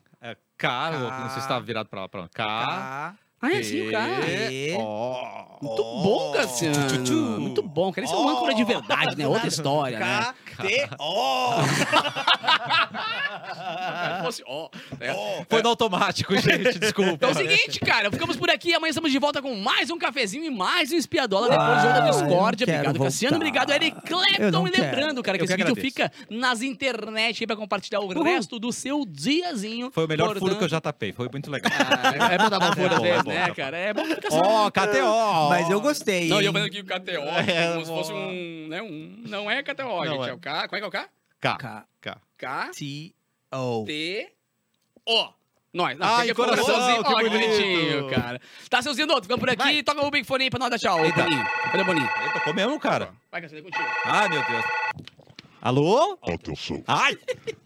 É 0.58 0.62
K, 0.62 0.92
não 1.22 1.30
sei 1.30 1.42
se 1.42 1.48
tá 1.48 1.60
virado 1.60 1.88
pra 1.88 2.02
lá. 2.02 2.10
Pra 2.10 2.22
lá. 2.22 2.30
K. 2.30 2.44
Tá. 2.44 3.16
Ah, 3.40 3.54
é 3.54 3.62
sim, 3.62 3.88
o 3.88 3.92
cara. 3.92 4.26
E-. 4.28 4.72
Muito 5.62 5.84
bom, 5.84 6.34
Cassiano. 6.36 7.40
Muito 7.40 7.62
bom, 7.62 7.92
cara. 7.92 8.06
Esse 8.06 8.14
é 8.14 8.18
um 8.18 8.30
âncora 8.30 8.54
de 8.56 8.64
verdade, 8.64 9.16
né? 9.16 9.28
Outra 9.28 9.48
história, 9.48 10.00
né? 10.00 10.34
KTO. 10.58 11.64
Se 14.18 14.24
fosse, 14.24 14.44
ó, 14.46 14.70
é. 15.00 15.14
Foi 15.50 15.62
no 15.62 15.70
automático, 15.70 16.36
gente, 16.38 16.80
desculpa. 16.80 17.12
Então 17.12 17.30
é 17.30 17.32
o 17.32 17.36
seguinte, 17.36 17.80
cara, 17.80 18.12
ficamos 18.12 18.36
por 18.36 18.50
aqui. 18.50 18.74
Amanhã 18.74 18.90
estamos 18.90 19.12
de 19.12 19.20
volta 19.20 19.42
com 19.42 19.56
mais 19.56 19.90
um 19.90 19.98
cafezinho 19.98 20.46
e 20.46 20.50
mais 20.50 20.92
um 20.92 20.96
espiadola 20.96 21.50
depois 21.50 21.68
do 21.70 21.82
jogo 21.82 21.94
da 21.94 22.10
Discord. 22.10 22.64
Obrigado, 22.64 23.00
Cassiano. 23.00 23.36
Obrigado, 23.38 23.72
Eric 23.72 23.96
Eu 23.98 24.02
Clapton. 24.02 24.52
não 24.52 24.68
E 24.68 24.72
lembrando, 24.72 25.24
cara, 25.24 25.38
que 25.38 25.44
Eu 25.44 25.46
esse 25.46 25.56
vídeo 25.56 25.72
agradeço. 25.72 25.88
fica 25.88 26.12
nas 26.30 26.62
internet 26.62 27.44
aí 27.44 27.48
pra 27.48 27.56
compartilhar 27.56 28.00
o 28.00 28.24
resto 28.24 28.60
do 28.60 28.72
seu 28.72 29.06
diazinho. 29.06 29.92
Foi 29.92 30.06
o 30.06 30.08
melhor 30.08 30.38
furo 30.38 30.56
que 30.58 30.64
eu 30.64 30.70
já 30.70 30.82
tapei. 30.82 31.12
Foi 31.12 31.30
muito 31.32 31.50
legal. 31.52 31.72
Ah, 32.20 32.34
é 32.34 32.38
bom 32.38 32.50
dar 32.50 32.58
uma 32.60 32.68
É 32.68 32.76
vezes, 32.76 32.92
é 33.20 33.24
bom, 33.24 33.30
né, 33.32 33.44
é 33.44 33.48
bom. 33.48 33.54
cara? 33.56 33.78
É 33.78 33.94
bom 33.94 34.04
que 34.04 34.16
fica 34.16 34.32
só. 34.32 34.42
Ó, 34.42 34.72
KTO. 34.72 35.50
Mas 35.50 35.70
eu 35.70 35.82
gostei. 35.82 36.28
Não, 36.30 36.42
e 36.42 36.46
eu 36.46 36.54
vendo 36.54 36.66
aqui 36.66 36.80
o 36.80 36.86
KTO, 36.86 37.28
É, 37.48 37.74
como 37.74 37.86
se 37.86 37.92
fosse 37.92 38.14
um, 38.14 38.68
né, 38.70 38.82
um... 38.82 39.24
Não 39.28 39.50
é 39.50 39.62
KTO, 39.64 39.84
Não 39.84 40.06
gente, 40.06 40.26
é. 40.26 40.30
é 40.30 40.34
o 40.34 40.38
K... 40.48 40.68
Como 40.68 40.76
é 40.76 40.80
que 40.80 40.86
é 40.86 40.88
o 40.88 40.92
K? 40.92 41.10
K. 41.40 41.58
K. 41.58 41.86
K. 42.02 42.22
K... 42.38 42.70
T 42.72 43.14
O. 43.52 43.86
T... 43.86 44.34
O. 45.06 45.30
Nós. 45.74 45.98
Não, 45.98 46.08
Ai, 46.08 46.34
coração, 46.34 46.66
coraçãozinho. 46.66 47.04
que 47.04 47.10
que 47.10 47.24
bonito. 47.30 47.32
bonitinho, 47.34 48.10
cara. 48.10 48.42
Tá, 48.70 48.82
seu 48.82 48.94
Zinoto, 48.94 49.24
ficamos 49.24 49.40
por 49.40 49.50
aqui. 49.50 49.62
Vai. 49.64 49.84
Toca 49.84 50.02
o 50.06 50.10
Big 50.10 50.26
Fone 50.26 50.46
aí 50.46 50.50
pra 50.50 50.60
nós 50.60 50.70
dar 50.70 50.80
tchau. 50.80 51.06
Eita. 51.06 51.24
Boninho. 51.24 51.46
Cadê 51.72 51.82
o 51.82 51.86
Boninho? 51.86 52.10
Ele 52.22 52.30
tocou 52.34 52.54
mesmo, 52.54 52.80
cara. 52.80 53.14
Vai, 53.32 53.42
Cassiano, 53.42 53.64
contigo. 53.66 53.84
Ai, 54.06 54.30
meu 54.30 54.44
Deus. 54.46 54.66
Alô? 55.62 56.18
Atenção, 56.24 56.84
Ai, 56.88 57.18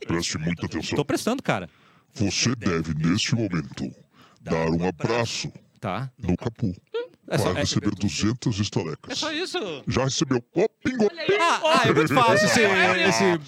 preste 0.08 0.38
muita 0.38 0.66
atenção. 0.66 0.96
tô 0.96 1.06
prestando, 1.06 1.44
cara. 1.44 1.70
Você 2.14 2.56
deve, 2.56 2.94
neste 2.96 3.36
momento, 3.36 3.94
dar 4.42 4.70
um 4.70 4.88
abraço 4.88 5.52
Tá. 5.80 6.10
no 6.18 6.36
Capu. 6.36 6.74
É 7.34 7.38
só, 7.38 7.46
Vai 7.46 7.54
é, 7.54 7.60
receber 7.62 7.92
200 7.96 8.60
é 8.60 8.62
estalecas. 8.62 9.18
só 9.18 9.32
isso. 9.32 9.58
Já 9.88 10.04
recebeu. 10.04 10.44
Ó, 10.54 10.68
pingou. 10.84 11.10
Ah, 11.40 11.62
ah, 11.64 11.88
é 11.88 11.94
muito 11.94 12.14
fácil 12.14 12.46
esse... 12.46 12.60
esse... 12.60 13.40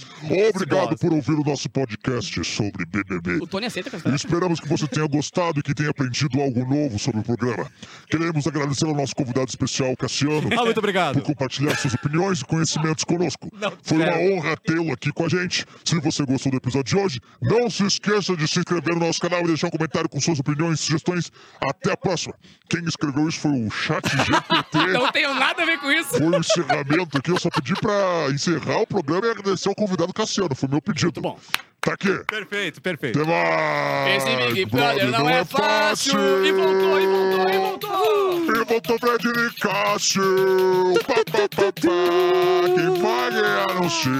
Obrigado 0.56 0.98
por 0.98 1.12
ouvir 1.12 1.34
o 1.34 1.44
nosso 1.44 1.70
podcast 1.70 2.44
sobre 2.46 2.86
BBB. 2.86 3.40
O 3.42 3.48
Tony 3.48 3.66
aceita, 3.66 3.90
Cassiano. 3.90 4.16
esperamos 4.16 4.60
que 4.62 4.68
você 4.70 4.88
tenha 4.88 5.06
gostado 5.08 5.60
e 5.60 5.64
que 5.64 5.74
tenha 5.74 5.90
aprendido 5.90 6.40
algo 6.42 6.62
novo 6.66 6.98
sobre 6.98 7.20
o 7.20 7.24
programa. 7.24 7.70
Queremos 8.10 8.48
agradecer 8.48 8.86
ao 8.86 8.96
nosso 8.96 9.14
convidado 9.16 9.50
especial, 9.50 9.96
Cassiano, 9.98 10.50
Ah, 10.58 10.64
muito 10.64 10.78
obrigado. 10.78 11.16
por 11.16 11.24
compartilhar 11.24 11.76
suas 11.76 11.94
opiniões 11.94 12.40
e 12.40 12.46
conhecimentos 12.46 13.04
conosco. 13.04 13.50
Foi 13.82 13.98
uma 13.98 14.18
honra 14.18 14.56
tê-lo 14.58 14.94
aqui 14.94 15.12
com 15.12 15.26
a 15.26 15.30
gente. 15.30 15.66
Se 15.84 16.00
você 16.00 16.24
gostou 16.26 16.52
do 16.54 16.58
episódio 16.58 16.96
de 16.96 17.04
hoje, 17.04 17.20
não 17.42 17.70
se 17.70 17.86
esqueça 17.86 18.36
de 18.38 18.48
se 18.48 18.60
inscrever 18.60 18.94
no 18.96 19.02
nosso 19.06 19.20
canal 19.20 19.42
e 19.42 19.48
deixar 19.48 19.68
um 19.68 19.72
comentário 19.72 20.08
com 20.08 20.22
suas 20.22 20.40
opiniões 20.40 20.80
e 20.80 20.84
sugestões. 20.84 21.32
Até 21.62 21.92
a 21.92 21.98
próxima. 21.98 22.34
Quem 22.70 22.84
escreveu 22.86 23.28
isso 23.28 23.40
foi 23.40 23.52
o 23.52 23.70
Chat 23.74 24.08
GPT. 24.10 24.78
Não 24.94 25.12
tenho 25.12 25.34
nada 25.34 25.64
a 25.64 25.66
ver 25.66 25.80
com 25.80 25.92
isso. 25.92 26.10
Foi 26.18 26.28
o 26.28 26.38
encerramento 26.38 27.18
aqui. 27.18 27.32
Eu 27.32 27.40
só 27.40 27.50
pedi 27.50 27.74
pra 27.76 28.30
encerrar 28.30 28.82
o 28.82 28.88
programa 28.88 29.28
e 29.28 29.32
agradecer 29.32 29.70
ao 29.70 29.76
convidado 29.76 30.14
Cassiano. 30.14 30.56
Foi 30.56 30.70
meu 30.70 30.82
pedido. 30.82 31.20
Bom, 31.22 31.38
Tá 31.84 31.96
aqui. 31.96 32.18
Perfeito, 32.28 32.82
perfeito. 32.82 33.20
Até 33.22 33.30
mais. 33.30 34.24
esse 34.24 34.54
Big 34.54 34.66
Brother 34.72 35.12
não 35.12 35.30
é 35.30 35.44
fácil. 35.44 36.46
E 36.46 36.52
voltou, 36.54 37.02
e 37.02 37.06
voltou, 37.06 37.50
e 37.50 37.58
voltou. 37.58 38.46
E 38.46 38.64
voltou 38.64 39.00
Fred 39.00 39.28
Nicásio. 39.28 40.94
Pá, 41.06 41.16
pá, 41.30 41.50
pá, 41.50 41.74
pá. 41.74 42.74
Quem 42.74 43.02
vai 43.02 43.32
ganhar, 43.32 43.82
não 43.82 43.90
sei. 43.90 44.14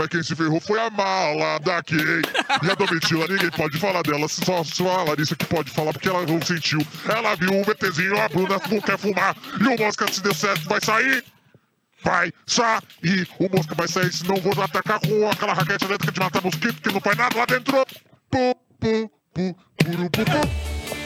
Mas 0.00 0.08
quem 0.08 0.22
se 0.22 0.34
ferrou 0.34 0.58
foi 0.62 0.80
a 0.80 0.88
mala 0.88 1.58
daqui. 1.58 1.94
E 1.94 2.70
a 2.70 2.74
Domitila, 2.74 3.28
ninguém 3.28 3.50
pode 3.50 3.78
falar 3.78 4.00
dela. 4.00 4.26
Só, 4.28 4.64
só 4.64 5.00
a 5.00 5.04
Larissa 5.04 5.36
que 5.36 5.44
pode 5.44 5.70
falar, 5.70 5.92
porque 5.92 6.08
ela 6.08 6.24
não 6.24 6.40
sentiu. 6.40 6.80
Ela 7.06 7.34
viu 7.34 7.60
o 7.60 7.62
VTzinho, 7.62 8.18
a 8.18 8.26
Bruna 8.26 8.58
não 8.70 8.80
quer 8.80 8.96
fumar. 8.96 9.36
E 9.60 9.68
o 9.68 9.78
Mosca, 9.78 10.10
se 10.10 10.22
der 10.22 10.34
certo, 10.34 10.66
vai 10.66 10.80
sair. 10.82 11.22
Vai 12.02 12.32
sair. 12.46 13.28
O 13.38 13.54
Mosca 13.54 13.74
vai 13.74 13.88
sair, 13.88 14.10
senão 14.10 14.36
vou 14.36 14.54
atacar 14.62 15.00
com 15.00 15.28
aquela 15.28 15.52
raquete 15.52 15.84
elétrica 15.84 16.12
de 16.12 16.20
matar 16.20 16.42
mosquito, 16.42 16.80
que 16.80 16.90
não 16.90 17.00
faz 17.02 17.18
nada 17.18 17.36
lá 17.36 17.44
dentro. 17.44 17.84
Pu, 18.30 18.54
pu, 18.80 19.10
pu, 19.34 19.54
pu, 19.76 20.10
pu. 20.10 20.99